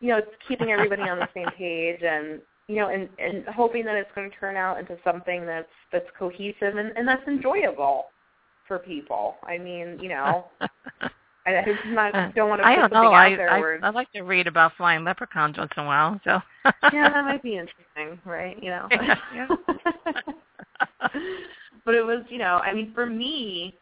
you 0.00 0.08
know, 0.08 0.18
it's 0.18 0.30
keeping 0.48 0.70
everybody 0.70 1.02
on 1.02 1.18
the 1.18 1.28
same 1.34 1.48
page 1.58 2.00
and 2.02 2.40
you 2.66 2.76
know, 2.76 2.88
and 2.88 3.08
and 3.18 3.44
hoping 3.54 3.84
that 3.84 3.96
it's 3.96 4.10
going 4.14 4.30
to 4.30 4.36
turn 4.36 4.56
out 4.56 4.78
into 4.78 4.96
something 5.04 5.44
that's 5.44 5.68
that's 5.92 6.08
cohesive 6.18 6.76
and, 6.76 6.92
and 6.96 7.06
that's 7.06 7.26
enjoyable 7.28 8.06
for 8.66 8.78
people. 8.78 9.36
I 9.42 9.58
mean, 9.58 9.98
you 10.00 10.08
know, 10.08 10.46
I, 11.46 11.64
not 11.88 12.34
don't 12.34 12.48
want 12.48 12.62
to 12.62 12.66
I 12.66 12.76
don't 12.76 12.92
know. 12.92 13.12
I, 13.12 13.34
I 13.34 13.78
I 13.82 13.90
like 13.90 14.10
to 14.12 14.22
read 14.22 14.46
about 14.46 14.72
flying 14.76 15.04
leprechauns 15.04 15.58
once 15.58 15.72
in 15.76 15.82
a 15.82 15.86
while. 15.86 16.20
So 16.24 16.40
yeah, 16.92 17.10
that 17.10 17.24
might 17.24 17.42
be 17.42 17.56
interesting, 17.58 18.18
right? 18.24 18.60
You 18.62 18.70
know. 18.70 18.88
Yeah. 19.34 19.48
but 21.84 21.94
it 21.94 22.04
was, 22.04 22.24
you 22.28 22.38
know, 22.38 22.60
I 22.64 22.72
mean, 22.72 22.92
for 22.94 23.06
me, 23.06 23.74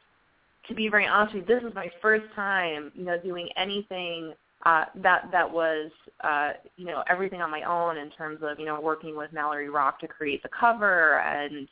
to 0.68 0.74
be 0.74 0.88
very 0.88 1.06
honest 1.06 1.34
with 1.34 1.48
you, 1.48 1.54
this 1.54 1.62
was 1.62 1.74
my 1.74 1.90
first 2.00 2.24
time, 2.34 2.90
you 2.94 3.04
know, 3.04 3.18
doing 3.18 3.48
anything 3.56 4.34
uh, 4.64 4.84
that 4.96 5.28
that 5.32 5.50
was, 5.50 5.90
uh, 6.22 6.52
you 6.76 6.86
know, 6.86 7.02
everything 7.08 7.40
on 7.40 7.50
my 7.50 7.62
own 7.62 7.96
in 7.98 8.10
terms 8.10 8.40
of, 8.42 8.58
you 8.58 8.66
know, 8.66 8.80
working 8.80 9.16
with 9.16 9.32
Mallory 9.32 9.70
Rock 9.70 9.98
to 10.00 10.08
create 10.08 10.42
the 10.42 10.48
cover 10.48 11.20
and, 11.20 11.68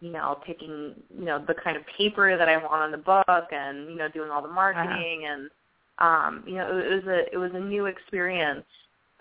you 0.00 0.10
know, 0.10 0.38
picking, 0.46 0.94
you 1.16 1.24
know, 1.24 1.44
the 1.46 1.54
kind 1.54 1.76
of 1.76 1.82
paper 1.96 2.36
that 2.36 2.48
I 2.48 2.56
want 2.56 2.82
on 2.82 2.90
the 2.92 2.98
book 2.98 3.48
and, 3.52 3.90
you 3.90 3.96
know, 3.96 4.08
doing 4.08 4.30
all 4.30 4.42
the 4.42 4.48
marketing 4.48 5.24
uh-huh. 5.24 5.32
and 5.32 5.50
um, 5.98 6.44
you 6.46 6.54
know, 6.54 6.78
it 6.78 6.94
was 6.94 7.04
a 7.06 7.32
it 7.32 7.38
was 7.38 7.50
a 7.54 7.60
new 7.60 7.86
experience 7.86 8.64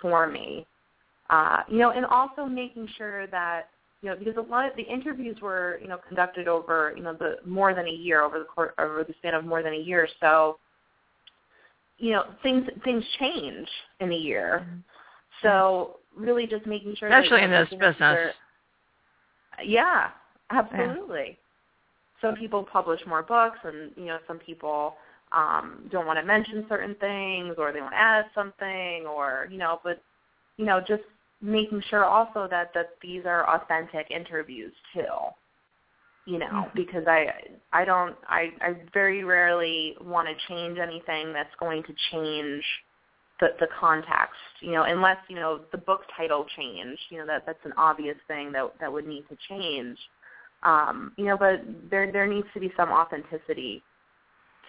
for 0.02 0.28
me. 0.28 0.66
Uh, 1.30 1.64
you 1.68 1.80
know, 1.80 1.92
and 1.92 2.06
also 2.06 2.46
making 2.46 2.88
sure 2.98 3.28
that 3.28 3.70
you 4.02 4.10
know 4.10 4.16
because 4.16 4.36
a 4.38 4.42
lot 4.42 4.70
of 4.70 4.76
the 4.76 4.84
interviews 4.84 5.38
were 5.42 5.80
you 5.82 5.88
know 5.88 5.98
conducted 6.08 6.48
over 6.48 6.94
you 6.96 7.04
know 7.04 7.14
the 7.14 7.38
more 7.46 7.74
than 7.74 7.88
a 7.88 7.92
year 7.92 8.22
over 8.22 8.40
the 8.40 8.46
course 8.46 8.74
over 8.80 9.04
the 9.04 9.14
span 9.18 9.34
of 9.34 9.44
more 9.44 9.64
than 9.64 9.74
a 9.74 9.78
year. 9.78 10.08
So 10.20 10.60
you 11.98 12.12
know 12.12 12.26
things 12.44 12.68
things 12.84 13.04
change 13.20 13.68
in 14.00 14.12
a 14.12 14.16
year. 14.16 14.62
Mm-hmm. 14.64 14.80
So 15.42 15.98
really 16.16 16.46
just 16.46 16.66
making 16.68 16.96
sure 16.96 17.10
especially 17.10 17.42
that, 17.42 17.46
in 17.46 17.52
this 17.52 17.70
business. 17.72 18.02
Are, 18.02 18.32
yeah, 19.64 20.10
absolutely. 20.50 21.38
Yeah. 21.38 22.30
Some 22.30 22.36
people 22.36 22.64
publish 22.64 23.00
more 23.06 23.24
books, 23.24 23.60
and 23.64 23.92
you 23.96 24.06
know 24.06 24.18
some 24.28 24.40
people 24.40 24.96
um, 25.32 25.88
don't 25.92 26.06
want 26.06 26.20
to 26.20 26.26
mention 26.26 26.66
certain 26.70 26.96
things 26.96 27.56
or 27.58 27.72
they 27.72 27.82
want 27.82 27.94
to 27.94 27.98
add 27.98 28.26
something 28.34 29.06
or 29.06 29.48
you 29.52 29.58
know 29.58 29.80
but 29.84 30.02
you 30.58 30.66
know 30.66 30.80
just 30.80 31.04
making 31.42 31.82
sure 31.90 32.06
also 32.06 32.48
that 32.50 32.74
that 32.74 32.92
these 33.02 33.24
are 33.26 33.48
authentic 33.56 34.10
interviews 34.10 34.74
too 34.94 35.04
you 36.26 36.40
know 36.40 36.46
mm-hmm. 36.48 36.76
because 36.76 37.04
i 37.08 37.28
i 37.74 37.84
don't 37.84 38.16
i 38.28 38.50
i 38.62 38.76
very 38.94 39.24
rarely 39.24 39.96
want 40.02 40.28
to 40.28 40.34
change 40.48 40.78
anything 40.80 41.34
that's 41.34 41.54
going 41.60 41.84
to 41.84 41.94
change 42.12 42.64
the 43.40 43.50
the 43.60 43.68
context 43.80 44.40
you 44.62 44.72
know 44.72 44.84
unless 44.84 45.18
you 45.28 45.36
know 45.36 45.60
the 45.72 45.78
book 45.78 46.02
title 46.16 46.46
change 46.56 46.98
you 47.10 47.18
know 47.18 47.26
that 47.26 47.46
that's 47.46 47.64
an 47.66 47.74
obvious 47.78 48.18
thing 48.28 48.52
that 48.52 48.72
that 48.80 48.92
would 48.92 49.06
need 49.06 49.24
to 49.30 49.38
change 49.50 49.98
um 50.64 51.12
you 51.18 51.26
know 51.26 51.38
but 51.38 51.62
there 51.90 52.12
there 52.12 52.28
needs 52.28 52.48
to 52.54 52.60
be 52.60 52.72
some 52.76 52.90
authenticity 52.90 53.84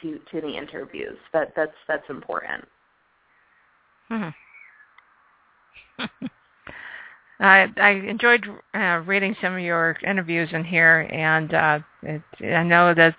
to 0.03 0.19
to 0.31 0.41
the 0.41 0.57
interviews. 0.57 1.17
That 1.33 1.53
that's 1.57 1.73
that's 1.87 2.09
important. 2.09 2.67
Hmm. 4.09 4.29
I 7.41 7.67
I 7.77 7.91
enjoyed 7.91 8.47
uh, 8.75 9.03
reading 9.07 9.37
some 9.41 9.55
of 9.55 9.61
your 9.61 9.97
interviews 10.07 10.49
in 10.53 10.65
here, 10.65 11.09
and 11.13 11.55
uh, 11.55 11.79
it, 12.03 12.23
I 12.43 12.63
know 12.63 12.95
that. 12.95 13.19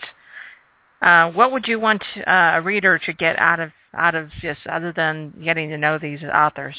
Uh, 1.01 1.32
what 1.32 1.53
would 1.53 1.65
you 1.65 1.80
want 1.80 2.03
uh, 2.28 2.51
a 2.55 2.61
reader 2.61 2.99
to 2.99 3.13
get 3.13 3.39
out 3.39 3.61
of 3.61 3.72
out 3.95 4.15
of 4.15 4.30
this, 4.41 4.57
other 4.70 4.91
than 4.93 5.34
getting 5.41 5.70
to 5.70 5.78
know 5.78 5.97
these 5.97 6.20
authors? 6.24 6.76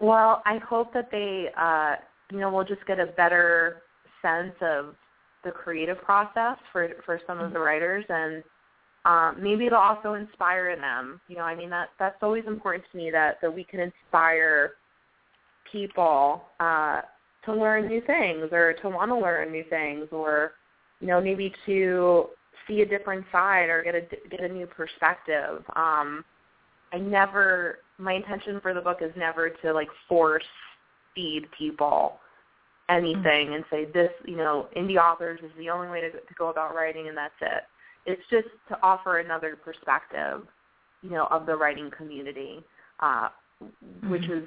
Well, 0.00 0.42
I 0.44 0.58
hope 0.58 0.92
that 0.92 1.10
they, 1.10 1.48
uh, 1.56 1.96
you 2.30 2.40
know, 2.40 2.50
will 2.50 2.64
just 2.64 2.84
get 2.86 3.00
a 3.00 3.06
better 3.06 3.84
sense 4.22 4.54
of 4.60 4.94
the 5.44 5.50
creative 5.50 6.00
process 6.02 6.56
for 6.72 6.88
for 7.04 7.20
some 7.26 7.38
of 7.38 7.52
the 7.52 7.58
writers 7.58 8.04
and 8.08 8.42
um, 9.04 9.36
maybe 9.40 9.66
it'll 9.66 9.78
also 9.78 10.14
inspire 10.14 10.76
them. 10.76 11.20
You 11.28 11.36
know, 11.36 11.42
I 11.42 11.54
mean 11.54 11.70
that 11.70 11.90
that's 11.98 12.18
always 12.22 12.44
important 12.46 12.84
to 12.90 12.98
me 12.98 13.10
that 13.10 13.38
that 13.40 13.54
we 13.54 13.64
can 13.64 13.80
inspire 13.80 14.72
people 15.70 16.42
uh, 16.60 17.02
to 17.44 17.54
learn 17.54 17.88
new 17.88 18.02
things 18.06 18.48
or 18.52 18.74
to 18.82 18.88
want 18.88 19.10
to 19.10 19.16
learn 19.16 19.52
new 19.52 19.64
things 19.70 20.08
or 20.10 20.52
you 21.00 21.06
know 21.06 21.20
maybe 21.20 21.52
to 21.66 22.26
see 22.66 22.82
a 22.82 22.86
different 22.86 23.24
side 23.32 23.68
or 23.68 23.82
get 23.82 23.94
a 23.94 24.02
get 24.28 24.40
a 24.40 24.48
new 24.48 24.66
perspective. 24.66 25.62
Um, 25.76 26.24
I 26.92 26.98
never 26.98 27.78
my 27.98 28.14
intention 28.14 28.60
for 28.60 28.74
the 28.74 28.80
book 28.80 28.98
is 29.00 29.12
never 29.16 29.50
to 29.50 29.72
like 29.72 29.88
force 30.08 30.42
feed 31.14 31.46
people 31.56 32.18
anything 32.88 33.54
and 33.54 33.64
say 33.70 33.84
this, 33.84 34.10
you 34.24 34.36
know, 34.36 34.68
indie 34.76 34.96
authors 34.96 35.40
is 35.42 35.50
the 35.58 35.70
only 35.70 35.88
way 35.88 36.00
to, 36.00 36.10
to 36.10 36.34
go 36.38 36.48
about 36.48 36.74
writing 36.74 37.08
and 37.08 37.16
that's 37.16 37.34
it. 37.40 37.64
It's 38.06 38.22
just 38.30 38.48
to 38.68 38.78
offer 38.82 39.18
another 39.18 39.56
perspective, 39.56 40.46
you 41.02 41.10
know, 41.10 41.26
of 41.30 41.46
the 41.46 41.54
writing 41.54 41.90
community, 41.96 42.64
uh, 43.00 43.28
mm-hmm. 43.62 44.10
which 44.10 44.24
is 44.24 44.44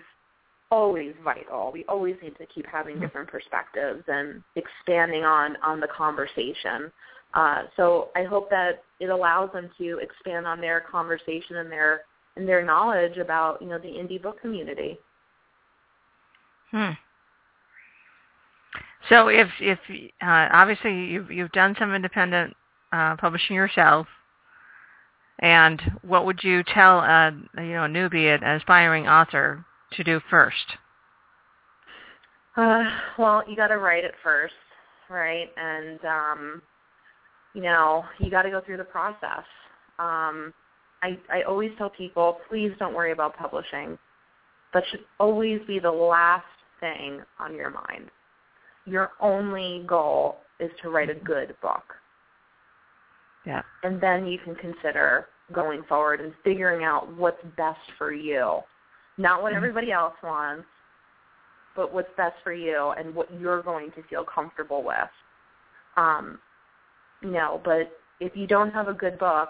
always 0.71 1.13
vital. 1.23 1.71
We 1.71 1.85
always 1.85 2.15
need 2.23 2.37
to 2.37 2.45
keep 2.47 2.65
having 2.65 2.95
mm-hmm. 2.95 3.03
different 3.03 3.29
perspectives 3.29 4.03
and 4.07 4.41
expanding 4.55 5.23
on 5.23 5.57
on 5.63 5.79
the 5.79 5.87
conversation. 5.87 6.91
Uh, 7.33 7.63
so 7.77 8.09
I 8.15 8.23
hope 8.23 8.49
that 8.49 8.83
it 8.99 9.09
allows 9.09 9.51
them 9.53 9.69
to 9.77 9.99
expand 9.99 10.47
on 10.47 10.59
their 10.59 10.81
conversation 10.81 11.57
and 11.57 11.71
their 11.71 12.01
and 12.35 12.47
their 12.47 12.65
knowledge 12.65 13.17
about 13.17 13.61
you 13.61 13.67
know 13.67 13.77
the 13.77 13.89
indie 13.89 14.21
book 14.21 14.41
community. 14.41 14.97
Hmm. 16.71 16.91
So 19.10 19.28
if 19.28 19.49
if 19.60 19.80
uh, 20.22 20.47
obviously 20.52 21.06
you've 21.06 21.32
you've 21.32 21.52
done 21.52 21.76
some 21.80 21.93
independent 21.93 22.56
uh, 22.91 23.16
publishing 23.18 23.56
yourself, 23.56 24.08
and 25.39 25.82
what 26.04 26.26
would 26.26 26.43
you 26.43 26.64
tell 26.64 26.99
a 26.99 27.32
you 27.58 27.74
know 27.74 27.86
a 27.86 27.88
newbie, 27.88 28.34
an 28.34 28.43
aspiring 28.43 29.08
author, 29.08 29.66
to 29.93 30.04
do 30.04 30.22
first? 30.30 30.78
Uh, 32.56 32.84
well, 33.18 33.43
you 33.47 33.56
got 33.56 33.68
to 33.68 33.78
write 33.78 34.04
it 34.04 34.14
first, 34.22 34.54
right? 35.10 35.49
And 35.58 35.99
um, 36.06 36.62
you 37.56 37.64
know 37.64 38.06
you 38.20 38.30
got 38.30 38.43
to 38.43 38.52
go 38.52 38.62
through 38.62 38.78
the 38.78 38.84
process. 38.84 39.45
Um, 39.97 40.54
I 41.02 41.18
I 41.34 41.41
always 41.47 41.72
tell 41.78 41.89
people, 41.89 42.38
please 42.49 42.72
don't 42.78 42.93
worry 42.93 43.14
about 43.14 43.36
publishing. 43.36 43.97
That 44.76 44.84
should 44.91 45.02
always 45.20 45.60
be 45.68 45.80
the 45.80 45.91
last 45.91 46.45
thing 46.80 47.22
on 47.39 47.56
your 47.56 47.72
mind 47.72 48.10
your 48.86 49.11
only 49.19 49.84
goal 49.88 50.38
is 50.59 50.71
to 50.82 50.89
write 50.89 51.09
a 51.09 51.15
good 51.15 51.55
book. 51.61 51.84
Yeah. 53.45 53.61
And 53.84 53.99
then 53.99 54.27
you 54.27 54.38
can 54.38 54.55
consider 54.55 55.27
going 55.51 55.84
forward 55.89 56.21
and 56.21 56.34
figuring 56.43 56.84
out 56.84 57.15
what's 57.17 57.43
best 57.57 57.79
for 57.97 58.13
you. 58.13 58.59
Not 59.17 59.41
what 59.41 59.49
mm-hmm. 59.49 59.57
everybody 59.57 59.91
else 59.91 60.13
wants, 60.23 60.65
but 61.75 61.93
what's 61.93 62.09
best 62.17 62.36
for 62.43 62.53
you 62.53 62.93
and 62.97 63.13
what 63.15 63.27
you're 63.39 63.63
going 63.63 63.91
to 63.91 64.03
feel 64.09 64.23
comfortable 64.23 64.84
with. 64.84 64.95
Um, 65.97 66.39
you 67.21 67.32
know, 67.32 67.61
but 67.63 67.91
if 68.19 68.36
you 68.36 68.47
don't 68.47 68.71
have 68.71 68.88
a 68.88 68.93
good 68.93 69.17
book, 69.17 69.49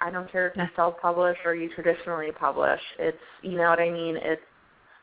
I 0.00 0.10
don't 0.10 0.30
care 0.30 0.48
if 0.48 0.56
you 0.56 0.64
self-publish 0.74 1.38
or 1.44 1.54
you 1.54 1.70
traditionally 1.74 2.30
publish. 2.32 2.80
It's, 2.98 3.16
you 3.42 3.56
know 3.56 3.70
what 3.70 3.78
I 3.78 3.90
mean? 3.90 4.16
It's, 4.20 4.42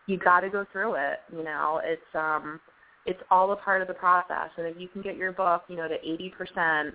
you 0.08 0.18
got 0.18 0.42
to 0.42 0.50
go 0.50 0.66
through 0.72 0.96
it. 0.96 1.20
You 1.32 1.44
know, 1.44 1.80
it's, 1.84 2.02
um, 2.14 2.60
it's 3.06 3.22
all 3.32 3.52
a 3.52 3.56
part 3.56 3.82
of 3.82 3.88
the 3.88 3.94
process. 3.94 4.50
And 4.58 4.68
if 4.68 4.76
you 4.78 4.88
can 4.88 5.02
get 5.02 5.16
your 5.16 5.32
book, 5.32 5.64
you 5.68 5.76
know, 5.76 5.88
to 5.88 5.96
80%, 5.96 6.92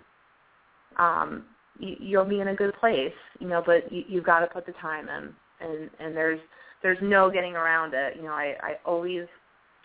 um, 0.99 1.45
you, 1.79 1.97
you'll 1.99 2.25
be 2.25 2.41
in 2.41 2.49
a 2.49 2.55
good 2.55 2.75
place, 2.79 3.13
you 3.41 3.49
know, 3.49 3.63
but 3.65 3.91
you, 3.93 4.05
you've 4.09 4.25
got 4.25 4.41
to 4.41 4.47
put 4.47 4.67
the 4.67 4.73
time 4.81 5.09
in. 5.09 5.35
And, 5.61 5.91
and 5.99 6.17
there's, 6.17 6.41
there's 6.83 6.99
no 7.03 7.31
getting 7.31 7.55
around 7.55 7.95
it. 7.95 8.17
You 8.17 8.25
know, 8.25 8.33
I, 8.33 8.55
I 8.63 8.73
always 8.85 9.27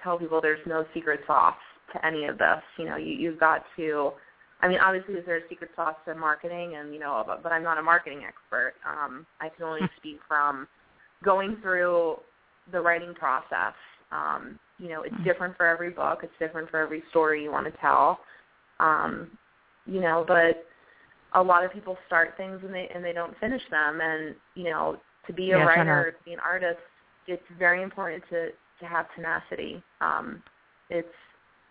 tell 0.03 0.17
people 0.17 0.41
there's 0.41 0.65
no 0.67 0.85
secret 0.93 1.21
sauce 1.25 1.55
to 1.93 2.05
any 2.05 2.25
of 2.25 2.37
this. 2.37 2.61
You 2.77 2.85
know, 2.85 2.97
you, 2.97 3.13
you've 3.13 3.39
got 3.39 3.63
to, 3.77 4.11
I 4.61 4.67
mean, 4.67 4.79
obviously 4.79 5.15
there's 5.25 5.43
a 5.43 5.49
secret 5.49 5.71
sauce 5.75 5.95
to 6.05 6.15
marketing 6.15 6.75
and, 6.75 6.93
you 6.93 6.99
know, 6.99 7.23
but, 7.25 7.41
but 7.41 7.51
I'm 7.51 7.63
not 7.63 7.77
a 7.77 7.81
marketing 7.81 8.23
expert. 8.27 8.73
Um, 8.87 9.25
I 9.39 9.49
can 9.49 9.65
only 9.65 9.81
speak 9.97 10.19
from 10.27 10.67
going 11.23 11.57
through 11.61 12.17
the 12.71 12.79
writing 12.79 13.13
process 13.13 13.73
um, 14.11 14.59
you 14.79 14.89
know, 14.89 15.03
it's 15.03 15.23
different 15.23 15.55
for 15.57 15.67
every 15.67 15.89
book. 15.89 16.19
It's 16.23 16.33
different 16.39 16.69
for 16.69 16.79
every 16.79 17.03
story 17.09 17.43
you 17.43 17.51
want 17.51 17.65
to 17.71 17.79
tell. 17.79 18.19
Um, 18.79 19.29
you 19.85 19.99
know, 19.99 20.23
but 20.27 20.65
a 21.35 21.43
lot 21.43 21.63
of 21.63 21.71
people 21.71 21.97
start 22.07 22.33
things 22.37 22.61
and 22.63 22.73
they 22.73 22.89
and 22.93 23.03
they 23.03 23.13
don't 23.13 23.37
finish 23.39 23.61
them. 23.69 23.99
And 24.01 24.35
you 24.55 24.65
know, 24.65 24.97
to 25.27 25.33
be 25.33 25.51
a 25.51 25.57
yes, 25.57 25.67
writer, 25.67 26.15
to 26.17 26.25
be 26.25 26.33
an 26.33 26.39
artist, 26.39 26.79
it's 27.27 27.43
very 27.57 27.83
important 27.83 28.23
to 28.29 28.49
to 28.79 28.85
have 28.85 29.05
tenacity. 29.15 29.83
Um, 30.01 30.41
it's 30.89 31.07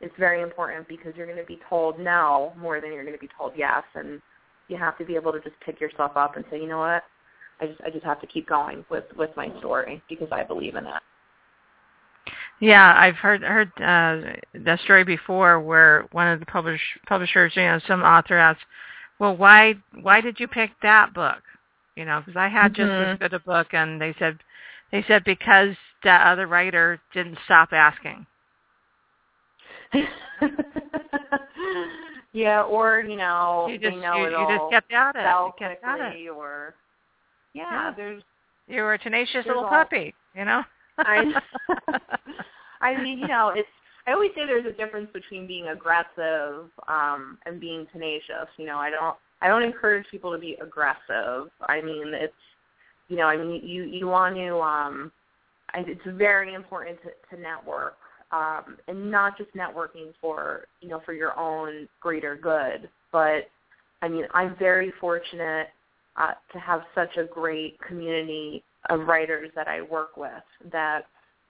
it's 0.00 0.14
very 0.18 0.42
important 0.42 0.86
because 0.86 1.14
you're 1.16 1.26
going 1.26 1.38
to 1.38 1.44
be 1.44 1.58
told 1.68 1.98
no 1.98 2.52
more 2.56 2.80
than 2.80 2.92
you're 2.92 3.04
going 3.04 3.16
to 3.16 3.20
be 3.20 3.30
told 3.36 3.52
yes, 3.56 3.82
and 3.94 4.20
you 4.68 4.76
have 4.76 4.98
to 4.98 5.04
be 5.04 5.16
able 5.16 5.32
to 5.32 5.40
just 5.40 5.56
pick 5.64 5.80
yourself 5.80 6.12
up 6.14 6.36
and 6.36 6.44
say, 6.50 6.60
you 6.60 6.68
know 6.68 6.78
what, 6.78 7.02
I 7.60 7.66
just 7.66 7.80
I 7.84 7.90
just 7.90 8.04
have 8.04 8.20
to 8.20 8.26
keep 8.26 8.48
going 8.48 8.84
with 8.90 9.04
with 9.16 9.30
my 9.36 9.48
story 9.58 10.02
because 10.08 10.28
I 10.30 10.44
believe 10.44 10.76
in 10.76 10.86
it. 10.86 11.02
Yeah, 12.60 12.94
I've 12.96 13.14
heard 13.16 13.42
heard 13.42 13.68
uh, 13.76 14.36
that 14.64 14.80
story 14.80 15.04
before, 15.04 15.60
where 15.60 16.06
one 16.12 16.26
of 16.26 16.40
the 16.40 16.46
publish, 16.46 16.80
publishers, 17.06 17.52
you 17.54 17.62
know, 17.62 17.78
some 17.86 18.02
author 18.02 18.36
asked, 18.36 18.64
"Well, 19.20 19.36
why 19.36 19.74
why 20.02 20.20
did 20.20 20.40
you 20.40 20.48
pick 20.48 20.70
that 20.82 21.14
book?" 21.14 21.42
You 21.94 22.04
know, 22.04 22.20
because 22.20 22.36
I 22.36 22.48
had 22.48 22.74
just 22.74 22.88
mm-hmm. 22.88 23.12
as 23.12 23.18
good 23.18 23.34
a 23.34 23.40
book, 23.40 23.68
and 23.72 24.00
they 24.00 24.14
said 24.18 24.38
they 24.90 25.04
said 25.06 25.22
because 25.24 25.76
that 26.02 26.26
other 26.26 26.46
writer 26.46 27.00
didn't 27.14 27.38
stop 27.44 27.72
asking. 27.72 28.26
yeah, 32.32 32.62
or 32.62 33.00
you 33.00 33.16
know, 33.16 33.68
you 33.70 33.78
just 33.78 33.96
know 33.96 34.16
you, 34.16 34.24
you 34.24 34.58
just 34.58 34.70
kept 34.70 34.92
at 34.92 35.14
it, 35.14 35.22
you 35.22 35.52
kept 35.58 35.84
at 35.84 36.14
it, 36.14 36.28
or 36.28 36.74
yeah, 37.54 37.62
yeah, 37.70 37.94
there's 37.96 38.22
you 38.66 38.82
were 38.82 38.94
a 38.94 38.98
tenacious 38.98 39.46
little 39.46 39.64
all, 39.64 39.70
puppy, 39.70 40.12
you 40.34 40.44
know. 40.44 40.62
I 40.98 41.40
I 42.80 43.00
mean, 43.02 43.18
you 43.18 43.28
know, 43.28 43.52
it's 43.54 43.68
I 44.06 44.12
always 44.12 44.30
say 44.34 44.46
there's 44.46 44.64
a 44.64 44.72
difference 44.72 45.10
between 45.12 45.46
being 45.46 45.68
aggressive 45.68 46.70
um, 46.88 47.38
and 47.44 47.60
being 47.60 47.86
tenacious. 47.92 48.48
You 48.56 48.66
know, 48.66 48.78
I 48.78 48.90
don't 48.90 49.16
I 49.42 49.48
don't 49.48 49.62
encourage 49.62 50.06
people 50.10 50.32
to 50.32 50.38
be 50.38 50.56
aggressive. 50.62 51.50
I 51.68 51.80
mean, 51.82 52.14
it's 52.14 52.32
you 53.08 53.16
know, 53.16 53.26
I 53.26 53.36
mean, 53.36 53.60
you 53.64 53.84
you 53.84 54.06
want 54.06 54.36
to. 54.36 54.58
Um, 54.58 55.12
it's 55.74 56.00
very 56.16 56.54
important 56.54 56.98
to, 57.02 57.36
to 57.36 57.42
network, 57.42 57.98
um, 58.32 58.78
and 58.88 59.10
not 59.10 59.36
just 59.36 59.54
networking 59.54 60.12
for 60.20 60.66
you 60.80 60.88
know 60.88 61.02
for 61.04 61.12
your 61.12 61.38
own 61.38 61.86
greater 62.00 62.36
good, 62.36 62.88
but 63.12 63.50
I 64.00 64.08
mean, 64.08 64.24
I'm 64.32 64.56
very 64.58 64.92
fortunate 65.00 65.68
uh, 66.16 66.32
to 66.52 66.58
have 66.58 66.82
such 66.94 67.16
a 67.16 67.24
great 67.24 67.78
community 67.86 68.62
of 68.90 69.00
writers 69.00 69.50
that 69.54 69.68
I 69.68 69.82
work 69.82 70.16
with 70.16 70.32
that 70.72 71.06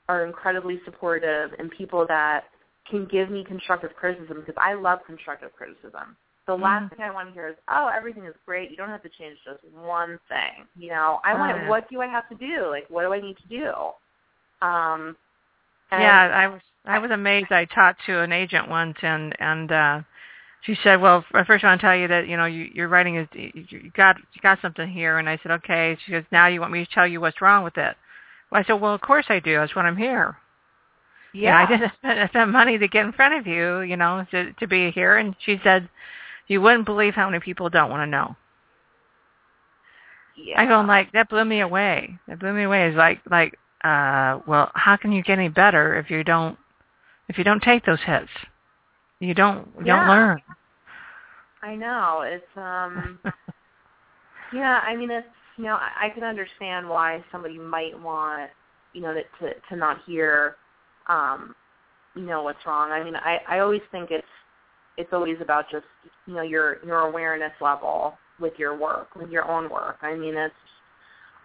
are 0.09 0.25
incredibly 0.25 0.81
supportive 0.85 1.51
and 1.59 1.71
people 1.71 2.07
that 2.09 2.45
can 2.91 3.07
give 3.07 3.31
me 3.31 3.45
constructive 3.45 3.95
criticism 3.95 4.41
because 4.41 4.55
I 4.57 4.75
love 4.75 5.01
constructive 5.07 5.51
criticism. 5.57 6.17
The 6.47 6.55
mm-hmm. 6.55 6.63
last 6.63 6.91
thing 6.91 7.01
I 7.05 7.11
want 7.11 7.29
to 7.29 7.35
hear 7.35 7.49
is, 7.49 7.57
"Oh, 7.69 7.91
everything 7.95 8.25
is 8.25 8.35
great. 8.47 8.71
You 8.71 8.77
don't 8.77 8.89
have 8.89 9.03
to 9.03 9.11
change 9.19 9.37
just 9.45 9.61
one 9.75 10.19
thing." 10.29 10.67
You 10.79 10.91
know, 10.91 11.21
I 11.25 11.35
want. 11.35 11.65
Uh, 11.65 11.67
what 11.67 11.89
do 11.91 12.01
I 12.01 12.07
have 12.07 12.29
to 12.31 12.35
do? 12.35 12.69
Like, 12.71 12.87
what 12.89 13.03
do 13.03 13.13
I 13.13 13.21
need 13.21 13.37
to 13.37 13.49
do? 13.49 14.67
Um, 14.67 15.17
yeah, 15.93 16.31
I 16.35 16.49
was 16.49 16.61
I 16.87 16.99
was 16.99 17.11
amazed. 17.11 17.53
I 17.53 17.67
talked 17.67 18.01
to 18.07 18.21
an 18.21 18.33
agent 18.33 18.69
once, 18.69 18.97
and 19.03 19.35
and 19.39 19.71
uh, 19.71 20.01
she 20.63 20.77
said, 20.83 21.03
"Well, 21.03 21.23
first 21.47 21.65
I 21.65 21.69
want 21.69 21.81
to 21.81 21.87
tell 21.87 21.97
you 21.97 22.09
that 22.09 22.29
you 22.29 22.37
know 22.39 22.47
you, 22.47 22.71
your 22.73 22.89
writing 22.89 23.17
is 23.17 23.29
you 23.35 23.91
got 23.95 24.17
you 24.17 24.41
got 24.43 24.59
something 24.63 24.89
here." 24.89 25.19
And 25.19 25.29
I 25.29 25.39
said, 25.43 25.53
"Okay." 25.53 25.99
She 26.07 26.13
goes, 26.13 26.25
"Now 26.33 26.47
you 26.47 26.61
want 26.61 26.73
me 26.73 26.85
to 26.85 26.91
tell 26.91 27.07
you 27.07 27.21
what's 27.21 27.43
wrong 27.43 27.63
with 27.63 27.77
it?" 27.77 27.95
Well, 28.51 28.61
I 28.61 28.65
said, 28.65 28.81
"Well, 28.81 28.95
of 28.95 29.01
course 29.01 29.27
I 29.29 29.41
do. 29.41 29.57
That's 29.57 29.75
what 29.75 29.85
I'm 29.87 29.97
here." 29.97 30.37
Yeah, 31.33 31.59
I 31.59 31.67
didn't 31.67 31.93
spend, 31.99 32.29
spend 32.31 32.53
money 32.53 32.79
to 32.79 32.89
get 32.89 33.05
in 33.05 33.13
front 33.13 33.35
of 33.35 33.47
you, 33.47 33.81
you 33.81 33.97
know, 33.97 34.27
to 34.31 34.53
to 34.53 34.67
be 34.67 34.91
here. 34.91 35.17
And 35.17 35.35
she 35.45 35.61
said, 35.63 35.89
you 36.49 36.63
wouldn't 36.63 36.87
believe 36.87 37.15
how 37.15 37.29
many 37.29 37.41
people 37.41 37.69
don't 37.69 37.91
want 37.91 38.03
to 38.03 38.07
know. 38.07 38.35
Yeah. 40.37 40.61
I 40.61 40.67
go 40.67 40.81
like 40.81 41.13
that 41.13 41.29
blew 41.29 41.45
me 41.45 41.61
away. 41.61 42.19
That 42.27 42.41
blew 42.41 42.53
me 42.53 42.63
away. 42.63 42.89
It's 42.89 42.97
like 42.97 43.21
like 43.31 43.59
uh 43.85 44.41
well, 44.47 44.71
how 44.75 44.97
can 44.97 45.13
you 45.13 45.23
get 45.23 45.39
any 45.39 45.49
better 45.49 45.97
if 45.99 46.11
you 46.11 46.25
don't 46.25 46.59
if 47.29 47.39
you 47.39 47.45
don't 47.45 47.63
take 47.63 47.85
those 47.85 48.01
hits? 48.05 48.31
You 49.21 49.35
don't 49.35 49.69
you 49.79 49.87
yeah. 49.87 49.97
don't 49.99 50.09
learn. 50.09 50.43
I 51.63 51.75
know. 51.75 52.23
It's 52.25 52.57
um 52.57 53.19
Yeah, 54.53 54.79
I 54.79 54.97
mean 54.97 55.11
it's 55.11 55.27
you 55.59 55.65
know, 55.65 55.75
I, 55.75 56.07
I 56.07 56.11
can 56.11 56.25
understand 56.25 56.89
why 56.89 57.23
somebody 57.31 57.59
might 57.59 58.01
want, 58.01 58.51
you 58.95 59.03
know, 59.03 59.13
that 59.13 59.25
to 59.41 59.53
to 59.69 59.77
not 59.77 59.99
hear 60.07 60.57
um 61.09 61.55
you 62.15 62.23
know 62.23 62.43
what's 62.43 62.65
wrong. 62.67 62.91
I 62.91 63.03
mean, 63.05 63.17
I 63.17 63.39
I 63.49 63.59
always 63.59 63.83
think 63.93 64.11
it's 64.11 64.27
it's 64.97 65.13
always 65.13 65.37
about 65.41 65.71
just 65.71 65.85
you 66.27 66.35
know 66.35 66.43
your 66.43 66.85
your 66.85 67.01
awareness 67.01 67.53
level 67.61 68.15
with 68.41 68.55
your 68.57 68.77
work, 68.77 69.15
with 69.17 69.31
your 69.31 69.51
own 69.51 69.69
work. 69.69 69.99
I 70.03 70.15
mean, 70.15 70.37
it's 70.37 70.55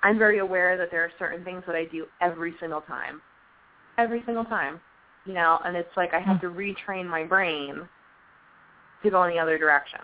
I'm 0.04 0.20
very 0.20 0.40
aware 0.40 0.78
that 0.78 0.92
there 0.92 1.04
are 1.04 1.12
certain 1.18 1.44
things 1.44 1.64
that 1.66 1.76
I 1.76 1.86
do 1.86 2.06
every 2.22 2.54
single 2.60 2.82
time, 2.82 3.22
every 3.98 4.22
single 4.26 4.46
time, 4.46 4.80
you 5.26 5.34
know, 5.34 5.60
and 5.66 5.76
it's 5.76 5.96
like 5.96 6.14
I 6.14 6.20
have 6.20 6.42
to 6.42 6.48
retrain 6.48 7.08
my 7.08 7.24
brain 7.24 7.88
to 9.02 9.10
go 9.10 9.24
in 9.24 9.34
the 9.34 9.40
other 9.40 9.58
direction. 9.58 10.02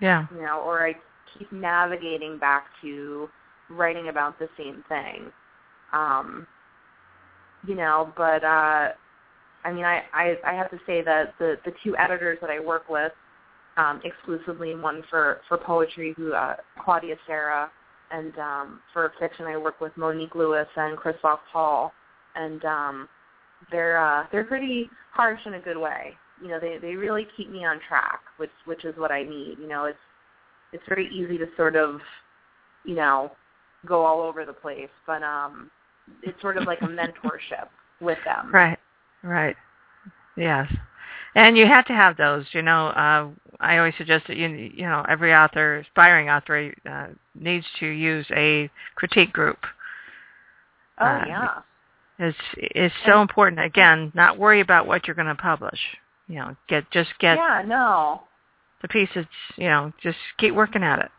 Yeah. 0.00 0.26
You 0.34 0.42
know, 0.42 0.60
or 0.60 0.86
I 0.86 0.94
keep 1.38 1.50
navigating 1.52 2.38
back 2.38 2.66
to 2.82 3.28
writing 3.70 4.08
about 4.08 4.38
the 4.38 4.48
same 4.56 4.84
thing. 4.88 5.30
Um, 5.92 6.46
you 7.66 7.74
know, 7.74 8.12
but 8.16 8.42
uh 8.44 8.88
I 9.64 9.72
mean, 9.72 9.84
I, 9.84 10.02
I, 10.12 10.36
I 10.44 10.54
have 10.54 10.70
to 10.70 10.78
say 10.86 11.02
that 11.02 11.34
the, 11.38 11.56
the 11.64 11.72
two 11.84 11.96
editors 11.96 12.38
that 12.40 12.50
I 12.50 12.58
work 12.58 12.88
with 12.88 13.12
um, 13.76 14.00
exclusively, 14.04 14.74
one 14.74 15.02
for, 15.08 15.40
for 15.48 15.56
poetry, 15.56 16.14
who 16.16 16.32
uh, 16.32 16.56
Claudia 16.84 17.16
Serra, 17.26 17.70
and 18.10 18.36
um, 18.38 18.80
for 18.92 19.12
fiction 19.18 19.46
I 19.46 19.56
work 19.56 19.80
with 19.80 19.96
Monique 19.96 20.34
Lewis 20.34 20.66
and 20.76 20.96
Christoph 20.96 21.40
Paul, 21.52 21.92
and 22.34 22.64
um, 22.64 23.08
they're 23.70 24.04
uh, 24.04 24.26
they're 24.30 24.44
pretty 24.44 24.90
harsh 25.12 25.40
in 25.46 25.54
a 25.54 25.60
good 25.60 25.78
way. 25.78 26.14
You 26.42 26.48
know, 26.48 26.60
they 26.60 26.78
they 26.78 26.94
really 26.94 27.26
keep 27.36 27.50
me 27.50 27.64
on 27.64 27.80
track, 27.88 28.20
which 28.36 28.50
which 28.66 28.84
is 28.84 28.94
what 28.98 29.10
I 29.10 29.22
need. 29.22 29.56
You 29.58 29.68
know, 29.68 29.84
it's 29.84 29.96
it's 30.72 30.84
very 30.88 31.08
easy 31.08 31.38
to 31.38 31.46
sort 31.56 31.76
of, 31.76 32.00
you 32.84 32.94
know, 32.94 33.32
go 33.86 34.04
all 34.04 34.20
over 34.20 34.44
the 34.44 34.52
place, 34.52 34.90
but 35.06 35.22
um, 35.22 35.70
it's 36.22 36.40
sort 36.40 36.56
of 36.56 36.64
like 36.64 36.80
a 36.82 36.86
mentorship 36.86 37.68
with 38.00 38.18
them. 38.24 38.50
Right. 38.52 38.78
Right. 39.22 39.56
Yes. 40.36 40.72
And 41.34 41.56
you 41.56 41.66
have 41.66 41.86
to 41.86 41.92
have 41.92 42.16
those. 42.16 42.44
You 42.52 42.62
know, 42.62 42.88
uh, 42.88 43.28
I 43.60 43.78
always 43.78 43.94
suggest 43.96 44.26
that 44.28 44.36
you 44.36 44.48
you 44.48 44.82
know 44.82 45.04
every 45.08 45.32
author, 45.32 45.78
aspiring 45.78 46.28
author, 46.28 46.74
uh, 46.88 47.06
needs 47.34 47.64
to 47.80 47.86
use 47.86 48.26
a 48.32 48.70
critique 48.96 49.32
group. 49.32 49.58
Oh 50.98 51.06
uh, 51.06 51.24
yeah. 51.26 51.48
It's 52.18 52.38
it's 52.56 52.94
so 53.06 53.12
and, 53.12 53.22
important. 53.22 53.64
Again, 53.64 54.12
not 54.14 54.38
worry 54.38 54.60
about 54.60 54.86
what 54.86 55.06
you're 55.06 55.16
going 55.16 55.26
to 55.26 55.34
publish. 55.34 55.80
You 56.28 56.36
know, 56.36 56.56
get 56.68 56.90
just 56.90 57.10
get. 57.18 57.38
Yeah. 57.38 57.62
No. 57.66 58.22
The 58.82 58.88
piece 58.88 59.08
that's 59.14 59.28
you 59.56 59.68
know 59.68 59.92
just 60.02 60.18
keep 60.38 60.54
working 60.54 60.82
at 60.82 60.98
it. 60.98 61.10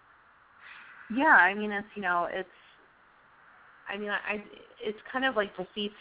Yeah, 1.15 1.25
I 1.25 1.53
mean 1.53 1.71
it's 1.71 1.87
you 1.95 2.01
know 2.01 2.27
it's. 2.31 2.49
I 3.89 3.97
mean 3.97 4.09
I 4.09 4.43
it's 4.81 4.97
kind 5.11 5.25
of 5.25 5.35
like 5.35 5.55
defeats 5.57 5.95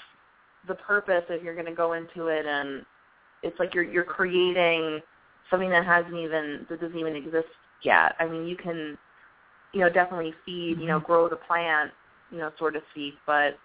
the 0.69 0.75
purpose 0.75 1.25
if 1.29 1.43
you're 1.43 1.55
going 1.55 1.67
to 1.67 1.75
go 1.75 1.95
into 1.95 2.29
it 2.29 2.47
and 2.47 2.85
it's 3.43 3.59
like 3.59 3.75
you're 3.75 3.85
you're 3.85 4.05
creating 4.05 5.01
something 5.51 5.71
that 5.71 5.85
hasn't 5.85 6.15
even 6.15 6.67
that 6.69 6.81
doesn't 6.81 6.99
even 6.99 7.17
exist 7.17 7.49
yet. 7.83 8.15
I 8.19 8.27
mean, 8.27 8.47
you 8.47 8.57
can 8.57 8.97
you 9.73 9.81
know 9.81 9.89
definitely 9.89 10.35
feed 10.45 10.79
you 10.79 10.87
know 10.87 10.99
mm-hmm. 10.99 11.07
grow 11.07 11.29
the 11.29 11.37
plant 11.37 11.91
you 12.31 12.39
know 12.39 12.51
so 12.59 12.71
to 12.71 12.81
speak, 12.93 13.15
but 13.27 13.59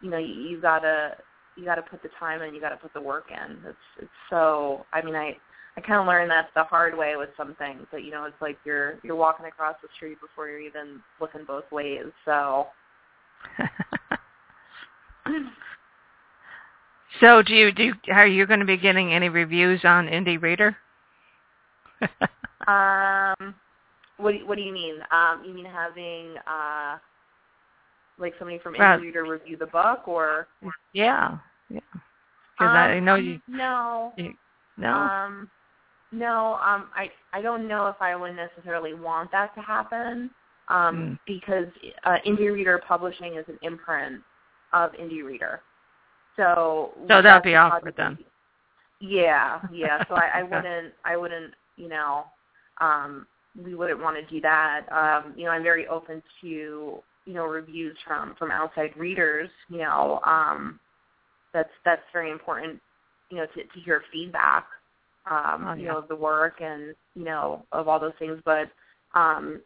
you 0.00 0.10
know 0.10 0.18
you, 0.18 0.34
you 0.34 0.60
gotta 0.60 1.16
you 1.56 1.64
gotta 1.64 1.82
put 1.82 2.02
the 2.02 2.08
time 2.18 2.42
in, 2.42 2.54
you 2.54 2.60
gotta 2.60 2.76
put 2.76 2.92
the 2.94 3.00
work 3.00 3.26
in. 3.30 3.56
It's 3.66 3.76
it's 4.00 4.10
so 4.30 4.86
I 4.92 5.02
mean 5.02 5.14
I 5.14 5.36
I 5.76 5.80
kind 5.80 6.00
of 6.00 6.06
learned 6.06 6.30
that 6.30 6.50
the 6.54 6.64
hard 6.64 6.96
way 6.96 7.16
with 7.16 7.30
some 7.36 7.54
things 7.56 7.86
that 7.92 8.04
you 8.04 8.10
know 8.10 8.24
it's 8.24 8.40
like 8.40 8.58
you're 8.64 8.98
you're 9.02 9.16
walking 9.16 9.46
across 9.46 9.76
the 9.82 9.88
street 9.96 10.18
before 10.20 10.48
you're 10.48 10.60
even 10.60 11.00
looking 11.20 11.44
both 11.44 11.70
ways. 11.72 12.06
So 12.24 12.68
So 17.20 17.42
do 17.42 17.54
you 17.54 17.72
do? 17.72 17.92
Are 18.12 18.26
you 18.26 18.46
going 18.46 18.60
to 18.60 18.66
be 18.66 18.76
getting 18.76 19.12
any 19.12 19.28
reviews 19.28 19.80
on 19.84 20.06
Indie 20.06 20.40
Reader? 20.40 20.76
um, 22.66 23.54
what 24.16 24.34
what 24.46 24.56
do 24.56 24.62
you 24.62 24.72
mean? 24.72 24.96
Um, 25.10 25.42
you 25.46 25.54
mean 25.54 25.64
having 25.64 26.34
uh, 26.46 26.98
like 28.18 28.34
somebody 28.38 28.58
from 28.58 28.74
Indie 28.74 29.02
Reader 29.02 29.24
review 29.24 29.56
the 29.56 29.66
book, 29.66 30.08
or? 30.08 30.48
Yeah, 30.92 31.38
yeah. 31.68 31.80
Because 32.58 32.70
um, 32.70 32.76
I 32.76 33.00
know 33.00 33.14
you. 33.14 33.40
No. 33.46 34.12
You, 34.16 34.34
no. 34.76 34.92
Um, 34.92 35.50
no. 36.14 36.54
Um, 36.54 36.88
I 36.94 37.10
I 37.32 37.42
don't 37.42 37.68
know 37.68 37.86
if 37.86 37.96
I 38.00 38.16
would 38.16 38.36
necessarily 38.36 38.94
want 38.94 39.30
that 39.32 39.54
to 39.54 39.60
happen. 39.60 40.30
Um, 40.68 40.96
mm. 40.96 41.18
because 41.26 41.66
uh, 42.04 42.16
Indie 42.26 42.50
Reader 42.50 42.80
Publishing 42.88 43.34
is 43.36 43.44
an 43.48 43.58
imprint 43.60 44.22
of 44.72 44.92
Indie 44.92 45.22
Reader. 45.22 45.60
So 46.36 46.92
so 47.08 47.20
that'd 47.20 47.42
be 47.42 47.54
awkward 47.54 47.94
then. 47.96 48.18
Yeah, 49.00 49.60
yeah. 49.72 50.02
So 50.08 50.14
I, 50.14 50.40
I 50.40 50.42
wouldn't, 50.42 50.94
I 51.04 51.16
wouldn't, 51.16 51.54
you 51.76 51.88
know, 51.88 52.24
um, 52.80 53.26
we 53.62 53.74
wouldn't 53.74 54.00
want 54.00 54.16
to 54.16 54.34
do 54.34 54.40
that. 54.40 54.86
Um, 54.90 55.34
you 55.36 55.44
know, 55.44 55.50
I'm 55.50 55.62
very 55.62 55.86
open 55.86 56.22
to, 56.40 56.46
you 56.46 57.32
know, 57.32 57.44
reviews 57.44 57.96
from 58.06 58.34
from 58.38 58.50
outside 58.50 58.96
readers. 58.96 59.50
You 59.68 59.78
know, 59.78 60.20
um, 60.24 60.80
that's 61.52 61.70
that's 61.84 62.02
very 62.12 62.30
important. 62.30 62.80
You 63.30 63.38
know, 63.38 63.46
to 63.46 63.62
to 63.62 63.80
hear 63.84 64.02
feedback. 64.12 64.66
Um, 65.30 65.66
oh, 65.66 65.72
yeah. 65.72 65.76
You 65.76 65.88
know, 65.88 65.98
of 65.98 66.08
the 66.08 66.16
work 66.16 66.60
and 66.60 66.94
you 67.14 67.24
know 67.24 67.64
of 67.72 67.88
all 67.88 67.98
those 67.98 68.12
things, 68.18 68.40
but 68.44 68.70
um, 69.14 69.60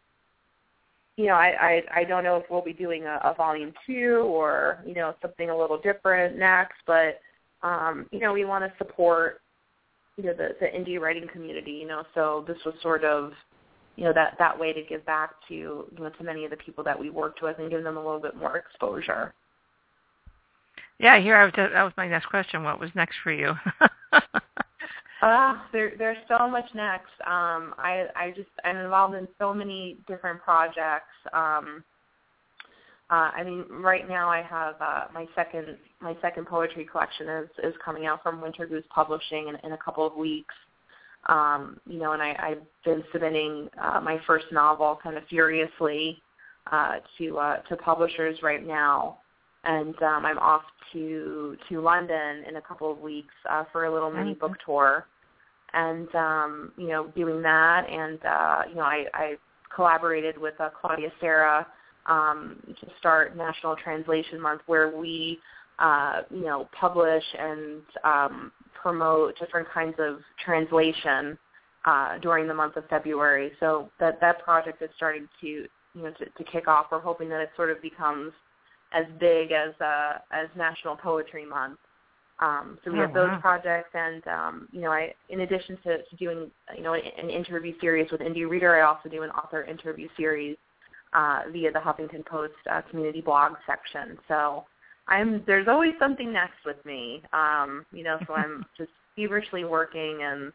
you 1.17 1.27
know, 1.27 1.35
I, 1.35 1.55
I 1.61 2.01
I 2.01 2.05
don't 2.05 2.23
know 2.23 2.37
if 2.37 2.45
we'll 2.49 2.63
be 2.63 2.73
doing 2.73 3.05
a, 3.05 3.19
a 3.25 3.35
volume 3.35 3.73
two 3.85 4.23
or 4.25 4.79
you 4.87 4.95
know 4.95 5.15
something 5.21 5.51
a 5.51 5.57
little 5.57 5.79
different 5.81 6.39
next, 6.39 6.77
but 6.87 7.21
um, 7.63 8.07
you 8.13 8.21
know 8.21 8.33
we 8.33 8.45
want 8.45 8.65
to 8.65 8.79
support 8.79 9.41
you 10.17 10.25
know 10.25 10.33
the 10.33 10.51
the 10.61 10.67
indie 10.67 11.01
writing 11.01 11.27
community. 11.33 11.73
You 11.73 11.89
know, 11.89 12.05
so 12.15 12.45
this 12.47 12.59
was 12.65 12.75
sort 12.83 13.05
of 13.05 13.33
you 13.97 14.05
know 14.05 14.13
that 14.13 14.37
that 14.39 14.57
way 14.57 14.73
to 14.73 14.83
give 14.85 15.05
back 15.07 15.31
to 15.49 15.55
you 15.55 15.89
know 15.99 16.09
to 16.09 16.25
many 16.25 16.45
of 16.45 16.53
the 16.53 16.57
people 16.57 16.85
that 16.85 16.99
we 16.99 17.11
worked 17.11 17.43
with 17.43 17.59
and 17.59 17.69
give 17.69 17.83
them 17.83 17.97
a 17.97 18.01
little 18.01 18.21
bit 18.21 18.37
more 18.37 18.57
exposure. 18.57 19.35
Yeah, 21.01 21.21
here 21.21 21.37
I 21.37 21.45
was. 21.45 21.53
That 21.57 21.83
was 21.83 21.93
my 21.97 22.07
next 22.07 22.27
question. 22.27 22.63
What 22.63 22.79
was 22.79 22.91
next 22.95 23.17
for 23.25 23.33
you? 23.33 23.55
Uh, 25.21 25.59
there, 25.73 25.93
there's 25.99 26.19
so 26.29 26.49
much 26.49 26.67
next. 26.75 27.11
Um, 27.27 27.75
I, 27.77 28.07
I 28.15 28.33
just, 28.37 28.49
I'm 28.65 28.77
involved 28.77 29.15
in 29.15 29.27
so 29.39 29.53
many 29.53 29.99
different 30.07 30.41
projects. 30.43 31.13
Um, 31.33 31.83
uh, 33.11 33.31
I 33.35 33.43
mean, 33.43 33.65
right 33.71 34.07
now 34.07 34.29
I 34.29 34.43
have 34.43 34.75
uh, 34.81 35.05
my 35.15 35.27
second 35.35 35.79
my 36.01 36.15
second 36.21 36.47
poetry 36.47 36.85
collection 36.85 37.27
is 37.27 37.49
is 37.65 37.75
coming 37.83 38.05
out 38.05 38.23
from 38.23 38.43
Winter 38.43 38.67
Goose 38.67 38.85
Publishing 38.95 39.49
in, 39.49 39.57
in 39.65 39.73
a 39.73 39.79
couple 39.79 40.07
of 40.07 40.15
weeks. 40.15 40.55
Um, 41.27 41.81
you 41.87 41.99
know, 41.99 42.13
and 42.13 42.23
I, 42.23 42.37
I've 42.39 42.63
been 42.85 43.03
submitting 43.11 43.71
uh, 43.83 44.01
my 44.03 44.21
first 44.27 44.47
novel 44.53 44.99
kind 45.03 45.17
of 45.17 45.25
furiously 45.29 46.23
uh, 46.71 46.97
to 47.17 47.39
uh, 47.39 47.57
to 47.63 47.77
publishers 47.77 48.39
right 48.43 48.65
now, 48.65 49.19
and 49.69 50.03
um, 50.03 50.25
I'm 50.25 50.39
off 50.39 50.63
to 50.93 51.57
to 51.69 51.81
London 51.81 52.45
in 52.49 52.57
a 52.57 52.63
couple 52.63 52.91
of 52.91 52.99
weeks 52.99 53.35
uh, 53.49 53.65
for 53.71 53.85
a 53.85 53.93
little 53.93 54.11
mini 54.11 54.33
book 54.35 54.53
tour, 54.65 55.07
and 55.75 56.13
um, 56.15 56.73
you 56.77 56.89
know, 56.89 57.09
doing 57.15 57.43
that, 57.43 57.87
and 57.89 58.19
uh, 58.25 58.63
you 58.69 58.77
know, 58.77 58.83
I, 58.83 59.05
I 59.13 59.35
collaborated 59.75 60.39
with 60.39 60.55
uh, 60.59 60.71
Claudia 60.81 61.11
Serra 61.21 61.67
um, 62.07 62.57
to 62.81 62.87
start 62.99 63.37
National 63.37 63.77
Translation 63.77 64.41
Month, 64.41 64.63
where 64.67 64.97
we, 64.97 65.39
uh, 65.79 66.23
you 66.31 66.45
know, 66.45 66.67
publish 66.79 67.25
and 67.39 67.83
um, 68.05 68.53
promote 68.81 69.39
different 69.39 69.69
kinds 69.69 69.97
of 69.99 70.21
translation 70.43 71.37
uh, 71.85 72.17
during 72.19 72.49
the 72.49 72.55
month 72.55 72.77
of 72.77 72.89
February. 72.89 73.53
So 73.61 73.91
that 74.01 74.19
that 74.23 74.43
project 74.43 74.81
is 74.81 74.89
starting 74.97 75.29
to, 75.43 75.47
you 75.47 75.69
know, 75.95 76.11
to, 76.13 76.25
to 76.25 76.45
kick 76.51 76.69
off. 76.69 76.87
We're 76.91 77.01
hoping 77.01 77.29
that 77.29 77.43
it 77.43 77.51
sort 77.55 77.71
of 77.71 77.83
becomes 77.83 78.33
as 78.93 79.05
big 79.21 79.53
as 79.53 79.79
uh, 79.81 80.19
as 80.33 80.49
National 80.57 80.97
Poetry 80.97 81.45
Month. 81.45 81.79
Um, 82.41 82.79
so 82.85 82.93
we 82.93 82.99
Oh, 82.99 83.03
have 83.03 83.13
those 83.15 83.29
wow. 83.29 83.39
projects, 83.41 83.91
and 83.95 84.27
um, 84.29 84.69
you 84.71 84.81
know, 84.81 84.93
I 84.93 85.13
in 85.29 85.41
addition 85.41 85.77
to, 85.85 85.99
to 86.03 86.17
doing 86.17 86.51
you 86.77 86.83
know 86.83 86.95
an 86.95 87.31
interview 87.31 87.75
series 87.81 88.11
with 88.13 88.21
Indie 88.21 88.49
Reader, 88.49 88.77
I 88.77 88.83
also 88.83 89.09
do 89.09 89.23
an 89.23 89.31
author 89.31 89.65
interview 89.65 90.09
series 90.17 90.57
uh, 91.13 91.43
via 91.53 91.73
the 91.73 91.79
Huffington 91.81 92.25
Post 92.25 92.55
uh, 92.71 92.83
community 92.91 93.21
blog 93.21 93.53
section. 93.67 94.19
So 94.29 94.65
I'm 95.09 95.43
there's 95.47 95.69
always 95.69 95.95
something 95.99 96.33
next 96.33 96.65
with 96.65 96.83
me, 96.85 97.23
um, 97.33 97.85
you 97.93 98.05
know. 98.05 98.21
So 98.27 98.35
I'm 98.35 98.65
just 98.77 98.91
feverishly 99.17 99.65
working 99.65 100.21
and 100.23 100.53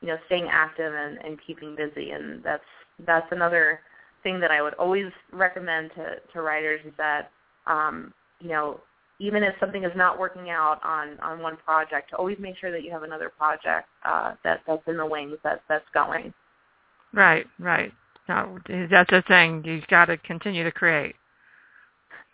you 0.00 0.08
know 0.08 0.16
staying 0.26 0.48
active 0.50 0.92
and, 0.92 1.18
and 1.18 1.38
keeping 1.46 1.76
busy, 1.76 2.10
and 2.10 2.42
that's 2.42 2.64
that's 3.06 3.30
another 3.30 3.80
thing 4.22 4.40
that 4.40 4.50
I 4.50 4.62
would 4.62 4.74
always 4.74 5.12
recommend 5.32 5.90
to 5.96 6.16
to 6.32 6.42
writers 6.42 6.80
is 6.84 6.92
that 6.98 7.30
um, 7.70 8.12
you 8.40 8.48
know 8.48 8.80
even 9.20 9.42
if 9.42 9.54
something 9.60 9.84
is 9.84 9.92
not 9.94 10.18
working 10.18 10.50
out 10.50 10.80
on 10.82 11.20
on 11.20 11.40
one 11.40 11.56
project, 11.58 12.10
to 12.10 12.16
always 12.16 12.38
make 12.40 12.56
sure 12.56 12.72
that 12.72 12.82
you 12.82 12.90
have 12.90 13.02
another 13.02 13.28
project 13.28 13.86
uh, 14.04 14.34
that 14.44 14.60
that's 14.66 14.82
in 14.88 14.96
the 14.96 15.06
wings 15.06 15.36
that 15.44 15.62
that's 15.68 15.84
going. 15.94 16.32
Right, 17.12 17.46
right. 17.58 17.92
No, 18.28 18.58
that's 18.90 19.10
the 19.10 19.22
thing. 19.26 19.62
You've 19.64 19.86
got 19.88 20.06
to 20.06 20.16
continue 20.18 20.64
to 20.64 20.70
create. 20.72 21.16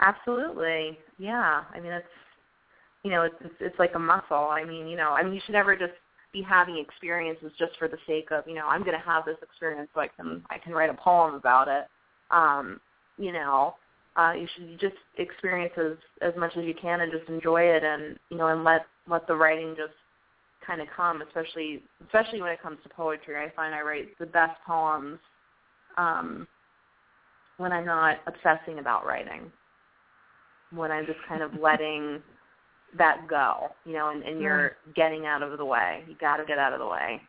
Absolutely, 0.01 0.99
yeah. 1.19 1.65
I 1.75 1.81
mean, 1.81 1.93
it's 1.93 2.07
you 3.03 3.11
know, 3.11 3.23
it's 3.23 3.37
it's, 3.41 3.55
it's 3.61 3.79
like 3.79 3.95
a 3.95 3.99
muscle. 3.99 4.49
I 4.51 4.65
mean, 4.65 4.87
you 4.87 4.97
know, 4.97 5.11
I 5.11 5.23
mean, 5.23 5.33
you 5.35 5.41
should 5.45 5.55
never 5.55 5.77
just 5.77 5.95
be 6.33 6.43
having 6.43 6.77
experiences 6.79 7.51
just 7.59 7.73
for 7.79 7.89
the 7.89 7.99
sake 8.07 8.31
of, 8.31 8.47
you 8.47 8.55
know, 8.55 8.67
I'm 8.67 8.83
going 8.83 8.99
to 8.99 9.05
have 9.05 9.25
this 9.25 9.39
experience 9.43 9.89
so 9.95 10.01
I 10.01 10.09
can 10.09 10.43
I 10.51 10.59
can 10.59 10.73
write 10.73 10.91
a 10.91 10.95
poem 10.95 11.35
about 11.35 11.69
it. 11.69 11.87
Um, 12.31 12.81
you 13.17 13.33
know, 13.33 13.75
uh, 14.17 14.33
you 14.33 14.47
should 14.55 14.81
just 14.81 14.97
experience 15.19 15.73
as 15.77 15.97
as 16.23 16.33
much 16.37 16.57
as 16.57 16.65
you 16.65 16.75
can 16.81 17.01
and 17.01 17.13
just 17.13 17.29
enjoy 17.29 17.63
it, 17.63 17.85
and 17.85 18.19
you 18.31 18.37
know, 18.37 18.49
and 18.49 18.65
let 18.65 18.87
let 19.09 19.27
the 19.27 19.35
writing 19.35 19.75
just 19.77 19.95
kind 20.67 20.81
of 20.81 20.89
come. 20.97 21.23
Especially 21.23 21.83
especially 22.05 22.41
when 22.41 22.51
it 22.51 22.63
comes 22.63 22.79
to 22.83 22.89
poetry, 22.89 23.37
I 23.37 23.53
find 23.55 23.75
I 23.75 23.83
write 23.83 24.19
the 24.19 24.27
best 24.27 24.59
poems 24.67 25.19
um, 25.97 26.47
when 27.59 27.73
I'm 27.73 27.87
not 27.87 28.19
obsessing 28.27 28.79
about 28.79 29.07
writing 29.07 29.51
when 30.73 30.91
I'm 30.91 31.07
just 31.07 31.19
kind 31.29 31.43
of 31.43 31.53
letting 31.61 32.23
that 32.99 33.27
go, 33.29 33.69
you 33.85 33.93
know, 33.93 34.11
and, 34.11 34.23
and 34.23 34.41
you're 34.41 34.77
getting 34.95 35.27
out 35.27 35.43
of 35.43 35.59
the 35.59 35.65
way. 35.65 36.03
You 36.09 36.15
got 36.21 36.39
to 36.39 36.45
get 36.45 36.59
out 36.59 36.73
of 36.73 36.79
the 36.79 36.87
way. 36.87 37.21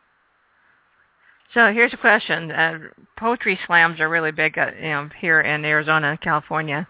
So 1.54 1.72
here's 1.72 1.92
a 1.94 1.96
question. 1.96 2.50
Uh, 2.50 2.78
poetry 3.16 3.58
slams 3.66 4.00
are 4.00 4.08
really 4.08 4.32
big, 4.32 4.58
uh, 4.58 4.70
you 4.76 4.88
know, 4.88 5.08
here 5.18 5.40
in 5.40 5.64
Arizona 5.64 6.08
and 6.08 6.20
California. 6.20 6.86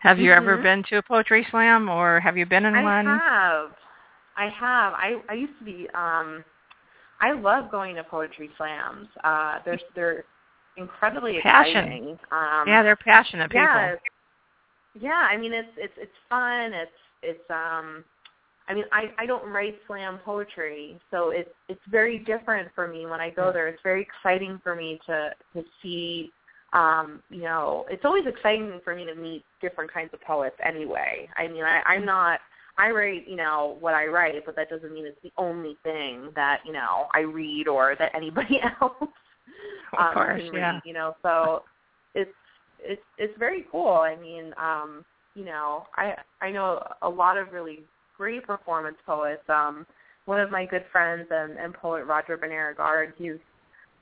Have 0.00 0.18
you 0.18 0.32
ever 0.32 0.58
Mhm. 0.58 0.62
been 0.62 0.82
to 0.84 0.96
a 0.98 1.02
poetry 1.02 1.44
slam, 1.50 1.88
or 1.88 2.20
have 2.20 2.36
you 2.36 2.44
been 2.46 2.64
in 2.66 2.74
I 2.74 2.82
one? 2.82 3.06
I 3.06 3.18
have, 3.18 3.76
I 4.36 4.48
have. 4.48 4.92
I 4.94 5.22
I 5.28 5.34
used 5.34 5.58
to 5.58 5.64
be. 5.64 5.88
um 5.94 6.44
I 7.20 7.32
love 7.32 7.70
going 7.70 7.94
to 7.96 8.04
poetry 8.04 8.50
slams. 8.56 9.08
Uh, 9.22 9.60
they're 9.64 9.80
they're 9.94 10.24
incredibly 10.76 11.38
Passion. 11.38 11.84
exciting. 11.84 12.18
Um, 12.32 12.68
yeah, 12.68 12.82
they're 12.82 12.96
passionate 12.96 13.50
people. 13.50 13.64
yeah, 13.64 13.94
yeah. 14.94 15.28
I 15.30 15.36
mean, 15.36 15.52
it's 15.52 15.72
it's 15.76 15.94
it's 15.96 16.18
fun. 16.28 16.72
It's 16.72 16.90
it's 17.22 17.50
um. 17.50 18.04
I 18.68 18.74
mean, 18.74 18.84
I 18.92 19.12
I 19.18 19.26
don't 19.26 19.48
write 19.50 19.78
slam 19.86 20.18
poetry, 20.24 20.98
so 21.10 21.30
it's 21.30 21.50
it's 21.68 21.80
very 21.90 22.18
different 22.18 22.68
for 22.74 22.86
me 22.86 23.06
when 23.06 23.20
I 23.20 23.30
go 23.30 23.52
there. 23.52 23.68
It's 23.68 23.82
very 23.82 24.02
exciting 24.02 24.60
for 24.62 24.74
me 24.74 25.00
to 25.06 25.30
to 25.54 25.64
see. 25.82 26.30
Um, 26.72 27.22
you 27.28 27.42
know, 27.42 27.84
it's 27.90 28.04
always 28.06 28.24
exciting 28.26 28.80
for 28.82 28.96
me 28.96 29.04
to 29.04 29.14
meet 29.14 29.44
different 29.60 29.92
kinds 29.92 30.08
of 30.14 30.22
poets. 30.22 30.56
Anyway, 30.64 31.28
I 31.36 31.46
mean, 31.48 31.64
I, 31.64 31.82
I'm 31.84 32.06
not. 32.06 32.40
I 32.78 32.90
write, 32.90 33.28
you 33.28 33.36
know, 33.36 33.76
what 33.80 33.92
I 33.92 34.06
write, 34.06 34.46
but 34.46 34.56
that 34.56 34.70
doesn't 34.70 34.90
mean 34.90 35.04
it's 35.04 35.20
the 35.22 35.32
only 35.36 35.76
thing 35.82 36.30
that 36.34 36.60
you 36.64 36.72
know 36.72 37.08
I 37.14 37.20
read 37.20 37.68
or 37.68 37.94
that 37.98 38.12
anybody 38.14 38.60
else 38.80 38.94
Of 39.92 39.98
um, 39.98 40.14
course, 40.14 40.42
can 40.42 40.54
yeah. 40.54 40.80
You 40.84 40.94
know, 40.94 41.14
so 41.22 41.64
it's 42.14 42.30
it's 42.80 43.02
it's 43.18 43.36
very 43.38 43.66
cool. 43.70 43.92
I 43.92 44.16
mean, 44.16 44.54
um, 44.56 45.04
you 45.34 45.44
know, 45.44 45.86
I 45.96 46.14
I 46.40 46.50
know 46.50 46.82
a 47.02 47.08
lot 47.08 47.36
of 47.36 47.52
really 47.52 47.80
great 48.16 48.46
performance 48.46 48.96
poets. 49.06 49.42
Um, 49.48 49.86
one 50.24 50.40
of 50.40 50.50
my 50.50 50.66
good 50.66 50.84
friends 50.92 51.26
and, 51.30 51.58
and 51.58 51.74
poet 51.74 52.04
Roger 52.04 52.38
Banera 52.38 52.74
he's 53.16 53.32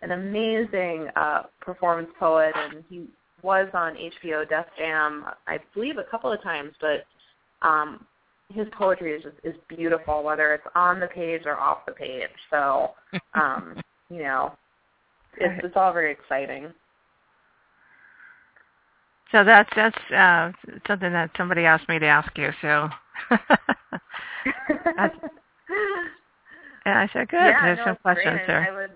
an 0.03 0.13
amazing 0.13 1.09
uh, 1.17 1.43
performance 1.61 2.11
poet, 2.19 2.53
and 2.55 2.85
he 2.89 3.07
was 3.43 3.69
on 3.75 3.95
HBO 3.95 4.49
Def 4.49 4.67
Jam, 4.79 5.25
I 5.47 5.59
believe, 5.75 5.99
a 5.99 6.05
couple 6.05 6.33
of 6.33 6.43
times. 6.43 6.73
But 6.81 7.05
um, 7.67 8.07
his 8.53 8.67
poetry 8.73 9.13
is 9.13 9.23
just, 9.23 9.37
is 9.45 9.55
beautiful, 9.69 10.23
whether 10.23 10.55
it's 10.55 10.67
on 10.75 11.01
the 11.01 11.07
page 11.07 11.43
or 11.47 11.59
off 11.59 11.87
the 11.87 11.93
page. 11.93 12.29
So, 12.51 12.93
um, 13.35 13.81
you 14.11 14.23
know, 14.23 14.53
it's 15.37 15.65
it's 15.65 15.77
all 15.77 15.93
very 15.93 16.13
exciting. 16.13 16.73
So 19.33 19.45
that's 19.45 19.71
that's 19.77 20.11
uh, 20.11 20.53
something 20.87 21.13
that 21.13 21.31
somebody 21.37 21.65
asked 21.65 21.89
me 21.89 21.99
to 21.99 22.07
ask 22.07 22.37
you. 22.37 22.51
So, 22.61 22.89
and 24.47 25.11
I 26.87 27.09
said, 27.13 27.29
good. 27.29 27.37
yeah, 27.37 27.65
There's 27.65 27.79
no, 27.79 27.85
some 27.87 27.97
questions 27.97 28.41
there. 28.47 28.67
I 28.69 28.75
would, 28.75 28.91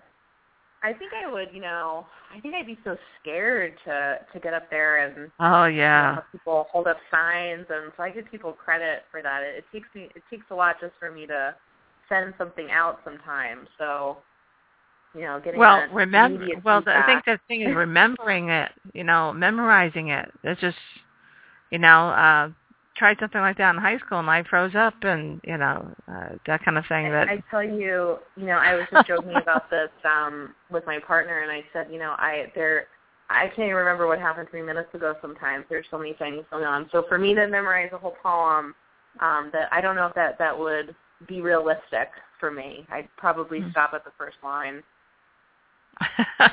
I 0.83 0.93
think 0.93 1.13
I 1.15 1.31
would, 1.31 1.49
you 1.53 1.61
know, 1.61 2.07
I 2.35 2.41
think 2.41 2.55
I'd 2.55 2.67
be 2.67 2.79
so 2.85 2.97
scared 3.21 3.75
to 3.87 4.19
to 4.33 4.41
get 4.41 4.53
up 4.53 4.69
there 4.71 5.07
and 5.07 5.31
Oh 5.41 5.65
you 5.65 5.77
know, 5.77 5.83
yeah, 5.83 6.19
people 6.31 6.67
hold 6.71 6.87
up 6.87 6.99
signs, 7.11 7.67
and 7.71 7.91
so 7.97 8.03
I 8.03 8.11
give 8.11 8.31
people 8.31 8.53
credit 8.53 9.05
for 9.11 9.23
that. 9.23 9.43
It, 9.43 9.59
it 9.59 9.65
takes 9.73 9.89
me, 9.95 10.09
it 10.15 10.23
takes 10.31 10.45
a 10.51 10.55
lot 10.55 10.77
just 10.81 10.93
for 11.01 11.11
me 11.11 11.27
to 11.27 11.55
send 12.09 12.35
something 12.37 12.71
out 12.71 12.99
sometimes. 13.05 13.67
So, 13.79 14.19
you 15.15 15.23
know, 15.23 15.41
getting 15.43 15.59
well 15.59 15.87
remember 15.93 16.47
well 16.65 16.83
the, 16.83 16.97
i 16.97 17.07
think 17.07 17.25
the 17.25 17.39
thing 17.49 17.63
is 17.63 17.75
remembering 17.75 18.51
it 18.51 18.71
you 18.93 19.05
know 19.05 19.33
memorizing 19.33 20.09
it 20.09 20.31
it's 20.43 20.61
just 20.61 20.77
you 21.71 21.79
know 21.79 22.09
uh 22.11 22.51
tried 22.97 23.19
something 23.21 23.41
like 23.41 23.57
that 23.59 23.75
in 23.75 23.81
high 23.81 23.99
school 23.99 24.19
and 24.21 24.31
i 24.31 24.43
froze 24.45 24.75
up 24.75 24.95
and 25.03 25.41
you 25.45 25.57
know 25.57 25.87
uh, 26.09 26.29
that 26.47 26.65
kind 26.65 26.79
of 26.79 26.85
thing 26.87 27.11
that 27.11 27.29
I 27.29 27.43
tell 27.51 27.63
you, 27.63 28.19
you 28.37 28.47
know, 28.47 28.59
I 28.59 28.75
was 28.75 28.87
just 28.91 29.07
joking 29.07 29.37
about 29.37 29.69
this 29.71 29.91
um 30.05 30.55
with 30.71 30.85
my 30.87 30.99
partner, 31.01 31.41
and 31.41 31.51
I 31.51 31.65
said, 31.73 31.89
you 31.91 31.99
know, 31.99 32.15
I 32.19 32.53
there, 32.55 32.87
I 33.31 33.47
can't 33.49 33.61
even 33.61 33.75
remember 33.75 34.07
what 34.07 34.19
happened 34.19 34.49
three 34.51 34.63
minutes 34.63 34.95
ago. 34.95 35.15
Sometimes 35.21 35.65
there's 35.69 35.87
so 35.91 35.99
many 35.99 36.13
things 36.15 36.45
going 36.51 36.65
on. 36.65 36.89
So 36.93 37.05
for 37.09 37.19
me 37.19 37.35
to 37.35 37.47
memorize 37.47 37.91
a 37.93 37.99
whole 37.99 38.17
poem, 38.23 38.75
um, 39.21 39.51
that 39.53 39.69
I 39.73 39.81
don't 39.81 39.97
know 39.97 40.07
if 40.07 40.15
that 40.15 40.39
that 40.39 40.57
would 40.59 40.95
be 41.29 41.41
realistic 41.41 42.11
for 42.39 42.51
me. 42.51 42.87
I'd 42.91 43.09
probably 43.17 43.61
Hmm. 43.61 43.71
stop 43.71 43.93
at 43.95 44.05
the 44.05 44.13
first 44.19 44.37
line. 44.43 44.83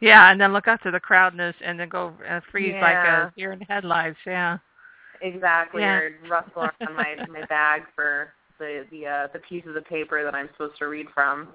yeah 0.00 0.30
and 0.30 0.40
then 0.40 0.52
look 0.52 0.68
up 0.68 0.80
to 0.82 0.90
the 0.90 1.00
crowd 1.00 1.34
and, 1.34 1.54
and 1.64 1.80
then 1.80 1.88
go 1.88 2.12
uh, 2.28 2.40
freeze 2.50 2.76
like 2.80 3.02
Yeah. 3.04 3.26
a 3.26 3.32
deer 3.36 3.52
in 3.52 3.60
headlights 3.62 4.18
yeah 4.26 4.58
Exactly, 5.22 5.82
Yeah. 5.82 5.98
or 5.98 6.10
rustle 6.28 6.62
on 6.62 6.72
my 6.94 7.16
my 7.28 7.42
bag 7.44 7.82
for 7.94 8.32
the 8.58 8.86
the 8.90 9.06
uh, 9.06 9.28
the 9.32 9.38
pieces 9.40 9.68
of 9.68 9.74
the 9.74 9.82
paper 9.82 10.22
that 10.24 10.34
I'm 10.34 10.48
supposed 10.52 10.78
to 10.78 10.86
read 10.86 11.06
from. 11.14 11.48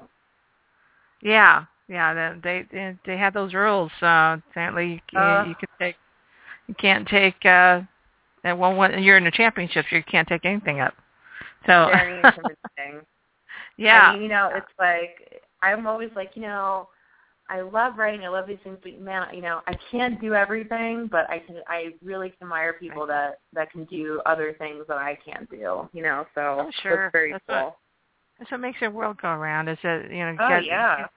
yeah 1.22 1.66
yeah 1.88 2.36
they 2.44 2.66
they 2.72 2.98
they, 3.06 3.18
have 3.18 3.34
those 3.34 3.54
rules 3.54 3.92
uh 4.02 4.38
apparently 4.52 5.02
you, 5.12 5.20
Uh. 5.20 5.46
you 5.46 5.56
can 5.56 5.68
take 5.80 5.96
you 6.68 6.76
can't 6.76 7.08
take 7.08 7.46
uh 7.46 7.82
and 8.44 8.60
when, 8.60 8.76
when 8.78 9.04
you're 9.04 9.18
in 9.18 9.24
the 9.24 9.32
championships 9.32 9.88
you 9.92 10.04
can't 10.04 10.28
take 10.28 10.46
anything 10.46 10.80
up 10.80 10.94
so 11.66 11.88
Very 11.92 12.20
intimidating. 12.20 13.06
yeah 13.78 14.12
I 14.12 14.14
mean, 14.14 14.22
you 14.24 14.30
know, 14.30 14.52
it's 14.54 14.68
like 14.80 15.42
I'm 15.62 15.88
always 15.88 16.10
like, 16.16 16.32
you 16.36 16.44
know, 16.44 16.88
I 17.50 17.62
love 17.62 17.98
writing. 17.98 18.26
I 18.26 18.28
love 18.30 18.46
these 18.48 18.58
things, 18.64 18.78
but 18.84 19.00
man, 19.00 19.28
you 19.34 19.42
know, 19.42 19.62
I 19.68 19.74
can't 19.92 20.20
do 20.20 20.34
everything. 20.34 21.08
But 21.12 21.30
I 21.30 21.40
can. 21.40 21.62
I 21.68 21.94
really 22.04 22.34
admire 22.42 22.74
people 22.74 23.08
that 23.08 23.40
that 23.54 23.72
can 23.72 23.86
do 23.86 24.22
other 24.26 24.54
things 24.60 24.84
that 24.88 24.98
I 24.98 25.18
can't 25.26 25.50
do. 25.50 25.88
You 25.94 26.04
know, 26.04 26.26
so 26.36 26.66
Oh, 26.68 26.72
sure. 26.82 27.04
that's 27.04 27.12
very 27.14 27.32
That's 27.32 27.44
cool. 27.48 27.56
what- 27.56 27.78
That's 28.40 28.52
what 28.52 28.60
makes 28.60 28.80
the 28.82 28.90
world 28.92 29.22
go 29.22 29.30
around. 29.30 29.68
Is 29.70 29.78
that 29.84 30.12
you 30.12 30.26
know? 30.26 30.36
oh 30.40 30.50
get- 30.50 30.66
yeah. 30.66 31.08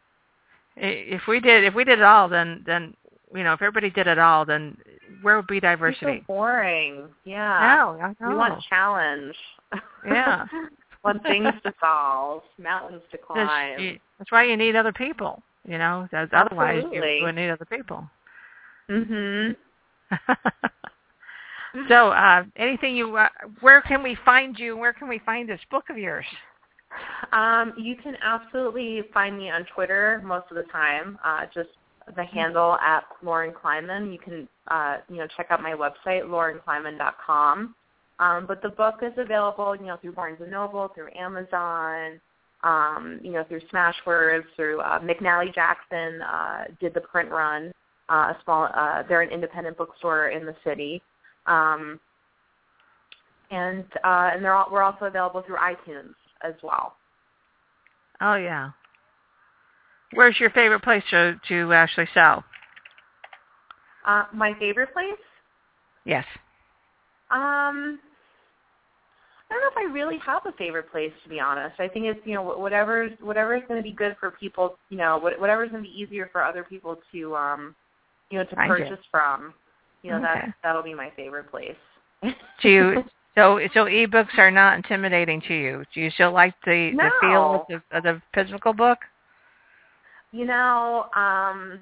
If 0.76 1.26
we 1.26 1.40
did, 1.40 1.64
if 1.64 1.74
we 1.74 1.84
did 1.84 1.98
it 1.98 2.04
all, 2.04 2.28
then 2.28 2.62
then 2.64 2.94
you 3.34 3.44
know, 3.44 3.52
if 3.52 3.60
everybody 3.62 3.90
did 3.90 4.06
it 4.06 4.18
all, 4.18 4.44
then 4.44 4.76
where 5.22 5.36
would 5.36 5.46
be 5.46 5.56
It's 5.58 5.64
so 5.64 5.68
diversity? 5.70 6.24
boring. 6.26 7.08
Yeah. 7.24 7.76
No, 7.76 8.14
I 8.22 8.28
We 8.28 8.34
want 8.34 8.62
challenge. 8.68 9.36
Yeah. 10.06 10.46
want 11.04 11.22
things 11.22 11.48
to 11.64 11.72
solve, 11.80 12.42
mountains 12.58 13.02
to 13.10 13.18
climb. 13.18 13.78
you- 13.78 13.98
that's 14.18 14.30
why 14.32 14.44
you 14.44 14.56
need 14.56 14.76
other 14.76 14.92
people. 14.92 15.42
You 15.66 15.78
know, 15.78 16.08
that's, 16.10 16.30
otherwise 16.34 16.76
you, 16.76 16.86
Absolutely. 16.86 17.18
you 17.18 17.24
would 17.24 17.34
need 17.34 17.50
other 17.50 17.66
people. 17.66 18.08
Mhm. 18.88 19.56
so, 21.88 22.10
uh, 22.10 22.44
anything 22.56 22.96
you? 22.96 23.16
Uh, 23.16 23.28
where 23.60 23.80
can 23.82 24.02
we 24.02 24.16
find 24.24 24.58
you? 24.58 24.76
Where 24.76 24.92
can 24.92 25.08
we 25.08 25.20
find 25.20 25.48
this 25.48 25.60
book 25.70 25.84
of 25.90 25.98
yours? 25.98 26.26
Um, 27.32 27.72
you 27.78 27.94
can 27.96 28.16
absolutely 28.22 29.02
find 29.14 29.38
me 29.38 29.50
on 29.50 29.64
Twitter 29.74 30.20
most 30.24 30.46
of 30.50 30.56
the 30.56 30.64
time. 30.64 31.18
Uh, 31.24 31.46
just 31.54 31.68
the 32.16 32.24
handle 32.24 32.76
at 32.76 33.04
Loren 33.22 33.52
Kleinman. 33.52 34.12
You 34.12 34.18
can 34.18 34.48
uh, 34.68 34.98
you 35.08 35.18
know 35.18 35.28
check 35.36 35.46
out 35.50 35.62
my 35.62 35.72
website 35.72 36.24
lorenkleinman.com. 36.24 37.74
Um, 38.18 38.44
but 38.46 38.60
the 38.60 38.68
book 38.68 38.96
is 39.02 39.12
available, 39.16 39.74
you 39.74 39.86
know, 39.86 39.96
through 39.96 40.12
Barnes 40.12 40.38
and 40.42 40.50
Noble, 40.50 40.88
through 40.94 41.08
Amazon, 41.16 42.20
um, 42.62 43.20
you 43.22 43.32
know, 43.32 43.44
through 43.44 43.60
Smashwords, 43.72 44.44
through 44.56 44.80
uh, 44.80 45.00
McNally 45.00 45.54
Jackson 45.54 46.22
uh, 46.22 46.64
did 46.80 46.94
the 46.94 47.00
print 47.00 47.30
run. 47.30 47.72
Uh, 48.08 48.32
a 48.32 48.36
small, 48.44 48.68
uh, 48.74 49.02
they're 49.08 49.22
an 49.22 49.30
independent 49.30 49.78
bookstore 49.78 50.30
in 50.30 50.44
the 50.44 50.54
city, 50.64 51.00
um, 51.46 52.00
and 53.52 53.84
uh, 54.04 54.30
and 54.32 54.44
they're 54.44 54.54
all, 54.54 54.66
we're 54.70 54.82
also 54.82 55.04
available 55.04 55.42
through 55.46 55.56
iTunes 55.56 56.14
as 56.42 56.54
well. 56.62 56.96
Oh 58.20 58.34
yeah. 58.34 58.70
Where's 60.14 60.38
your 60.40 60.50
favorite 60.50 60.82
place 60.82 61.04
to 61.10 61.40
to 61.48 61.72
actually 61.72 62.08
sell? 62.12 62.44
Uh, 64.04 64.24
my 64.34 64.54
favorite 64.58 64.92
place? 64.92 65.12
Yes. 66.04 66.24
Um, 67.30 68.00
I 69.50 69.54
don't 69.54 69.62
know 69.62 69.82
if 69.82 69.90
I 69.90 69.92
really 69.92 70.18
have 70.18 70.46
a 70.46 70.52
favorite 70.52 70.90
place 70.92 71.12
to 71.24 71.28
be 71.28 71.40
honest. 71.40 71.80
I 71.80 71.88
think 71.88 72.06
it's 72.06 72.20
you 72.24 72.34
know 72.34 72.44
wh- 72.44 72.60
whatever's 72.60 73.10
whatever's 73.20 73.62
going 73.66 73.82
to 73.82 73.88
be 73.88 73.94
good 73.94 74.16
for 74.20 74.30
people. 74.30 74.76
You 74.90 74.98
know 74.98 75.18
what 75.18 75.38
whatever's 75.40 75.70
going 75.70 75.82
to 75.82 75.88
be 75.88 76.00
easier 76.00 76.28
for 76.30 76.44
other 76.44 76.62
people 76.62 76.98
to 77.12 77.36
um, 77.36 77.74
you 78.30 78.38
know 78.38 78.44
to 78.44 78.54
Find 78.54 78.70
it. 78.70 78.78
purchase 78.78 79.04
from. 79.10 79.52
You 80.02 80.12
know 80.12 80.18
Okay. 80.18 80.26
that 80.34 80.50
that'll 80.62 80.82
be 80.82 80.94
my 80.94 81.10
favorite 81.16 81.50
place. 81.50 81.76
Do 82.22 82.68
you? 82.68 83.04
So 83.36 83.60
so 83.74 83.84
ebooks 83.84 84.36
are 84.38 84.50
not 84.50 84.76
intimidating 84.76 85.40
to 85.42 85.54
you. 85.54 85.84
Do 85.94 86.00
you 86.00 86.10
still 86.10 86.32
like 86.32 86.52
the 86.66 86.90
the 86.96 87.10
feel 87.20 87.54
of 87.54 87.60
the, 87.68 87.96
of 87.96 88.02
the 88.02 88.22
physical 88.34 88.72
book? 88.72 88.98
You 90.32 90.46
know, 90.46 91.04
um, 91.14 91.78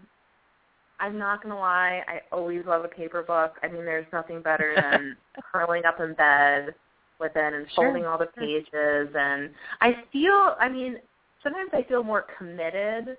I'm 1.00 1.18
not 1.18 1.42
gonna 1.42 1.58
lie. 1.58 2.02
I 2.06 2.20
always 2.30 2.66
love 2.66 2.84
a 2.84 2.88
paper 2.88 3.22
book. 3.22 3.54
I 3.62 3.68
mean, 3.68 3.86
there's 3.86 4.06
nothing 4.12 4.42
better 4.42 4.74
than 4.76 5.16
curling 5.52 5.86
up 5.86 6.00
in 6.00 6.12
bed 6.12 6.74
with 7.20 7.32
it 7.36 7.54
and 7.54 7.66
Sure, 7.74 7.86
folding 7.86 8.06
all 8.06 8.18
the 8.18 8.26
pages. 8.38 9.14
And 9.14 9.50
I 9.80 9.92
feel, 10.12 10.54
I 10.60 10.68
mean, 10.68 10.98
sometimes 11.42 11.70
I 11.72 11.82
feel 11.88 12.02
more 12.02 12.26
committed 12.38 13.16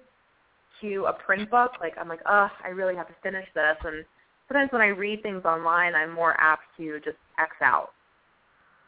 to 0.81 1.05
a 1.07 1.13
print 1.13 1.49
book. 1.49 1.71
Like 1.79 1.93
I'm 1.99 2.07
like, 2.09 2.21
oh, 2.27 2.49
I 2.63 2.69
really 2.69 2.95
have 2.95 3.07
to 3.07 3.15
finish 3.23 3.47
this. 3.53 3.77
And 3.83 4.05
sometimes 4.47 4.71
when 4.71 4.81
I 4.81 4.87
read 4.87 5.21
things 5.23 5.45
online, 5.45 5.95
I'm 5.95 6.11
more 6.13 6.39
apt 6.39 6.63
to 6.77 6.99
just 7.03 7.17
X 7.39 7.51
out 7.61 7.89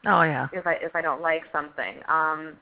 Oh 0.06 0.24
yeah. 0.24 0.48
if 0.52 0.66
I 0.66 0.74
if 0.82 0.96
I 0.96 1.02
don't 1.02 1.22
like 1.22 1.44
something. 1.52 2.00
Um, 2.08 2.54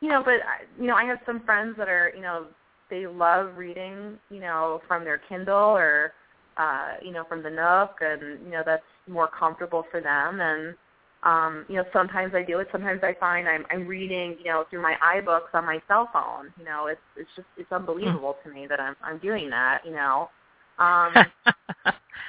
you 0.00 0.08
know, 0.08 0.22
but 0.24 0.34
I- 0.46 0.64
you 0.80 0.86
know, 0.86 0.94
I 0.94 1.04
have 1.04 1.18
some 1.26 1.40
friends 1.44 1.76
that 1.78 1.88
are, 1.88 2.12
you 2.14 2.22
know, 2.22 2.46
they 2.90 3.06
love 3.06 3.56
reading, 3.56 4.18
you 4.30 4.40
know, 4.40 4.80
from 4.86 5.04
their 5.04 5.18
Kindle 5.18 5.76
or 5.76 6.12
uh, 6.56 6.94
you 7.02 7.12
know, 7.12 7.24
from 7.28 7.42
the 7.42 7.50
Nook 7.50 7.96
and 8.00 8.44
you 8.44 8.50
know, 8.52 8.62
that's 8.64 8.82
more 9.08 9.28
comfortable 9.28 9.84
for 9.90 10.00
them 10.00 10.40
and 10.40 10.74
um, 11.22 11.64
you 11.68 11.76
know, 11.76 11.84
sometimes 11.92 12.34
I 12.34 12.42
do 12.42 12.58
it, 12.60 12.68
sometimes 12.72 13.00
I 13.02 13.14
find 13.18 13.48
I'm 13.48 13.64
I'm 13.70 13.86
reading, 13.86 14.36
you 14.38 14.44
know, 14.50 14.64
through 14.70 14.82
my 14.82 14.94
iBooks 15.16 15.54
on 15.54 15.64
my 15.64 15.80
cell 15.88 16.08
phone. 16.12 16.52
You 16.58 16.64
know, 16.64 16.86
it's 16.86 17.00
it's 17.16 17.30
just 17.36 17.48
it's 17.56 17.72
unbelievable 17.72 18.36
to 18.44 18.50
me 18.50 18.66
that 18.68 18.80
I'm 18.80 18.96
I'm 19.02 19.18
doing 19.18 19.50
that, 19.50 19.80
you 19.84 19.92
know. 19.92 20.30
Um 20.78 21.12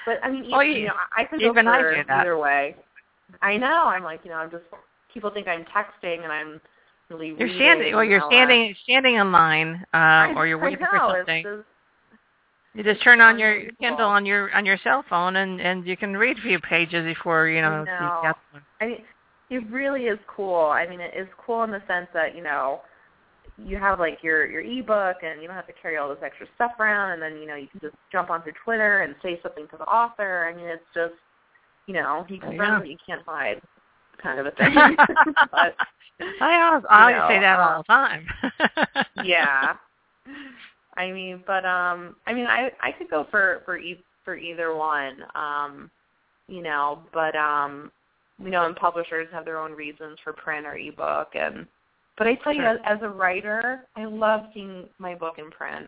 but 0.05 0.17
I 0.23 0.29
mean, 0.31 0.45
e- 0.45 0.51
Well, 0.51 0.63
you, 0.63 0.73
you- 0.81 0.87
know, 0.87 0.93
I 1.15 1.23
could 1.25 1.41
go 1.41 1.51
even 1.51 1.67
I 1.67 1.81
do 1.81 2.03
that. 2.07 2.21
either 2.21 2.37
way. 2.37 2.75
I 3.41 3.57
know. 3.57 3.83
I'm 3.85 4.03
like, 4.03 4.21
you 4.23 4.31
know, 4.31 4.37
I'm 4.37 4.49
just 4.51 4.63
people 5.13 5.29
think 5.31 5.47
I'm 5.47 5.65
texting 5.65 6.23
and 6.23 6.31
I'm 6.31 6.61
really 7.09 7.33
You're 7.37 7.49
standing, 7.55 7.93
or 7.93 8.03
you 8.03 8.11
you're 8.11 8.19
know, 8.19 8.27
standing 8.27 8.75
standing 8.83 9.15
in 9.15 9.31
line, 9.31 9.83
uh, 9.93 9.97
I- 9.97 10.33
or 10.35 10.47
you're 10.47 10.57
waiting 10.63 10.79
for 10.89 10.97
it's 10.97 11.27
something. 11.27 11.63
You 12.77 12.83
just 12.83 13.03
turn 13.03 13.21
on 13.21 13.39
your. 13.39 13.63
Kindle 13.81 14.05
on 14.05 14.23
your 14.23 14.53
on 14.55 14.63
your 14.63 14.77
cell 14.83 15.03
phone, 15.09 15.37
and 15.37 15.59
and 15.59 15.87
you 15.87 15.97
can 15.97 16.15
read 16.15 16.37
a 16.37 16.41
few 16.41 16.59
pages 16.59 17.03
before 17.05 17.47
you 17.47 17.59
know. 17.59 17.69
I 17.69 17.79
you 17.79 17.85
know. 17.85 18.21
get 18.21 18.35
I 18.79 18.85
mean, 18.85 19.01
it 19.49 19.71
really 19.71 20.03
is 20.03 20.19
cool. 20.27 20.67
I 20.67 20.87
mean, 20.87 20.99
it 20.99 21.13
is 21.17 21.27
cool 21.43 21.63
in 21.63 21.71
the 21.71 21.81
sense 21.87 22.07
that 22.13 22.35
you 22.35 22.43
know 22.43 22.81
you 23.57 23.77
have 23.77 23.99
like 23.99 24.19
your 24.21 24.45
your 24.45 24.61
ebook 24.61 25.17
and 25.23 25.41
you 25.41 25.47
don't 25.47 25.55
have 25.55 25.65
to 25.65 25.73
carry 25.81 25.97
all 25.97 26.07
this 26.07 26.19
extra 26.23 26.45
stuff 26.53 26.73
around, 26.79 27.13
and 27.13 27.21
then 27.21 27.41
you 27.41 27.47
know 27.47 27.55
you 27.55 27.67
can 27.67 27.79
just 27.79 27.95
jump 28.11 28.29
onto 28.29 28.51
Twitter 28.63 29.01
and 29.01 29.15
say 29.23 29.39
something 29.41 29.67
to 29.69 29.77
the 29.77 29.85
author. 29.85 30.47
I 30.47 30.55
mean, 30.55 30.67
it's 30.67 30.83
just 30.93 31.15
you 31.87 31.95
know 31.95 32.27
you 32.29 32.39
can 32.39 32.55
friends 32.57 32.85
you 32.87 32.97
can't 33.03 33.23
hide, 33.25 33.59
kind 34.21 34.39
of 34.39 34.45
a 34.45 34.51
thing. 34.51 34.75
but 35.51 35.75
I 36.41 36.61
always, 36.61 36.85
I 36.91 37.01
always 37.01 37.15
know, 37.15 37.27
say 37.27 37.39
that 37.39 37.59
uh, 37.59 37.63
all 37.63 37.77
the 37.79 37.83
time. 37.85 38.27
yeah. 39.25 39.73
I 40.97 41.11
mean, 41.11 41.43
but 41.47 41.65
um 41.65 42.15
I 42.25 42.33
mean 42.33 42.47
I 42.47 42.71
I 42.81 42.91
could 42.91 43.09
go 43.09 43.27
for 43.31 43.61
for 43.65 43.77
e- 43.77 44.03
for 44.25 44.35
either 44.35 44.75
one. 44.75 45.23
Um 45.35 45.91
you 46.47 46.61
know, 46.63 47.03
but 47.13 47.35
um 47.35 47.91
you 48.39 48.49
know, 48.49 48.65
and 48.65 48.75
publishers 48.75 49.27
have 49.31 49.45
their 49.45 49.57
own 49.59 49.71
reasons 49.71 50.17
for 50.23 50.33
print 50.33 50.65
or 50.65 50.75
ebook 50.77 51.29
and 51.33 51.67
but 52.17 52.27
I 52.27 52.35
tell 52.43 52.53
you 52.53 52.63
as, 52.63 52.77
as 52.83 52.97
a 53.03 53.09
writer, 53.09 53.81
I 53.95 54.05
love 54.05 54.41
seeing 54.53 54.85
my 54.97 55.13
book 55.13 55.35
in 55.37 55.51
print. 55.51 55.87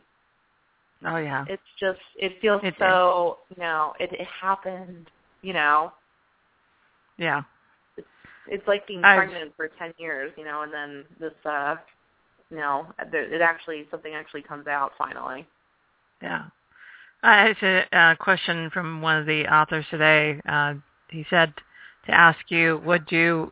oh 1.05 1.18
yeah. 1.18 1.43
It's 1.49 1.62
just 1.80 1.99
it 2.18 2.34
feels 2.41 2.62
It 2.64 2.68
is. 2.70 2.74
so, 2.80 3.39
you 3.49 3.62
know, 3.62 3.93
it 3.99 4.12
it 4.14 4.28
happened, 4.41 5.10
you 5.41 5.53
know. 5.53 5.91
Yeah. 7.18 7.41
It's 8.47 8.68
like 8.68 8.88
being 8.88 9.03
I- 9.03 9.16
pregnant 9.16 9.53
for 9.55 9.70
10 9.80 9.93
years, 9.97 10.32
you 10.38 10.45
know, 10.45 10.62
and 10.62 10.74
then 10.74 11.03
this 11.20 11.34
uh 11.45 11.76
there- 13.12 13.34
it 13.34 13.41
actually 13.41 13.88
something 13.91 14.14
actually 14.14 14.41
comes 14.41 14.68
out 14.68 14.93
finally. 14.97 15.47
Yeah. 16.22 16.45
Uh, 17.24 17.47
it's 17.50 17.88
a 17.91 18.16
question 18.20 18.70
from 18.70 19.02
one 19.02 19.18
of 19.18 19.26
the 19.26 19.45
authors 19.47 19.86
today. 19.89 20.39
Uh, 20.47 20.76
he 21.10 21.26
said 21.30 21.54
to 22.06 22.12
ask 22.14 22.39
you, 22.50 22.82
would 22.86 23.12
you 23.12 23.52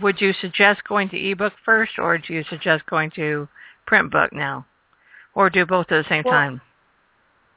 would 0.00 0.20
you 0.20 0.32
suggest 0.40 0.84
going 0.84 1.08
to 1.10 1.30
ebook 1.30 1.52
first, 1.64 1.98
or 1.98 2.16
do 2.18 2.32
you 2.32 2.44
suggest 2.48 2.86
going 2.86 3.10
to 3.10 3.48
print 3.86 4.10
book 4.10 4.32
now, 4.32 4.66
or 5.34 5.50
do 5.50 5.66
both 5.66 5.92
at 5.92 6.02
the 6.02 6.08
same 6.08 6.22
Well, 6.24 6.32
time? 6.32 6.60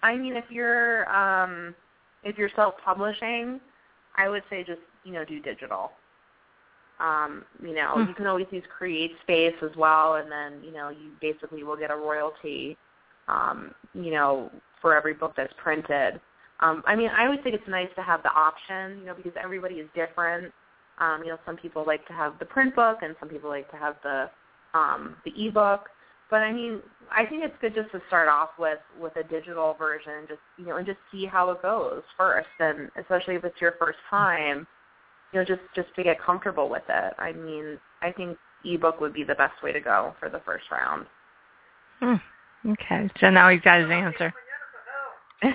I 0.03 0.17
mean, 0.17 0.35
if 0.35 0.45
you're 0.49 1.09
um, 1.09 1.73
if 2.23 2.37
you're 2.37 2.49
self-publishing, 2.55 3.59
I 4.17 4.29
would 4.29 4.43
say 4.49 4.63
just 4.63 4.81
you 5.03 5.13
know 5.13 5.23
do 5.25 5.39
digital. 5.39 5.91
Um, 6.99 7.43
you 7.61 7.73
know, 7.75 7.95
Hmm. 7.95 8.07
you 8.07 8.13
can 8.15 8.27
always 8.27 8.47
use 8.51 8.63
Create 8.77 9.11
Space 9.21 9.55
as 9.61 9.75
well, 9.75 10.15
and 10.15 10.31
then 10.31 10.63
you 10.63 10.71
know 10.71 10.89
you 10.89 11.11
basically 11.21 11.63
will 11.63 11.77
get 11.77 11.91
a 11.91 11.95
royalty. 11.95 12.77
Um, 13.27 13.73
you 13.93 14.11
know, 14.11 14.51
for 14.81 14.95
every 14.95 15.15
book 15.15 15.33
that's 15.35 15.53
printed. 15.57 16.21
Um, 16.59 16.83
I 16.85 16.95
mean, 16.95 17.09
I 17.09 17.25
always 17.25 17.39
think 17.41 17.55
it's 17.55 17.67
nice 17.67 17.89
to 17.95 18.03
have 18.03 18.21
the 18.21 18.29
option, 18.29 18.99
you 18.99 19.05
know, 19.05 19.15
because 19.15 19.33
everybody 19.41 19.75
is 19.75 19.89
different. 19.95 20.53
Um, 20.99 21.23
you 21.23 21.29
know, 21.29 21.37
some 21.45 21.57
people 21.57 21.83
like 21.85 22.05
to 22.07 22.13
have 22.13 22.37
the 22.39 22.45
print 22.45 22.75
book, 22.75 22.99
and 23.01 23.15
some 23.19 23.27
people 23.27 23.49
like 23.49 23.69
to 23.71 23.77
have 23.77 23.95
the 24.03 24.29
um, 24.73 25.15
the 25.25 25.47
ebook. 25.47 25.89
But 26.29 26.37
I 26.37 26.51
mean, 26.51 26.81
I 27.11 27.25
think 27.25 27.43
it's 27.43 27.55
good 27.61 27.75
just 27.75 27.91
to 27.91 28.01
start 28.07 28.29
off 28.29 28.49
with 28.57 28.79
with 28.99 29.15
a 29.17 29.23
digital 29.23 29.75
version, 29.77 30.25
just 30.27 30.39
you 30.57 30.65
know, 30.65 30.77
and 30.77 30.85
just 30.85 30.99
see 31.11 31.25
how 31.25 31.49
it 31.51 31.61
goes 31.61 32.03
first, 32.17 32.47
and 32.59 32.89
especially 32.99 33.35
if 33.35 33.43
it's 33.43 33.59
your 33.59 33.73
first 33.79 33.99
time, 34.09 34.65
you 35.35 35.41
know, 35.41 35.45
just 35.45 35.61
just 35.75 35.93
to 35.95 36.03
get 36.03 36.21
comfortable 36.21 36.69
with 36.69 36.83
it. 36.87 37.13
I 37.19 37.33
mean, 37.33 37.77
I 38.01 38.11
think 38.11 38.37
ebook 38.63 39.01
would 39.01 39.13
be 39.13 39.23
the 39.23 39.35
best 39.35 39.61
way 39.61 39.73
to 39.73 39.81
go 39.81 40.15
for 40.19 40.29
the 40.29 40.39
first 40.45 40.63
round. 40.71 41.05
Hmm. 41.99 42.15
Okay, 42.71 43.09
so 43.19 43.29
now 43.29 43.49
he's 43.49 43.61
got 43.61 43.81
his 43.81 43.91
answer. 43.91 44.33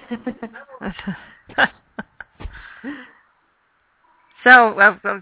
so, 4.44 4.78
uh, 4.78 5.20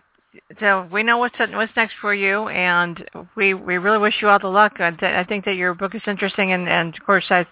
so 0.58 0.88
we 0.92 1.04
know 1.04 1.18
what's 1.18 1.38
what's 1.38 1.76
next 1.76 1.94
for 2.00 2.12
you, 2.12 2.48
and 2.48 3.08
we 3.36 3.54
we 3.54 3.78
really 3.78 3.98
wish 3.98 4.16
you 4.20 4.28
all 4.28 4.40
the 4.40 4.48
luck. 4.48 4.80
I 4.80 5.24
think 5.28 5.44
that 5.44 5.54
your 5.54 5.72
book 5.74 5.94
is 5.94 6.02
interesting, 6.06 6.52
and 6.52 6.68
and 6.68 6.94
of 6.94 7.06
course 7.06 7.26
I 7.30 7.46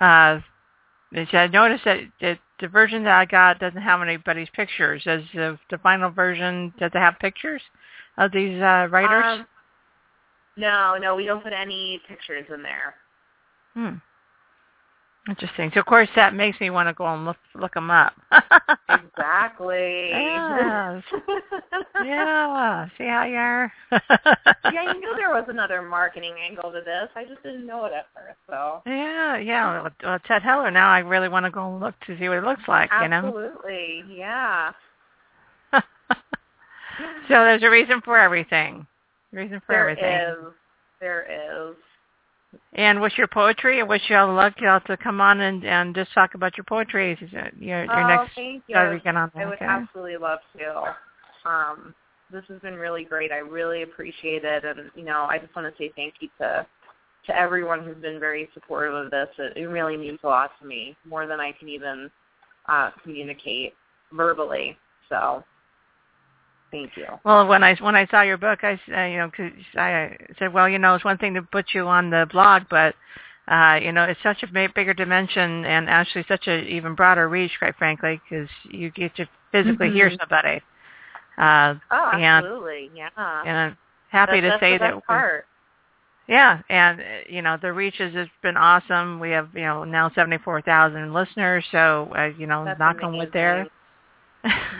Uh, 0.00 0.40
I 1.16 1.46
noticed 1.50 1.84
that 1.86 2.00
it, 2.20 2.38
the 2.60 2.68
version 2.68 3.04
that 3.04 3.16
I 3.16 3.24
got 3.24 3.58
doesn't 3.58 3.80
have 3.80 4.02
anybody's 4.02 4.48
pictures. 4.52 5.02
Does 5.04 5.22
the, 5.34 5.58
the 5.70 5.78
final 5.78 6.10
version 6.10 6.72
does 6.78 6.90
it 6.94 6.98
have 6.98 7.18
pictures 7.20 7.62
of 8.16 8.32
these 8.32 8.60
uh, 8.60 8.88
writers? 8.90 9.24
Um, 9.40 9.46
no, 10.56 10.96
no, 11.00 11.14
we 11.14 11.24
don't 11.24 11.42
put 11.42 11.52
any 11.52 12.00
pictures 12.08 12.46
in 12.52 12.62
there. 12.62 12.94
Hmm. 13.74 13.96
Interesting. 15.28 15.70
So 15.74 15.80
of 15.80 15.86
course 15.86 16.08
that 16.16 16.34
makes 16.34 16.58
me 16.58 16.70
want 16.70 16.88
to 16.88 16.94
go 16.94 17.04
and 17.06 17.26
look 17.26 17.36
look 17.54 17.74
them 17.74 17.90
up. 17.90 18.14
exactly. 18.88 20.08
Yes. 20.10 21.02
yeah. 22.04 22.88
See 22.96 23.04
how 23.04 23.24
you 23.24 23.36
are. 23.36 23.72
yeah, 23.92 24.92
you 24.92 25.00
knew 25.00 25.14
there 25.16 25.28
was 25.28 25.44
another 25.48 25.82
marketing 25.82 26.34
angle 26.42 26.72
to 26.72 26.80
this. 26.80 27.10
I 27.14 27.24
just 27.24 27.42
didn't 27.42 27.66
know 27.66 27.84
it 27.84 27.92
at 27.92 28.06
first. 28.14 28.38
So. 28.48 28.80
Yeah, 28.86 29.36
yeah. 29.36 29.88
Well, 30.02 30.18
Ted 30.26 30.42
Heller. 30.42 30.70
Now 30.70 30.88
I 30.88 31.00
really 31.00 31.28
want 31.28 31.44
to 31.44 31.50
go 31.50 31.72
and 31.72 31.80
look 31.80 31.94
to 32.06 32.18
see 32.18 32.28
what 32.30 32.38
it 32.38 32.44
looks 32.44 32.66
like. 32.66 32.88
Absolutely. 32.90 33.04
You 33.04 33.10
know. 33.10 33.28
Absolutely. 33.28 34.16
Yeah. 34.16 34.72
so 37.28 37.44
there's 37.44 37.62
a 37.62 37.70
reason 37.70 38.00
for 38.02 38.18
everything. 38.18 38.86
Reason 39.32 39.60
for 39.66 39.74
there 39.74 39.90
everything. 39.90 40.54
There 41.00 41.26
is. 41.26 41.26
There 41.28 41.68
is. 41.70 41.76
And 42.72 43.00
with 43.00 43.12
your 43.16 43.26
poetry, 43.26 43.80
I 43.80 43.82
wish 43.82 44.02
you 44.08 44.16
all 44.16 44.28
the 44.28 44.32
luck 44.32 44.54
y'all 44.60 44.80
to 44.86 44.96
come 44.96 45.20
on 45.20 45.40
and 45.40 45.64
and 45.64 45.94
just 45.94 46.12
talk 46.14 46.34
about 46.34 46.56
your 46.56 46.64
poetry. 46.64 47.16
Your 47.30 47.50
your 47.58 47.92
oh, 47.92 48.06
next 48.06 48.34
thank 48.34 48.62
you. 48.66 48.90
weekend 48.90 49.18
on 49.18 49.30
I 49.34 49.46
would 49.46 49.54
okay? 49.54 49.64
absolutely 49.64 50.16
love 50.16 50.38
to. 50.56 50.94
Um, 51.48 51.94
this 52.30 52.44
has 52.48 52.60
been 52.60 52.74
really 52.74 53.04
great. 53.04 53.32
I 53.32 53.38
really 53.38 53.82
appreciate 53.82 54.44
it, 54.44 54.64
and 54.64 54.90
you 54.94 55.04
know, 55.04 55.26
I 55.28 55.38
just 55.38 55.54
want 55.56 55.72
to 55.72 55.82
say 55.82 55.92
thank 55.96 56.14
you 56.20 56.28
to 56.38 56.66
to 57.26 57.36
everyone 57.36 57.84
who's 57.84 57.96
been 57.96 58.20
very 58.20 58.48
supportive 58.54 58.94
of 58.94 59.10
this. 59.10 59.28
It, 59.38 59.56
it 59.56 59.66
really 59.66 59.96
means 59.96 60.20
a 60.24 60.28
lot 60.28 60.50
to 60.60 60.66
me, 60.66 60.96
more 61.06 61.26
than 61.26 61.40
I 61.40 61.52
can 61.52 61.68
even 61.68 62.10
uh, 62.68 62.90
communicate 63.02 63.74
verbally. 64.12 64.76
So 65.08 65.44
Thank 66.70 66.96
you. 66.96 67.06
Well, 67.24 67.46
when 67.46 67.64
I 67.64 67.74
when 67.76 67.96
I 67.96 68.06
saw 68.06 68.22
your 68.22 68.36
book, 68.36 68.60
I 68.62 68.78
uh, 68.94 69.04
you 69.06 69.18
know 69.18 69.30
cause 69.34 69.52
I 69.76 70.16
said, 70.38 70.52
well, 70.52 70.68
you 70.68 70.78
know, 70.78 70.94
it's 70.94 71.04
one 71.04 71.18
thing 71.18 71.34
to 71.34 71.42
put 71.42 71.66
you 71.72 71.86
on 71.86 72.10
the 72.10 72.26
blog, 72.30 72.64
but 72.68 72.94
uh, 73.48 73.78
you 73.82 73.92
know, 73.92 74.04
it's 74.04 74.22
such 74.22 74.42
a 74.42 74.46
bigger 74.46 74.92
dimension 74.92 75.64
and 75.64 75.88
actually 75.88 76.24
such 76.28 76.46
a 76.48 76.60
even 76.66 76.94
broader 76.94 77.28
reach, 77.28 77.52
quite 77.58 77.76
frankly, 77.76 78.20
because 78.28 78.48
you 78.70 78.90
get 78.90 79.16
to 79.16 79.26
physically 79.52 79.86
mm-hmm. 79.86 79.96
hear 79.96 80.10
somebody. 80.10 80.60
Uh, 81.38 81.74
oh, 81.90 82.10
and, 82.12 82.24
absolutely, 82.24 82.90
yeah. 82.94 83.08
And 83.16 83.56
I'm 83.56 83.76
happy 84.10 84.40
that's, 84.40 84.56
to 84.56 84.60
say 84.60 84.76
that's 84.76 84.96
that. 84.96 85.06
Part. 85.06 85.46
Yeah, 86.26 86.60
and 86.68 87.00
you 87.30 87.40
know 87.40 87.56
the 87.60 87.72
reach 87.72 87.96
has 87.98 88.12
been 88.42 88.58
awesome. 88.58 89.18
We 89.18 89.30
have 89.30 89.48
you 89.54 89.62
know 89.62 89.84
now 89.84 90.10
seventy 90.14 90.36
four 90.38 90.60
thousand 90.60 91.14
listeners, 91.14 91.64
so 91.72 92.12
uh, 92.14 92.30
you 92.38 92.46
know 92.46 92.66
that's 92.66 92.78
knock 92.78 92.96
amazing. 92.96 93.08
on 93.08 93.18
wood 93.18 93.30
there. 93.32 93.66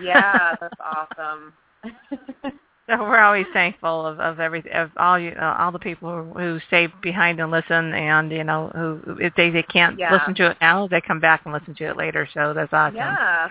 yeah, 0.02 0.54
that's 0.60 0.74
awesome. 0.80 1.54
so 2.88 2.98
we're 3.00 3.20
always 3.20 3.46
thankful 3.52 4.06
of 4.06 4.18
of 4.18 4.40
every 4.40 4.64
of 4.72 4.90
all 4.96 5.18
you 5.18 5.32
uh, 5.32 5.56
all 5.58 5.70
the 5.70 5.78
people 5.78 6.10
who, 6.10 6.38
who 6.38 6.60
stay 6.68 6.88
behind 7.02 7.38
and 7.38 7.50
listen, 7.50 7.92
and 7.92 8.32
you 8.32 8.44
know 8.44 8.70
who 8.74 9.16
if 9.18 9.34
they 9.36 9.50
they 9.50 9.62
can't 9.62 9.98
yeah. 9.98 10.12
listen 10.12 10.34
to 10.34 10.50
it 10.50 10.56
now, 10.60 10.88
they 10.88 11.00
come 11.00 11.20
back 11.20 11.42
and 11.44 11.52
listen 11.52 11.74
to 11.74 11.84
it 11.84 11.96
later. 11.96 12.26
So 12.32 12.54
that's 12.54 12.72
awesome. 12.72 12.96
Yeah, 12.96 13.48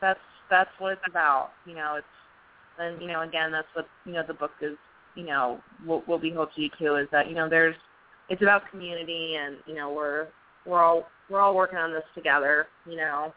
that's 0.00 0.20
that's 0.50 0.70
what 0.78 0.94
it's 0.94 1.02
about. 1.08 1.50
You 1.64 1.74
know, 1.74 1.94
it's 1.96 2.06
and 2.78 3.00
you 3.00 3.08
know 3.08 3.22
again 3.22 3.52
that's 3.52 3.68
what 3.74 3.86
you 4.04 4.12
know 4.12 4.24
the 4.26 4.34
book 4.34 4.52
is. 4.60 4.76
You 5.14 5.26
know 5.26 5.60
what 5.84 6.08
what 6.08 6.22
we 6.22 6.30
hope 6.30 6.54
to 6.54 6.68
do 6.68 6.74
too 6.78 6.96
is 6.96 7.06
that 7.12 7.28
you 7.28 7.34
know 7.34 7.48
there's 7.48 7.76
it's 8.28 8.42
about 8.42 8.68
community 8.70 9.36
and 9.36 9.56
you 9.66 9.74
know 9.74 9.92
we're 9.92 10.28
we're 10.66 10.82
all 10.82 11.06
we're 11.30 11.40
all 11.40 11.54
working 11.54 11.78
on 11.78 11.92
this 11.92 12.04
together. 12.14 12.66
You 12.88 12.96
know. 12.96 13.32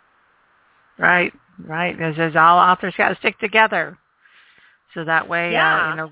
Right, 0.98 1.34
right. 1.60 2.02
As, 2.02 2.16
as 2.18 2.38
all 2.38 2.58
authors 2.58 2.94
got 2.98 3.10
to 3.10 3.16
stick 3.18 3.38
together 3.40 3.98
so 4.96 5.04
that 5.04 5.28
way 5.28 5.52
yeah. 5.52 5.88
uh, 5.88 5.90
you 5.92 5.96
know 5.98 6.12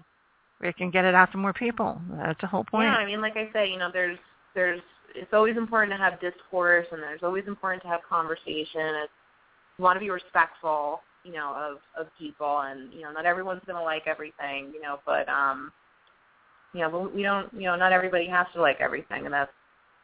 we 0.63 0.73
can 0.73 0.89
get 0.89 1.05
it 1.05 1.13
out 1.13 1.31
to 1.33 1.37
more 1.37 1.53
people. 1.53 2.01
That's 2.11 2.39
the 2.39 2.47
whole 2.47 2.63
point. 2.63 2.87
Yeah, 2.87 2.95
I 2.95 3.05
mean, 3.05 3.21
like 3.21 3.35
I 3.35 3.49
say, 3.51 3.69
you 3.69 3.77
know, 3.77 3.89
there's 3.91 4.17
there's 4.55 4.81
it's 5.15 5.33
always 5.33 5.57
important 5.57 5.91
to 5.91 5.97
have 5.97 6.19
discourse, 6.21 6.87
and 6.91 7.01
there's 7.01 7.21
always 7.21 7.45
important 7.47 7.83
to 7.83 7.89
have 7.89 8.01
conversation. 8.09 9.03
It's, 9.03 9.11
you 9.77 9.83
want 9.83 9.97
to 9.97 9.99
be 9.99 10.09
respectful, 10.09 11.01
you 11.23 11.33
know, 11.33 11.53
of 11.53 11.77
of 11.99 12.11
people, 12.17 12.61
and 12.61 12.93
you 12.93 13.01
know, 13.01 13.11
not 13.11 13.25
everyone's 13.25 13.61
going 13.65 13.77
to 13.77 13.83
like 13.83 14.03
everything, 14.07 14.71
you 14.73 14.81
know, 14.81 14.99
but 15.05 15.27
um, 15.27 15.71
you 16.73 16.81
know, 16.81 16.89
but 16.89 17.13
we 17.13 17.23
don't, 17.23 17.53
you 17.53 17.63
know, 17.63 17.75
not 17.75 17.91
everybody 17.91 18.27
has 18.27 18.47
to 18.53 18.61
like 18.61 18.79
everything, 18.79 19.25
and 19.25 19.33
that's 19.33 19.51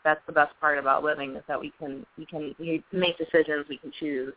that's 0.04 0.22
the 0.28 0.34
best 0.34 0.54
part 0.60 0.78
about 0.78 1.04
living 1.04 1.36
is 1.36 1.44
that 1.48 1.60
we 1.60 1.72
can 1.80 2.06
we 2.18 2.26
can 2.26 2.54
we 2.60 2.84
make 2.92 3.18
decisions, 3.18 3.66
we 3.70 3.78
can 3.78 3.92
choose, 4.00 4.34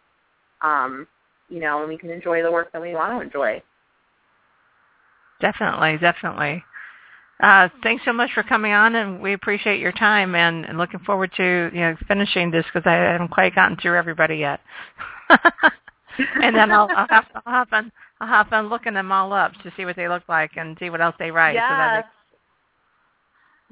um, 0.61 1.07
you 1.49 1.61
know, 1.61 1.81
and 1.81 1.89
we 1.89 1.99
can 1.99 2.11
enjoy 2.11 2.43
the 2.43 2.53
work 2.53 2.71
that 2.73 2.81
we 2.81 2.95
want 2.95 3.13
to 3.13 3.21
enjoy. 3.25 3.61
Definitely, 5.43 5.99
definitely. 5.99 6.65
Uh, 7.43 7.69
thanks 7.83 8.05
so 8.05 8.13
much 8.13 8.31
for 8.33 8.45
coming 8.45 8.71
on, 8.73 8.95
and 8.95 9.21
we 9.21 9.33
appreciate 9.33 9.81
your 9.81 9.91
time, 9.91 10.37
and, 10.37 10.65
and 10.65 10.79
looking 10.79 11.01
forward 11.01 11.33
to 11.37 11.71
you 11.75 11.81
know 11.81 11.97
finishing 12.07 12.53
this 12.53 12.65
because 12.73 12.87
I 12.87 12.93
haven't 12.93 13.33
quite 13.33 13.55
gotten 13.55 13.77
through 13.77 13.99
everybody 13.99 14.37
yet. 14.37 14.61
and 16.41 16.55
then 16.55 16.71
I'll, 16.71 16.89
I'll 16.97 17.09
have 17.11 17.25
I'll 17.45 17.53
have 17.53 17.69
fun 17.69 17.91
I'll 18.21 18.29
have 18.29 18.47
fun 18.47 18.69
looking 18.69 18.95
them 18.95 19.11
all 19.11 19.33
up 19.33 19.53
to 19.65 19.73
see 19.77 19.85
what 19.85 19.97
they 19.97 20.09
look 20.09 20.23
like 20.29 20.53
and 20.57 20.77
see 20.79 20.89
what 20.89 21.01
else 21.01 21.17
they 21.19 21.33
write. 21.33 21.55
Yes, 21.55 21.65
so 21.69 21.75
that 21.75 22.07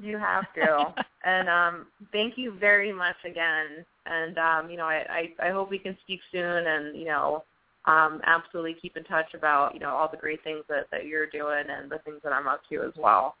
you 0.01 0.17
have 0.17 0.53
to. 0.55 0.93
and 1.23 1.47
um, 1.47 1.85
thank 2.11 2.37
you 2.37 2.53
very 2.59 2.91
much 2.91 3.15
again. 3.23 3.85
And 4.05 4.37
um, 4.37 4.69
you 4.69 4.75
know, 4.75 4.85
I, 4.87 5.29
I 5.39 5.47
I 5.47 5.51
hope 5.51 5.69
we 5.69 5.79
can 5.79 5.97
speak 6.01 6.19
soon, 6.33 6.67
and 6.67 6.97
you 6.97 7.05
know, 7.05 7.45
um, 7.85 8.21
absolutely 8.25 8.75
keep 8.75 8.95
in 8.95 9.03
touch 9.03 9.33
about 9.33 9.73
you 9.73 9.79
know 9.79 9.89
all 9.89 10.07
the 10.09 10.17
great 10.17 10.43
things 10.43 10.63
that 10.69 10.87
that 10.91 11.05
you're 11.05 11.27
doing 11.27 11.65
and 11.69 11.91
the 11.91 11.99
things 11.99 12.19
that 12.23 12.33
I'm 12.33 12.47
up 12.47 12.61
to 12.69 12.81
as 12.83 12.93
well. 12.97 13.35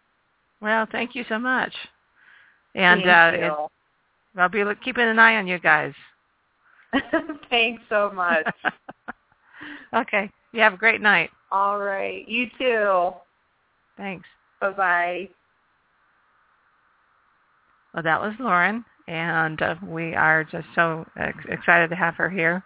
Well, 0.61 0.87
thank 0.91 1.15
you 1.15 1.25
so 1.27 1.39
much. 1.39 1.73
And 2.75 3.01
thank 3.03 3.41
uh, 3.41 3.45
it, 3.45 3.69
I'll 4.39 4.49
be 4.49 4.63
keeping 4.83 5.07
an 5.07 5.19
eye 5.19 5.35
on 5.37 5.47
you 5.47 5.59
guys. 5.59 5.93
Thanks 7.49 7.81
so 7.89 8.11
much. 8.13 8.45
okay. 9.95 10.29
You 10.51 10.61
have 10.61 10.73
a 10.73 10.77
great 10.77 11.01
night. 11.01 11.29
All 11.51 11.79
right. 11.79 12.27
You 12.27 12.47
too. 12.57 13.11
Thanks. 13.97 14.27
Bye-bye. 14.59 15.29
Well, 17.93 18.03
that 18.03 18.21
was 18.21 18.33
Loren, 18.39 18.85
and 19.07 19.61
uh, 19.61 19.75
we 19.85 20.13
are 20.15 20.43
just 20.45 20.67
so 20.75 21.05
ex- 21.17 21.45
excited 21.49 21.89
to 21.89 21.95
have 21.95 22.15
her 22.15 22.29
here. 22.29 22.63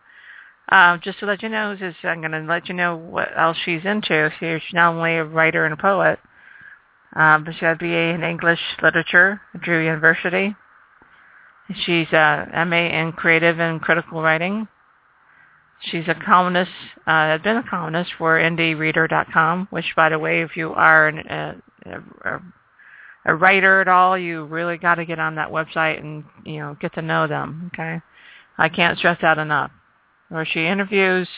Uh, 0.69 0.97
just 0.97 1.19
to 1.19 1.25
let 1.25 1.43
you 1.43 1.49
know, 1.49 1.73
is 1.73 1.95
I'm 2.03 2.21
going 2.21 2.31
to 2.31 2.41
let 2.41 2.67
you 2.67 2.73
know 2.73 2.95
what 2.95 3.29
else 3.37 3.57
she's 3.63 3.85
into. 3.85 4.31
She's 4.39 4.61
not 4.73 4.95
only 4.95 5.15
a 5.15 5.23
writer 5.23 5.65
and 5.65 5.73
a 5.73 5.77
poet, 5.77 6.19
um, 7.15 7.43
but 7.43 7.53
she 7.53 7.65
has 7.65 7.75
a 7.75 7.79
BA 7.79 8.15
in 8.15 8.23
English 8.23 8.59
Literature 8.81 9.41
at 9.53 9.61
Drew 9.61 9.83
University. 9.83 10.55
She's 11.85 12.07
a 12.11 12.65
MA 12.67 12.99
in 12.99 13.11
Creative 13.13 13.59
and 13.59 13.81
Critical 13.81 14.21
Writing. 14.21 14.67
She's 15.81 16.07
a 16.07 16.15
columnist, 16.15 16.71
uh, 17.05 17.11
has 17.11 17.41
been 17.41 17.57
a 17.57 17.63
columnist 17.63 18.11
for 18.17 18.39
IndieReader.com, 18.39 19.67
which, 19.69 19.93
by 19.95 20.09
the 20.09 20.17
way, 20.17 20.41
if 20.41 20.55
you 20.55 20.73
are 20.73 21.07
an, 21.07 21.19
a, 21.19 21.55
a, 22.23 22.41
a 23.25 23.35
writer 23.35 23.81
at 23.81 23.87
all, 23.87 24.17
you 24.17 24.45
really 24.45 24.77
got 24.77 24.95
to 24.95 25.05
get 25.05 25.19
on 25.19 25.35
that 25.35 25.49
website 25.49 25.99
and 25.99 26.23
you 26.45 26.59
know 26.59 26.77
get 26.79 26.93
to 26.93 27.01
know 27.01 27.27
them. 27.27 27.71
Okay, 27.73 28.01
I 28.57 28.69
can't 28.69 28.97
stress 28.97 29.17
that 29.21 29.37
enough. 29.37 29.71
Where 30.35 30.45
she 30.45 30.65
interviews 30.65 31.29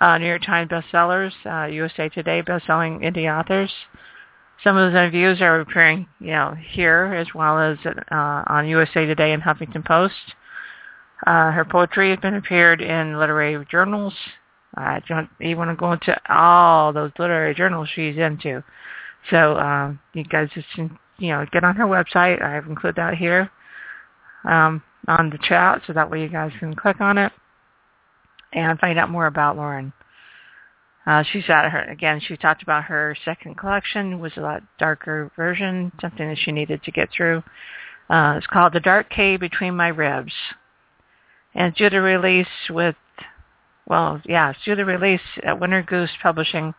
uh, 0.00 0.16
New 0.18 0.28
York 0.28 0.44
Times 0.44 0.70
bestsellers, 0.70 1.32
uh, 1.44 1.66
USA 1.66 2.08
Today 2.08 2.40
bestselling 2.40 3.02
indie 3.02 3.28
authors. 3.28 3.72
Some 4.62 4.76
of 4.76 4.92
those 4.92 4.96
interviews 4.96 5.40
are 5.40 5.58
appearing, 5.58 6.06
you 6.20 6.30
know, 6.30 6.54
here 6.70 7.16
as 7.16 7.26
well 7.34 7.58
as 7.58 7.78
uh, 7.84 8.44
on 8.46 8.68
USA 8.68 9.06
Today 9.06 9.32
and 9.32 9.42
Huffington 9.42 9.84
Post. 9.84 10.14
Uh, 11.26 11.50
her 11.50 11.66
poetry 11.68 12.10
has 12.10 12.20
been 12.20 12.34
appeared 12.34 12.80
in 12.80 13.18
literary 13.18 13.66
journals. 13.68 14.14
I 14.76 15.02
don't 15.08 15.28
even 15.40 15.58
want 15.58 15.70
to 15.70 15.74
go 15.74 15.90
into 15.90 16.16
all 16.32 16.92
those 16.92 17.10
literary 17.18 17.56
journals 17.56 17.88
she's 17.92 18.18
into. 18.18 18.62
So 19.30 19.56
um, 19.56 19.98
you 20.14 20.22
guys 20.22 20.48
just, 20.54 20.68
you 20.76 21.30
know, 21.30 21.44
get 21.50 21.64
on 21.64 21.74
her 21.74 21.86
website. 21.86 22.40
I've 22.40 22.66
included 22.66 22.98
that 22.98 23.14
here 23.14 23.50
um, 24.44 24.80
on 25.08 25.28
the 25.30 25.38
chat, 25.38 25.82
so 25.88 25.92
that 25.92 26.08
way 26.08 26.22
you 26.22 26.28
guys 26.28 26.52
can 26.60 26.76
click 26.76 27.00
on 27.00 27.18
it 27.18 27.32
and 28.52 28.78
find 28.78 28.98
out 28.98 29.10
more 29.10 29.26
about 29.26 29.56
Loren. 29.56 29.92
Uh, 31.06 31.22
she's 31.32 31.48
at 31.48 31.70
her 31.70 31.84
again. 31.84 32.20
She 32.20 32.36
talked 32.36 32.62
about 32.62 32.84
her 32.84 33.16
second 33.24 33.56
collection 33.56 34.20
was 34.20 34.32
a 34.36 34.40
lot 34.40 34.62
darker 34.78 35.30
version, 35.36 35.90
something 36.00 36.28
that 36.28 36.38
she 36.38 36.52
needed 36.52 36.82
to 36.82 36.92
get 36.92 37.08
through. 37.10 37.42
Uh, 38.10 38.34
it's 38.36 38.46
called 38.46 38.72
The 38.72 38.80
Dark 38.80 39.08
Cave 39.10 39.40
Between 39.40 39.74
My 39.74 39.88
Ribs, 39.88 40.32
and 41.54 41.74
due 41.74 41.88
to 41.88 41.98
release 41.98 42.46
with, 42.68 42.96
well, 43.86 44.20
yeah, 44.26 44.50
it's 44.50 44.58
due 44.64 44.74
to 44.74 44.84
release 44.84 45.20
at 45.44 45.58
Winter 45.58 45.82
Goose 45.82 46.10
Publishing 46.22 46.74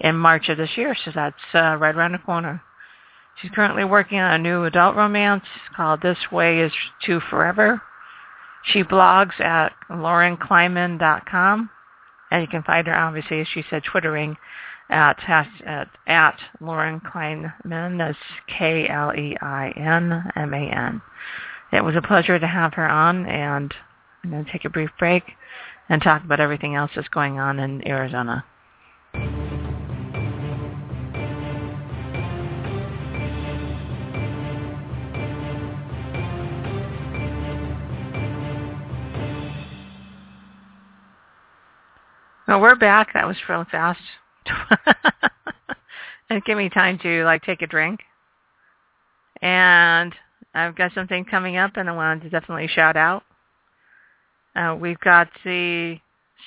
in 0.00 0.16
March 0.16 0.48
of 0.48 0.58
this 0.58 0.76
year. 0.76 0.94
So 1.04 1.12
that's 1.14 1.36
uh, 1.54 1.76
right 1.76 1.94
around 1.94 2.12
the 2.12 2.18
corner. 2.18 2.62
She's 3.40 3.50
currently 3.50 3.84
working 3.84 4.18
on 4.18 4.32
a 4.34 4.38
new 4.38 4.64
adult 4.64 4.94
romance 4.94 5.44
called 5.74 6.02
This 6.02 6.18
Way 6.30 6.60
Is 6.60 6.72
to 7.06 7.20
Forever. 7.30 7.80
She 8.64 8.82
blogs 8.82 9.38
at 9.40 9.74
lorenkleinman.com, 9.90 11.70
and 12.30 12.42
you 12.42 12.48
can 12.48 12.62
find 12.62 12.86
her, 12.86 12.94
obviously, 12.94 13.40
as 13.40 13.48
she 13.48 13.64
said, 13.68 13.84
twittering 13.84 14.36
at, 14.88 15.18
at, 15.28 15.88
at 16.06 16.38
Loren 16.60 17.00
Kleinman. 17.00 17.98
That's 17.98 18.18
K-L-E-I-N-M-A-N. 18.46 19.32
It 21.72 21.84
was 21.84 21.96
a 21.96 22.02
pleasure 22.02 22.38
to 22.38 22.46
have 22.46 22.74
her 22.74 22.88
on, 22.88 23.26
and 23.26 23.74
I'm 24.22 24.30
going 24.30 24.44
to 24.44 24.52
take 24.52 24.64
a 24.64 24.70
brief 24.70 24.90
break 24.98 25.24
and 25.88 26.00
talk 26.02 26.24
about 26.24 26.40
everything 26.40 26.74
else 26.74 26.92
that's 26.94 27.08
going 27.08 27.38
on 27.38 27.58
in 27.58 27.86
Arizona. 27.86 28.44
We're 42.58 42.76
back. 42.76 43.14
That 43.14 43.26
was 43.26 43.36
real 43.48 43.64
fast. 43.70 44.00
and 46.30 46.44
give 46.44 46.56
me 46.56 46.68
time 46.68 46.98
to 47.00 47.24
like 47.24 47.42
take 47.42 47.62
a 47.62 47.66
drink. 47.66 48.00
And 49.42 50.14
I've 50.54 50.76
got 50.76 50.92
something 50.94 51.24
coming 51.24 51.56
up 51.56 51.76
and 51.76 51.88
I 51.88 51.92
wanted 51.92 52.22
to 52.24 52.30
definitely 52.30 52.68
shout 52.68 52.96
out. 52.96 53.24
Uh, 54.54 54.76
we've 54.80 55.00
got 55.00 55.28
the 55.44 55.98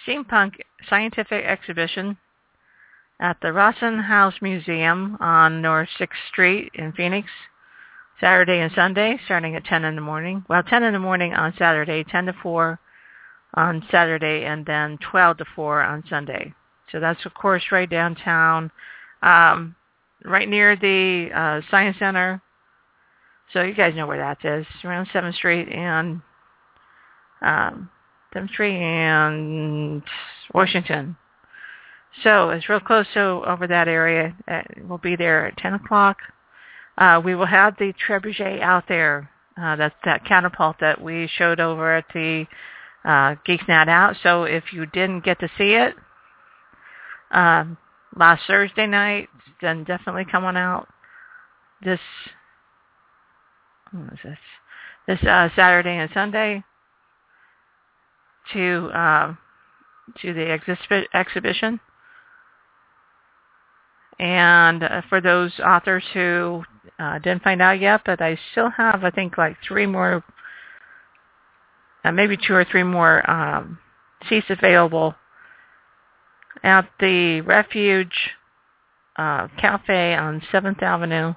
Steampunk 0.06 0.54
Scientific 0.90 1.44
Exhibition 1.44 2.18
at 3.20 3.38
the 3.42 3.52
Rosson 3.52 4.00
House 4.00 4.36
Museum 4.42 5.18
on 5.20 5.62
North 5.62 5.90
6th 6.00 6.10
Street 6.32 6.72
in 6.76 6.94
Phoenix, 6.94 7.28
Saturday 8.22 8.60
and 8.60 8.72
Sunday, 8.74 9.20
starting 9.26 9.56
at 9.56 9.66
10 9.66 9.84
in 9.84 9.96
the 9.96 10.02
morning. 10.02 10.46
Well, 10.48 10.64
10 10.64 10.84
in 10.84 10.94
the 10.94 11.00
morning 11.00 11.34
on 11.34 11.54
Saturday, 11.58 12.06
10 12.06 12.28
to 12.28 12.34
4 12.42 12.80
on 13.58 13.84
Saturday, 13.90 14.46
and 14.46 14.64
then 14.68 15.00
12 15.10 15.38
to 15.38 15.46
4 15.56 15.82
on 15.82 16.04
Sunday. 16.08 16.54
So 16.92 17.00
that's, 17.00 17.26
of 17.26 17.34
course, 17.34 17.64
right 17.72 17.90
downtown, 17.90 18.72
um, 19.24 19.76
right 20.24 20.48
near 20.48 20.76
the 20.76 21.30
uh, 21.34 21.62
Science 21.72 21.98
Center. 21.98 22.40
So 23.52 23.64
you 23.64 23.74
guys 23.74 23.96
know 23.96 24.06
where 24.06 24.20
that 24.20 24.46
is, 24.46 24.68
around 24.84 25.08
7th 25.08 25.34
Street 25.34 25.70
and 25.70 26.22
um, 27.42 27.90
7th 28.36 28.50
Street 28.50 28.78
and 28.78 30.04
Washington. 30.54 31.18
So 32.24 32.52
it's 32.52 32.70
real 32.70 32.80
close 32.80 33.08
to 33.16 33.42
over 33.48 33.66
that 33.68 33.88
area. 33.88 34.36
We'll 34.84 35.00
be 35.00 35.16
there 35.16 35.48
at 35.48 35.58
10 35.58 35.74
o'clock. 35.74 36.18
Uh, 36.96 37.22
we 37.26 37.34
will 37.34 37.48
have 37.48 37.76
the 37.78 37.92
trebuchet 38.08 38.62
out 38.62 38.84
there. 38.88 39.32
Uh, 39.60 39.76
that's 39.76 39.96
that 40.06 40.26
catapult 40.26 40.78
that 40.80 41.02
we 41.02 41.28
showed 41.38 41.60
over 41.60 41.96
at 41.96 42.06
the 42.14 42.46
uh, 43.08 43.36
Geeks 43.46 43.70
Out. 43.70 44.16
So 44.22 44.44
if 44.44 44.74
you 44.74 44.86
didn't 44.86 45.24
get 45.24 45.40
to 45.40 45.50
see 45.58 45.74
it 45.74 45.96
um, 47.32 47.78
last 48.16 48.44
Thursday 48.48 48.86
night, 48.86 49.30
then 49.62 49.84
definitely 49.84 50.26
come 50.30 50.44
on 50.44 50.58
out 50.58 50.88
this 51.84 52.00
what 53.92 54.14
is 54.14 54.20
this 54.24 54.38
this 55.08 55.24
uh, 55.24 55.50
Saturday 55.56 55.98
and 55.98 56.10
Sunday 56.14 56.64
to 58.54 58.90
uh, 58.94 59.36
to 60.22 60.34
the 60.34 60.58
exhi- 60.58 61.06
exhibition. 61.14 61.80
And 64.20 64.84
uh, 64.84 65.02
for 65.10 65.22
those 65.22 65.52
authors 65.60 66.04
who 66.14 66.64
uh, 66.98 67.20
didn't 67.20 67.44
find 67.44 67.62
out 67.62 67.80
yet, 67.80 68.02
but 68.04 68.20
I 68.20 68.38
still 68.52 68.72
have, 68.72 69.04
I 69.04 69.12
think, 69.12 69.38
like 69.38 69.58
three 69.66 69.86
more 69.86 70.24
uh, 72.08 72.12
maybe 72.12 72.38
two 72.38 72.54
or 72.54 72.64
three 72.64 72.84
more 72.84 73.30
um, 73.30 73.78
seats 74.30 74.48
available 74.50 75.16
at 76.64 76.90
the 77.00 77.42
Refuge 77.42 78.32
uh, 79.18 79.48
Cafe 79.60 80.16
on 80.16 80.42
7th 80.52 80.82
Avenue. 80.82 81.34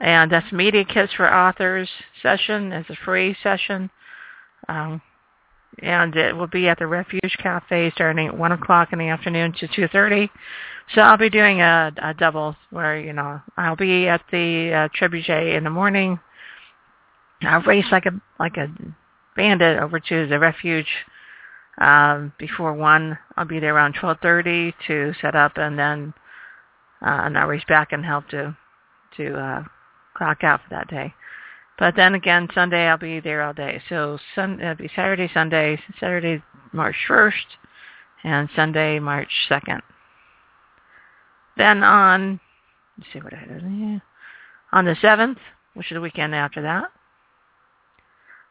And 0.00 0.30
that's 0.30 0.52
Media 0.52 0.84
Kits 0.84 1.12
for 1.14 1.32
Authors 1.32 1.88
session. 2.22 2.72
It's 2.72 2.90
a 2.90 2.96
free 3.04 3.36
session. 3.42 3.90
Um, 4.68 5.02
and 5.82 6.14
it 6.14 6.36
will 6.36 6.46
be 6.46 6.68
at 6.68 6.78
the 6.78 6.86
Refuge 6.86 7.36
Cafe 7.42 7.90
starting 7.94 8.28
at 8.28 8.36
1 8.36 8.52
o'clock 8.52 8.92
in 8.92 8.98
the 8.98 9.08
afternoon 9.08 9.54
to 9.60 9.68
2.30. 9.68 10.28
So 10.94 11.00
I'll 11.00 11.18
be 11.18 11.30
doing 11.30 11.60
a, 11.60 11.92
a 12.02 12.14
double 12.14 12.56
where, 12.70 12.98
you 12.98 13.12
know, 13.12 13.40
I'll 13.56 13.76
be 13.76 14.08
at 14.08 14.22
the 14.30 14.72
uh, 14.72 14.88
Trebuchet 14.98 15.56
in 15.56 15.64
the 15.64 15.70
morning 15.70 16.18
I'll 17.42 17.62
race 17.62 17.86
like 17.92 18.06
a 18.06 18.20
like 18.38 18.56
a 18.56 18.68
bandit 19.36 19.78
over 19.78 20.00
to 20.00 20.26
the 20.26 20.38
refuge 20.38 20.88
um, 21.80 22.32
before 22.38 22.74
one. 22.74 23.18
I'll 23.36 23.44
be 23.44 23.60
there 23.60 23.74
around 23.74 23.94
twelve 23.94 24.18
thirty 24.20 24.74
to 24.86 25.12
set 25.20 25.34
up, 25.34 25.52
and 25.56 25.78
then 25.78 26.14
uh, 27.02 27.20
and 27.24 27.38
I'll 27.38 27.46
race 27.46 27.64
back 27.68 27.92
and 27.92 28.04
help 28.04 28.28
to 28.28 28.56
to 29.16 29.34
uh, 29.34 29.64
clock 30.16 30.42
out 30.42 30.60
for 30.62 30.70
that 30.70 30.88
day. 30.88 31.14
But 31.78 31.94
then 31.94 32.14
again, 32.14 32.48
Sunday 32.52 32.88
I'll 32.88 32.98
be 32.98 33.20
there 33.20 33.42
all 33.42 33.52
day. 33.52 33.80
So 33.88 34.18
sun, 34.34 34.60
it'll 34.60 34.74
be 34.74 34.90
Saturday, 34.94 35.30
Sunday, 35.32 35.80
Saturday 36.00 36.42
March 36.72 36.96
first, 37.06 37.46
and 38.24 38.48
Sunday 38.56 38.98
March 38.98 39.30
second. 39.48 39.82
Then 41.56 41.84
on 41.84 42.40
let's 42.98 43.12
see 43.12 43.20
what 43.20 43.34
I 43.34 43.44
did. 43.44 44.02
On 44.72 44.84
the 44.84 44.96
seventh, 45.00 45.38
which 45.74 45.90
is 45.90 45.94
the 45.94 46.00
weekend 46.00 46.34
after 46.34 46.60
that, 46.62 46.90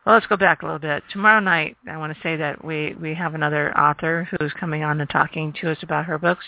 well, 0.07 0.15
let's 0.15 0.25
go 0.27 0.37
back 0.37 0.61
a 0.61 0.65
little 0.65 0.79
bit. 0.79 1.03
Tomorrow 1.11 1.41
night, 1.41 1.75
I 1.85 1.97
want 1.97 2.15
to 2.15 2.23
say 2.23 2.37
that 2.37 2.63
we, 2.63 2.95
we 2.97 3.13
have 3.13 3.35
another 3.35 3.77
author 3.77 4.25
who's 4.39 4.53
coming 4.57 4.81
on 4.81 5.01
and 5.01 5.09
talking 5.09 5.53
to 5.59 5.69
us 5.69 5.79
about 5.83 6.05
her 6.05 6.17
books. 6.17 6.45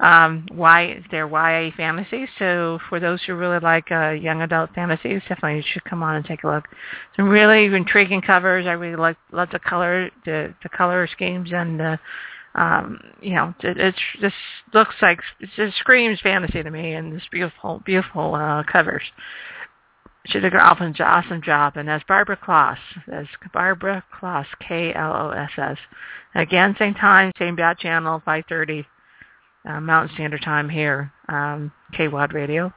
Um, 0.00 0.48
why 0.50 1.00
they're 1.12 1.28
YA 1.28 1.70
fantasies. 1.76 2.28
So 2.36 2.80
for 2.88 2.98
those 2.98 3.22
who 3.22 3.36
really 3.36 3.60
like 3.60 3.92
uh, 3.92 4.10
young 4.10 4.42
adult 4.42 4.70
fantasies, 4.74 5.22
definitely 5.28 5.58
you 5.58 5.62
should 5.72 5.84
come 5.84 6.02
on 6.02 6.16
and 6.16 6.24
take 6.24 6.42
a 6.42 6.48
look. 6.48 6.64
Some 7.14 7.28
really 7.28 7.66
intriguing 7.66 8.20
covers. 8.20 8.66
I 8.66 8.72
really 8.72 8.96
like 8.96 9.18
love 9.30 9.50
the 9.52 9.60
color, 9.60 10.10
the 10.24 10.52
the 10.64 10.68
color 10.68 11.06
schemes, 11.12 11.50
and 11.52 11.80
uh, 11.80 11.96
um, 12.56 12.98
you 13.22 13.36
know, 13.36 13.54
it, 13.62 13.78
it 13.78 13.94
just 14.20 14.34
looks 14.72 14.96
like 15.00 15.20
it 15.38 15.74
screams 15.78 16.18
fantasy 16.20 16.60
to 16.60 16.70
me, 16.72 16.94
and 16.94 17.12
this 17.12 17.22
beautiful, 17.30 17.80
beautiful 17.86 18.34
uh, 18.34 18.64
covers 18.64 19.04
she 20.26 20.40
did 20.40 20.54
an 20.54 20.60
awesome, 20.60 20.94
awesome 21.00 21.42
job. 21.42 21.76
And 21.76 21.88
that's 21.88 22.04
Barbara 22.04 22.36
Kloss. 22.36 22.78
That's 23.06 23.28
Barbara 23.52 24.04
Kloss, 24.12 24.46
K-L-O-S-S. 24.66 25.78
Again, 26.34 26.74
same 26.78 26.94
time, 26.94 27.32
same 27.38 27.56
bat 27.56 27.78
channel, 27.78 28.22
5.30 28.26 28.84
uh, 29.68 29.80
Mountain 29.80 30.14
Standard 30.14 30.42
Time 30.42 30.68
here, 30.68 31.12
um, 31.28 31.72
KWAD 31.94 32.32
Radio. 32.32 32.72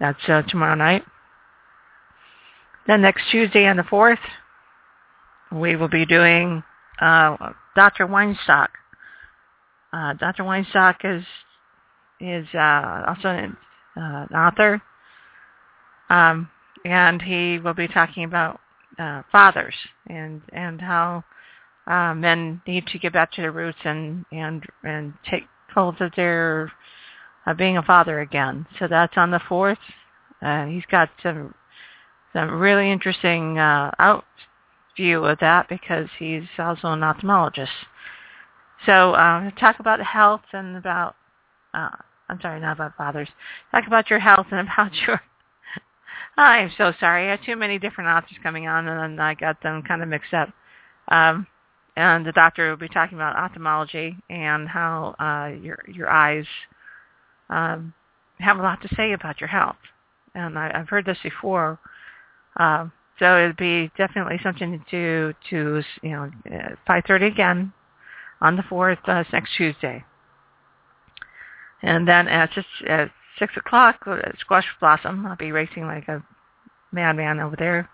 That's 0.00 0.18
uh, 0.28 0.42
tomorrow 0.42 0.74
night. 0.74 1.04
Then 2.86 3.02
next 3.02 3.30
Tuesday 3.30 3.66
on 3.66 3.76
the 3.76 3.82
4th, 3.82 4.18
we 5.52 5.76
will 5.76 5.88
be 5.88 6.06
doing 6.06 6.62
uh, 7.00 7.36
Dr. 7.74 8.06
Weinstock. 8.06 8.68
Uh, 9.92 10.14
Dr. 10.14 10.42
Weinstock 10.42 10.96
is 11.04 11.24
is 12.20 12.46
uh, 12.52 13.04
also 13.06 13.28
an, 13.28 13.56
uh, 13.96 14.26
an 14.28 14.36
author 14.36 14.82
um, 16.10 16.48
and 16.84 17.20
he 17.22 17.58
will 17.58 17.74
be 17.74 17.88
talking 17.88 18.24
about 18.24 18.60
uh, 18.98 19.22
fathers 19.30 19.74
and 20.08 20.42
and 20.52 20.80
how 20.80 21.22
uh, 21.86 22.14
men 22.14 22.60
need 22.66 22.86
to 22.86 22.98
get 22.98 23.12
back 23.12 23.32
to 23.32 23.40
their 23.40 23.52
roots 23.52 23.78
and 23.84 24.24
and 24.32 24.64
and 24.84 25.14
take 25.28 25.44
hold 25.72 26.00
of 26.00 26.12
their 26.16 26.72
uh, 27.46 27.54
being 27.54 27.76
a 27.76 27.82
father 27.82 28.20
again. 28.20 28.66
So 28.78 28.88
that's 28.88 29.16
on 29.16 29.30
the 29.30 29.40
fourth. 29.48 29.78
Uh, 30.42 30.66
he's 30.66 30.86
got 30.90 31.10
some 31.22 31.54
some 32.32 32.50
really 32.58 32.90
interesting 32.90 33.58
uh, 33.58 33.90
out 33.98 34.24
view 34.96 35.24
of 35.24 35.38
that 35.38 35.68
because 35.68 36.08
he's 36.18 36.42
also 36.58 36.88
an 36.88 37.00
ophthalmologist. 37.00 37.68
So 38.86 39.12
uh, 39.12 39.50
talk 39.52 39.80
about 39.80 40.00
health 40.00 40.42
and 40.52 40.76
about 40.76 41.16
uh, 41.74 41.90
I'm 42.28 42.40
sorry, 42.40 42.60
not 42.60 42.72
about 42.72 42.96
fathers. 42.96 43.28
Talk 43.70 43.86
about 43.86 44.10
your 44.10 44.18
health 44.18 44.46
and 44.50 44.60
about 44.60 44.92
your 45.06 45.20
I'm 46.38 46.70
so 46.78 46.92
sorry. 47.00 47.26
I 47.26 47.30
had 47.32 47.40
too 47.44 47.56
many 47.56 47.78
different 47.78 48.10
authors 48.10 48.38
coming 48.42 48.68
on, 48.68 48.86
and 48.86 49.20
I 49.20 49.34
got 49.34 49.60
them 49.62 49.82
kind 49.82 50.02
of 50.02 50.08
mixed 50.08 50.32
up. 50.32 50.50
Um, 51.08 51.46
and 51.96 52.24
the 52.24 52.32
doctor 52.32 52.70
will 52.70 52.76
be 52.76 52.88
talking 52.88 53.18
about 53.18 53.36
ophthalmology 53.36 54.16
and 54.30 54.68
how 54.68 55.16
uh, 55.18 55.56
your 55.60 55.78
your 55.88 56.08
eyes 56.08 56.46
um, 57.50 57.92
have 58.38 58.58
a 58.58 58.62
lot 58.62 58.80
to 58.82 58.94
say 58.94 59.12
about 59.12 59.40
your 59.40 59.48
health. 59.48 59.76
And 60.34 60.56
I, 60.56 60.70
I've 60.72 60.88
heard 60.88 61.06
this 61.06 61.18
before. 61.24 61.80
Uh, 62.56 62.86
so 63.18 63.36
it'd 63.36 63.56
be 63.56 63.90
definitely 63.96 64.38
something 64.40 64.84
to 64.92 65.34
to 65.50 65.82
you 66.02 66.10
know 66.10 66.30
5:30 66.88 67.26
again 67.26 67.72
on 68.40 68.54
the 68.54 68.62
fourth 68.62 69.00
uh, 69.06 69.24
next 69.32 69.56
Tuesday. 69.56 70.04
And 71.82 72.06
then 72.06 72.28
at 72.28 72.52
just 72.52 72.68
at 72.86 73.10
six 73.38 73.56
o'clock, 73.56 73.96
uh, 74.06 74.18
Squash 74.40 74.66
Blossom. 74.80 75.26
I'll 75.26 75.36
be 75.36 75.52
racing 75.52 75.86
like 75.86 76.08
a 76.08 76.22
madman 76.92 77.40
over 77.40 77.56
there. 77.56 77.88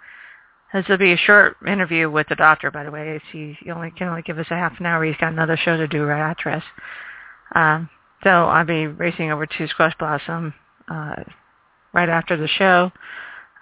This 0.72 0.88
will 0.88 0.98
be 0.98 1.12
a 1.12 1.16
short 1.16 1.56
interview 1.66 2.10
with 2.10 2.28
the 2.28 2.34
doctor, 2.34 2.70
by 2.70 2.82
the 2.82 2.90
way. 2.90 3.20
He 3.30 3.56
only 3.70 3.92
can 3.92 4.08
only 4.08 4.22
give 4.22 4.38
us 4.38 4.46
a 4.50 4.56
half 4.56 4.78
an 4.80 4.86
hour. 4.86 5.04
He's 5.04 5.16
got 5.16 5.32
another 5.32 5.56
show 5.56 5.76
to 5.76 5.86
do 5.86 6.04
right 6.04 6.30
after 6.30 6.50
us. 6.50 6.64
Um, 7.54 7.88
so 8.24 8.30
I'll 8.30 8.64
be 8.64 8.88
racing 8.88 9.30
over 9.30 9.46
to 9.46 9.68
Squash 9.68 9.94
Blossom 9.98 10.52
uh, 10.88 11.22
right 11.92 12.08
after 12.08 12.36
the 12.36 12.48
show. 12.48 12.90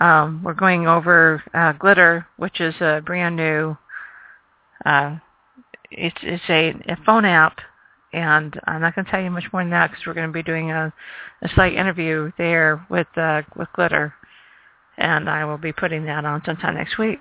Um, 0.01 0.43
we're 0.43 0.55
going 0.55 0.87
over 0.87 1.43
uh, 1.53 1.73
Glitter, 1.73 2.27
which 2.39 2.61
is 2.61 2.75
a 2.81 3.03
brand 3.05 3.37
new. 3.37 3.77
Uh, 4.85 5.17
it's 5.91 6.17
it's 6.23 6.43
a, 6.49 6.71
a 6.91 6.97
phone 7.05 7.25
app, 7.25 7.61
and 8.13 8.59
I'm 8.67 8.81
not 8.81 8.95
going 8.95 9.05
to 9.05 9.11
tell 9.11 9.23
you 9.23 9.31
much 9.31 9.45
more 9.53 9.63
than 9.63 9.71
that 9.71 9.91
because 9.91 10.07
we're 10.07 10.15
going 10.15 10.27
to 10.29 10.33
be 10.33 10.43
doing 10.43 10.71
a, 10.71 10.93
a 11.43 11.49
slight 11.55 11.75
interview 11.75 12.31
there 12.39 12.85
with 12.91 13.07
uh, 13.17 13.43
with 13.57 13.69
Glitter 13.75 14.15
and 14.99 15.29
I 15.29 15.45
will 15.45 15.59
be 15.59 15.73
putting 15.73 16.05
that 16.07 16.25
on 16.25 16.43
sometime 16.45 16.75
next 16.75 16.99
week. 16.99 17.21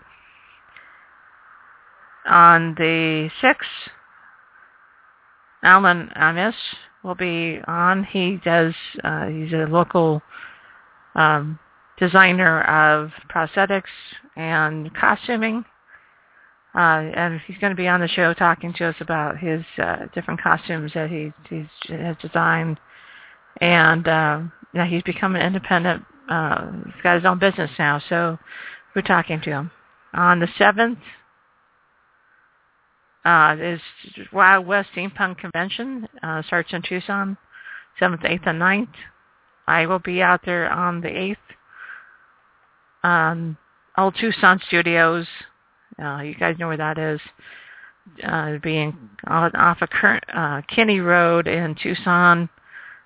On 2.27 2.75
the 2.75 3.29
6th, 3.41 3.55
Alan 5.63 6.09
Amis 6.15 6.55
will 7.03 7.15
be 7.15 7.59
on. 7.67 8.03
He 8.03 8.39
does, 8.43 8.73
uh, 9.03 9.27
he's 9.27 9.53
a 9.53 9.65
local 9.69 10.21
um, 11.15 11.57
designer 11.97 12.61
of 12.63 13.11
prosthetics 13.33 13.83
and 14.35 14.93
costuming. 14.93 15.65
Uh, 16.73 17.11
and 17.13 17.41
he's 17.47 17.57
going 17.57 17.71
to 17.71 17.75
be 17.75 17.87
on 17.87 17.99
the 17.99 18.07
show 18.07 18.33
talking 18.33 18.73
to 18.73 18.85
us 18.85 18.95
about 19.01 19.37
his 19.37 19.61
uh, 19.77 20.05
different 20.13 20.41
costumes 20.41 20.91
that 20.93 21.09
he 21.09 21.33
he's, 21.49 21.65
has 21.89 22.15
designed. 22.21 22.79
And 23.59 24.07
uh, 24.07 24.41
yeah, 24.73 24.87
he's 24.87 25.03
become 25.03 25.35
an 25.35 25.41
independent 25.41 26.05
uh, 26.31 26.71
he's 26.85 27.01
got 27.03 27.15
his 27.15 27.25
own 27.25 27.39
business 27.39 27.69
now, 27.77 28.01
so 28.07 28.39
we're 28.95 29.01
talking 29.01 29.41
to 29.41 29.49
him. 29.49 29.71
On 30.13 30.39
the 30.39 30.47
7th 30.57 30.97
uh, 33.25 33.55
is 33.61 33.81
Wild 34.31 34.65
West 34.65 34.89
Steampunk 34.95 35.39
Convention, 35.39 36.07
uh, 36.23 36.41
starts 36.43 36.71
in 36.71 36.81
Tucson, 36.81 37.37
7th, 37.99 38.23
8th, 38.23 38.47
and 38.47 38.61
9th. 38.61 38.93
I 39.67 39.85
will 39.85 39.99
be 39.99 40.21
out 40.21 40.41
there 40.45 40.69
on 40.71 41.01
the 41.01 41.09
8th. 41.09 41.37
Um, 43.03 43.57
Old 43.97 44.15
Tucson 44.19 44.61
Studios, 44.67 45.27
uh, 46.01 46.21
you 46.21 46.35
guys 46.35 46.57
know 46.57 46.67
where 46.67 46.77
that 46.77 46.97
is, 46.97 47.19
uh, 48.23 48.57
being 48.63 49.09
off 49.27 49.81
of 49.81 49.89
current, 49.89 50.23
uh, 50.33 50.61
Kinney 50.73 50.99
Road 50.99 51.47
in 51.47 51.75
Tucson. 51.81 52.49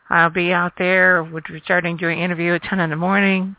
I'll 0.10 0.30
be 0.30 0.52
out 0.52 0.74
there. 0.78 1.24
We'll 1.24 1.42
be 1.48 1.62
starting 1.64 1.98
doing 1.98 2.20
interview 2.20 2.54
at 2.54 2.64
10 2.64 2.80
in 2.80 2.90
the 2.90 2.96
morning. 2.96 3.56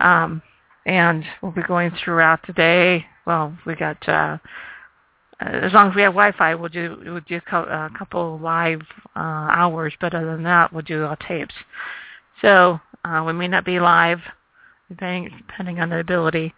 Um, 0.00 0.42
and 0.86 1.24
we'll 1.40 1.52
be 1.52 1.62
going 1.62 1.92
throughout 2.02 2.40
the 2.46 2.52
day. 2.54 3.06
Well, 3.26 3.56
we 3.66 3.76
got, 3.76 4.08
uh, 4.08 4.38
as 5.40 5.72
long 5.72 5.90
as 5.90 5.94
we 5.94 6.02
have 6.02 6.14
Wi-Fi, 6.14 6.54
we'll 6.54 6.70
do, 6.70 7.00
we'll 7.04 7.20
do 7.20 7.36
a 7.36 7.90
couple 7.96 8.38
live 8.42 8.80
uh, 9.14 9.20
hours, 9.20 9.92
but 10.00 10.14
other 10.14 10.32
than 10.32 10.42
that, 10.44 10.72
we'll 10.72 10.82
do 10.82 11.04
all 11.04 11.16
tapes. 11.16 11.54
So 12.40 12.80
uh, 13.04 13.22
we 13.24 13.32
may 13.32 13.46
not 13.46 13.64
be 13.64 13.78
live, 13.78 14.18
depending, 14.88 15.30
depending 15.46 15.78
on 15.78 15.90
the 15.90 16.00
ability 16.00 16.52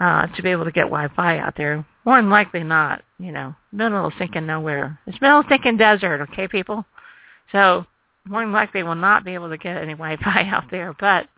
uh, 0.00 0.26
to 0.28 0.42
be 0.42 0.50
able 0.50 0.64
to 0.64 0.72
get 0.72 0.82
Wi-Fi 0.82 1.38
out 1.38 1.56
there. 1.56 1.84
More 2.04 2.20
than 2.20 2.30
likely 2.30 2.62
not, 2.62 3.02
you 3.18 3.32
know, 3.32 3.54
middle 3.72 4.06
of 4.06 4.12
thinking 4.18 4.46
nowhere. 4.46 4.98
It's 5.06 5.20
middle 5.20 5.40
of 5.40 5.46
thinking 5.46 5.76
desert, 5.76 6.20
okay, 6.22 6.48
people? 6.48 6.84
So 7.52 7.86
more 8.26 8.42
than 8.42 8.52
likely 8.52 8.82
we'll 8.82 8.94
not 8.94 9.24
be 9.24 9.34
able 9.34 9.48
to 9.50 9.58
get 9.58 9.76
any 9.76 9.94
Wi-Fi 9.94 10.42
out 10.44 10.70
there, 10.70 10.94
but 10.98 11.28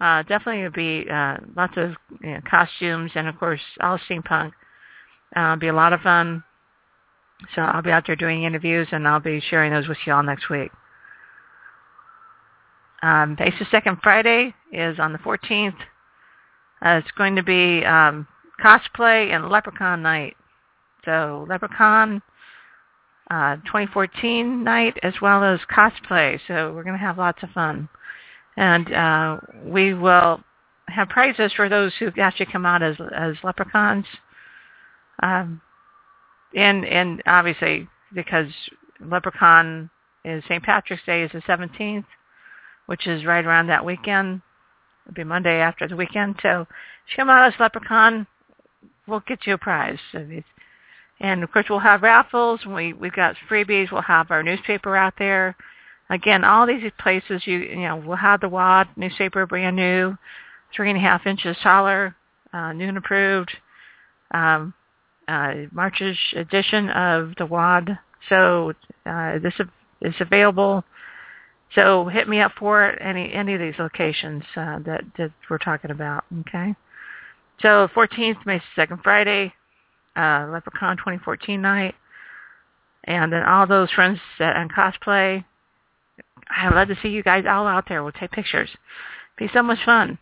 uh, 0.00 0.22
definitely 0.24 0.62
will 0.62 0.70
be 0.70 1.06
uh, 1.10 1.36
lots 1.56 1.74
of 1.76 1.92
you 2.22 2.32
know, 2.32 2.40
costumes 2.48 3.12
and 3.14 3.28
of 3.28 3.38
course 3.38 3.60
all 3.80 3.98
steampunk. 3.98 4.52
Uh, 5.34 5.56
be 5.56 5.68
a 5.68 5.72
lot 5.72 5.92
of 5.92 6.00
fun. 6.00 6.44
So 7.54 7.62
I'll 7.62 7.82
be 7.82 7.90
out 7.90 8.06
there 8.06 8.16
doing 8.16 8.44
interviews 8.44 8.88
and 8.92 9.06
I'll 9.08 9.20
be 9.20 9.40
sharing 9.48 9.72
those 9.72 9.88
with 9.88 9.98
you 10.06 10.12
all 10.12 10.22
next 10.22 10.48
week. 10.50 10.70
Um, 13.02 13.34
Basis 13.36 13.66
Second 13.70 13.98
Friday 14.02 14.54
is 14.72 14.98
on 15.00 15.12
the 15.12 15.18
14th. 15.18 15.74
Uh, 16.84 17.00
it's 17.02 17.10
going 17.12 17.36
to 17.36 17.42
be 17.42 17.84
um, 17.84 18.26
cosplay 18.62 19.34
and 19.34 19.48
leprechaun 19.48 20.02
night. 20.02 20.36
So 21.04 21.46
leprechaun 21.48 22.22
uh, 23.30 23.56
2014 23.56 24.64
night 24.64 24.96
as 25.02 25.14
well 25.22 25.44
as 25.44 25.60
cosplay. 25.70 26.38
So 26.48 26.72
we're 26.74 26.82
going 26.82 26.98
to 26.98 27.04
have 27.04 27.18
lots 27.18 27.42
of 27.42 27.50
fun. 27.50 27.88
And 28.56 28.92
uh, 28.92 29.38
we 29.64 29.94
will 29.94 30.40
have 30.88 31.08
prizes 31.08 31.52
for 31.54 31.68
those 31.68 31.92
who 31.98 32.10
actually 32.20 32.46
come 32.52 32.66
out 32.66 32.82
as 32.82 32.96
as 33.16 33.36
leprechauns. 33.42 34.04
Um, 35.22 35.60
and 36.54 36.84
and 36.84 37.22
obviously 37.26 37.88
because 38.14 38.48
leprechaun 39.00 39.88
is 40.24 40.44
St. 40.44 40.62
Patrick's 40.62 41.02
Day 41.04 41.22
is 41.22 41.32
the 41.32 41.40
17th, 41.40 42.04
which 42.86 43.06
is 43.06 43.24
right 43.24 43.44
around 43.44 43.68
that 43.68 43.84
weekend. 43.84 44.42
It'll 45.04 45.14
be 45.14 45.24
Monday 45.24 45.58
after 45.58 45.88
the 45.88 45.96
weekend. 45.96 46.36
So 46.42 46.66
come 47.16 47.30
out 47.30 47.52
as 47.52 47.58
leprechaun, 47.58 48.26
we'll 49.06 49.20
get 49.20 49.46
you 49.46 49.54
a 49.54 49.58
prize. 49.58 49.98
And 51.20 51.42
of 51.42 51.52
course, 51.52 51.66
we'll 51.68 51.78
have 51.78 52.02
raffles. 52.02 52.64
We 52.66 52.92
we've 52.92 53.12
got 53.12 53.36
freebies. 53.48 53.92
We'll 53.92 54.02
have 54.02 54.30
our 54.30 54.42
newspaper 54.42 54.96
out 54.96 55.14
there. 55.18 55.56
Again, 56.10 56.44
all 56.44 56.66
these 56.66 56.90
places, 56.98 57.42
you 57.46 57.58
you 57.58 57.82
know, 57.82 57.96
we'll 57.96 58.16
have 58.16 58.40
the 58.40 58.48
WAD 58.48 58.88
newspaper, 58.96 59.46
brand 59.46 59.76
new, 59.76 60.16
three 60.74 60.90
and 60.90 60.98
a 60.98 61.00
half 61.00 61.26
inches 61.26 61.56
taller, 61.62 62.14
uh, 62.52 62.72
noon 62.72 62.96
approved. 62.96 63.50
Um, 64.32 64.74
uh, 65.28 65.54
March's 65.70 66.18
edition 66.34 66.90
of 66.90 67.34
the 67.38 67.46
WAD. 67.46 67.98
So 68.28 68.72
uh, 69.06 69.38
this 69.38 69.54
is 70.00 70.14
available. 70.20 70.84
So 71.74 72.06
hit 72.06 72.28
me 72.28 72.40
up 72.40 72.52
for 72.58 72.86
it. 72.86 72.98
Any 73.00 73.32
any 73.32 73.54
of 73.54 73.60
these 73.60 73.78
locations 73.78 74.42
uh, 74.56 74.78
that 74.80 75.04
that 75.18 75.32
we're 75.48 75.58
talking 75.58 75.90
about. 75.90 76.24
Okay. 76.40 76.74
So 77.60 77.88
14th, 77.94 78.44
May 78.44 78.60
2nd, 78.76 79.02
Friday, 79.02 79.52
uh, 80.16 80.48
Leprechaun 80.50 80.96
2014 80.96 81.62
night, 81.62 81.94
and 83.04 83.32
then 83.32 83.44
all 83.44 83.66
those 83.66 83.90
friends 83.92 84.18
that 84.38 84.56
and 84.56 84.72
cosplay. 84.72 85.44
I'd 86.54 86.74
love 86.74 86.88
to 86.88 86.96
see 87.02 87.08
you 87.08 87.22
guys 87.22 87.44
all 87.48 87.66
out 87.66 87.88
there. 87.88 88.02
We'll 88.02 88.12
take 88.12 88.32
pictures. 88.32 88.70
Be 89.38 89.48
so 89.54 89.62
much 89.62 89.78
fun. 89.84 90.18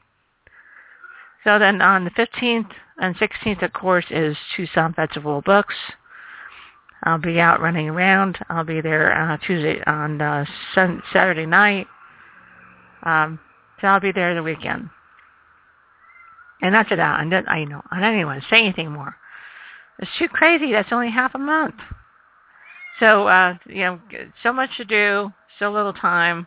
So 1.44 1.59
then 1.59 1.80
on 1.80 2.05
the 2.05 2.11
15th 2.11 2.70
and 2.98 3.16
16th, 3.16 3.62
of 3.62 3.72
course, 3.72 4.05
is 4.11 4.36
Tucson 4.55 4.92
Festival 4.92 5.38
of 5.38 5.44
Books. 5.44 5.74
I'll 7.03 7.18
be 7.18 7.40
out 7.40 7.61
running 7.61 7.88
around. 7.88 8.38
I'll 8.48 8.64
be 8.64 8.80
there 8.80 9.12
uh, 9.12 9.38
Tuesday 9.46 9.82
on 9.86 10.20
uh, 10.20 10.44
sun- 10.74 11.03
Saturday 11.12 11.46
night. 11.46 11.86
Um, 13.03 13.38
so 13.80 13.88
I'll 13.88 14.00
be 14.00 14.12
there 14.12 14.34
the 14.34 14.42
weekend. 14.42 14.91
And 16.62 16.76
after 16.76 16.96
that, 16.96 17.20
I 17.20 17.29
don't, 17.29 17.49
I 17.49 17.64
know 17.64 17.83
I 17.91 18.00
don't 18.00 18.14
even 18.14 18.26
want 18.26 18.42
to 18.42 18.49
say 18.49 18.58
anything 18.58 18.92
more. 18.92 19.16
It's 19.99 20.11
too 20.18 20.29
crazy. 20.29 20.72
That's 20.72 20.92
only 20.92 21.11
half 21.11 21.34
a 21.34 21.38
month. 21.38 21.76
So, 22.99 23.29
uh, 23.29 23.54
you 23.66 23.80
know, 23.80 24.00
so 24.42 24.53
much 24.53 24.76
to 24.76 24.84
do, 24.84 25.33
so 25.58 25.72
little 25.72 25.95
time. 25.95 26.46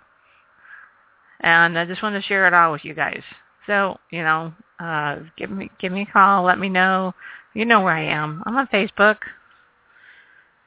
And 1.40 1.78
I 1.78 1.86
just 1.86 2.04
want 2.04 2.16
to 2.16 2.28
share 2.28 2.48
it 2.48 2.54
all 2.54 2.72
with 2.72 2.86
you 2.86 2.94
guys. 2.94 3.22
So, 3.66 3.98
you 4.12 4.24
know, 4.24 4.54
uh, 4.80 5.20
give 5.38 5.50
me 5.50 5.72
give 5.80 5.92
me 5.92 6.04
a 6.04 6.12
call. 6.12 6.44
Let 6.44 6.60
me 6.60 6.70
know. 6.70 7.14
You 7.54 7.66
know 7.66 7.82
where 7.82 7.96
I 7.96 8.04
am. 8.06 8.44
I'm 8.46 8.56
on 8.56 8.68
Facebook. 8.68 9.18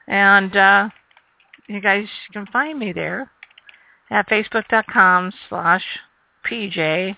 And 0.09 0.57
uh, 0.57 0.89
you 1.69 1.81
guys 1.81 2.07
can 2.33 2.47
find 2.47 2.78
me 2.78 2.93
there 2.93 3.31
at 4.11 4.28
facebook.com 4.28 5.33
slash 5.49 5.83
pj 6.49 7.16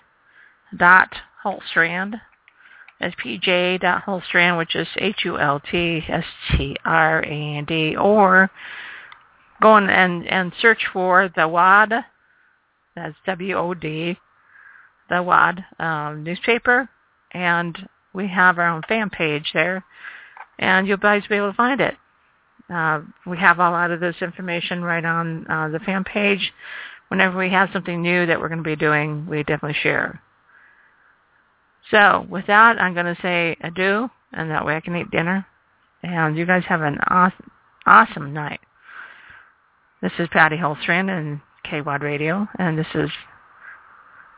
as 3.01 3.13
pj.hultstrand, 3.23 4.57
which 4.57 4.75
is 4.75 4.87
H-U-L-T-S-T-R-A-N-D, 4.97 7.95
or 7.95 8.51
go 9.61 9.75
and, 9.89 10.27
and 10.27 10.51
search 10.61 10.85
for 10.91 11.31
the 11.35 11.47
WAD, 11.47 11.93
that's 12.95 13.15
W-O-D, 13.25 14.17
the 15.09 15.23
WAD 15.23 15.65
um, 15.79 16.23
newspaper, 16.23 16.89
and 17.31 17.89
we 18.13 18.27
have 18.27 18.59
our 18.59 18.67
own 18.67 18.81
fan 18.87 19.09
page 19.09 19.51
there, 19.53 19.83
and 20.57 20.87
you'll 20.87 20.97
guys 20.97 21.23
be 21.29 21.35
able 21.35 21.51
to 21.51 21.57
find 21.57 21.79
it. 21.79 21.95
Uh, 22.73 23.01
we 23.25 23.37
have 23.37 23.57
a 23.59 23.69
lot 23.69 23.91
of 23.91 23.99
this 23.99 24.15
information 24.21 24.83
right 24.83 25.03
on 25.03 25.45
uh, 25.47 25.69
the 25.69 25.79
fan 25.79 26.03
page. 26.03 26.53
Whenever 27.07 27.37
we 27.37 27.49
have 27.49 27.69
something 27.73 28.01
new 28.01 28.25
that 28.25 28.39
we're 28.39 28.49
going 28.49 28.63
to 28.63 28.69
be 28.69 28.75
doing, 28.75 29.25
we 29.27 29.39
definitely 29.39 29.77
share. 29.81 30.21
So 31.89 32.25
with 32.29 32.45
that, 32.47 32.79
I'm 32.79 32.93
going 32.93 33.13
to 33.13 33.21
say 33.21 33.57
adieu, 33.61 34.09
and 34.31 34.51
that 34.51 34.65
way 34.65 34.75
I 34.75 34.79
can 34.79 34.95
eat 34.95 35.09
dinner. 35.09 35.45
And 36.03 36.37
you 36.37 36.45
guys 36.45 36.63
have 36.67 36.81
an 36.81 36.99
awesome, 37.07 37.51
awesome 37.85 38.33
night. 38.33 38.59
This 40.01 40.11
is 40.19 40.29
Patty 40.31 40.55
Hultstrand 40.55 41.09
and 41.09 41.41
KWAD 41.65 42.01
Radio, 42.01 42.47
and 42.57 42.77
this 42.77 42.87
is 42.93 43.09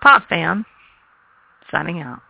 Pop 0.01 0.27
Fan 0.29 0.65
signing 1.69 1.99
out. 1.99 2.21